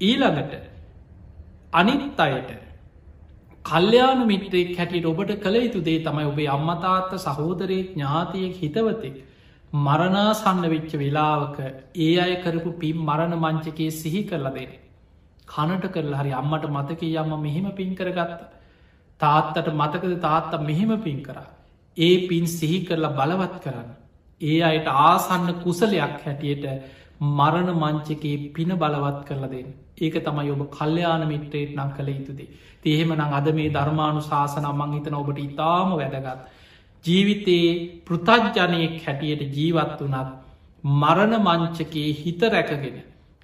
ඊළඟට 0.01 0.55
අනිත් 1.73 2.21
අයට 2.21 2.51
කල්්‍යයාන 3.65 4.27
මිත්‍රෙක් 4.27 4.77
හැටියට 4.77 5.07
ඔබට 5.07 5.31
කළ 5.39 5.57
යුතු 5.59 5.81
දේ 5.83 6.01
තමයි 6.01 6.27
ඔබේ 6.27 6.49
අම්මතාත්ත 6.49 7.13
සහෝදරයෙක් 7.19 7.93
ඥාතියෙක් 7.93 8.57
හිතවතෙක් 8.57 9.17
මරණාසන්න 9.73 10.65
වෙච්ච 10.65 10.93
වෙලාවක 10.95 11.59
ඒ 11.99 12.11
අය 12.19 12.35
කරපු 12.39 12.73
පිම් 12.75 12.99
මරණ 13.01 13.35
මංචකයේ 13.37 13.91
සිහි 13.93 14.23
කරලා 14.25 14.53
දෙන. 14.53 14.73
කනට 15.47 15.91
කරලා 15.91 16.21
හරි 16.21 16.33
අම්මට 16.33 16.67
මතක 16.69 17.03
යම්ම 17.15 17.33
මෙහෙම 17.41 17.67
පින් 17.73 17.95
කරගත්ත. 17.95 18.43
තාත්තට 19.21 19.73
මතකද 19.73 20.21
තාත්තා 20.21 20.63
මෙහෙම 20.63 20.93
පින් 21.01 21.23
කරා. 21.23 21.47
ඒ 21.97 22.29
පින් 22.29 22.47
සිහි 22.49 22.79
කරලා 22.83 23.13
බලවත් 23.13 23.57
කරන්න. 23.63 23.91
ඒ 24.41 24.61
අයට 24.63 24.87
ආසන්න 24.87 25.49
කුසලයක් 25.63 26.21
හැටියට 26.21 26.67
මරණ 27.33 27.71
මංචකයේ 27.77 28.53
පින 28.53 28.77
බලවත් 28.77 29.25
කරලා 29.25 29.51
දෙන්න. 29.51 29.75
ඒක 29.99 30.15
තමයි 30.21 30.51
ඔබ 30.51 30.63
කල්්‍යයාන 30.71 31.27
මිත්‍රේට් 31.27 31.75
නම් 31.75 31.91
කළ 31.93 32.11
යුතුදේ. 32.11 32.49
තිහෙම 32.83 33.11
නං 33.11 33.33
අද 33.33 33.49
මේ 33.53 33.71
ධර්මාණු 33.71 34.23
ශාසන 34.23 34.67
මං 34.71 34.95
හිතන 34.95 35.15
ඔබට 35.15 35.39
ඉතාම 35.41 35.95
වැදගත්. 35.95 36.41
ජීවිතයේ 37.05 37.71
පෘතජ්ජනයෙක් 38.05 38.97
හැටියට 39.03 39.43
ජීවත් 39.53 40.01
වනත් 40.03 40.31
මරණ 40.85 41.35
මංචකයේ 41.41 42.11
හිත 42.15 42.43
රැකගෙන 42.49 42.99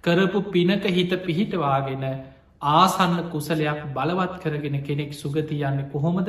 කරපු 0.05 0.40
පිනක 0.48 0.84
හිත 0.90 1.12
පිහිටවාගෙන 1.20 2.05
ආසන්න 2.62 3.16
කුසලයක් 3.28 3.84
බලවත් 3.90 4.34
කරගෙන 4.40 4.82
කෙනෙක් 4.82 5.12
සුගති 5.14 5.62
යන්න 5.62 5.84
කොහොමද 5.88 6.28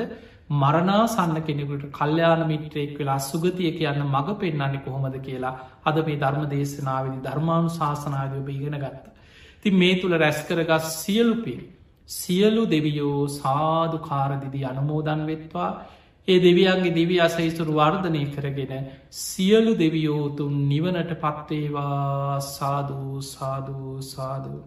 මරණාසන්න 0.54 1.38
කෙනෙකුට 1.42 1.84
කල්්‍යයාන 1.92 2.42
මිත්‍රයෙක් 2.46 2.98
වෙලා 2.98 3.20
සුගතිය 3.22 3.72
කියන්න 3.74 4.02
මඟ 4.04 4.38
පෙන්න්නන්නේ 4.38 4.82
කොහොමද 4.82 5.16
කියලා 5.20 5.54
අද 5.84 5.98
මේ 6.02 6.18
ධර්ම 6.18 6.44
දේශනාවදි 6.50 7.18
ධර්මාණු 7.22 7.70
ශාසනාදයෝබ 7.72 8.50
ඉගෙන 8.50 8.78
ගත්ත. 8.78 9.11
ති 9.64 9.70
මේ 9.74 9.96
තුළ 9.96 10.16
රැස්කරගස් 10.16 10.86
සියලුපින් 10.96 11.62
සියලු 12.10 12.64
දෙවියෝ 12.66 13.22
සාධු 13.32 13.98
කාරදිදි 14.00 14.62
අනමෝදන් 14.66 15.22
වෙත්වා. 15.26 15.72
ඒ 16.28 16.40
දෙවියන්ගේ 16.40 16.96
දිවි 16.96 17.18
අසයිසුරු 17.20 17.74
වර්ධනය 17.74 18.24
කරගෙන 18.28 18.86
සියලු 19.22 19.74
දෙවියෝතුන් 19.76 20.54
නිවනට 20.70 21.12
පත්වේවා 21.16 22.40
සාධූ 22.50 23.22
සාධූ 23.28 23.96
සාධූ 24.08 24.62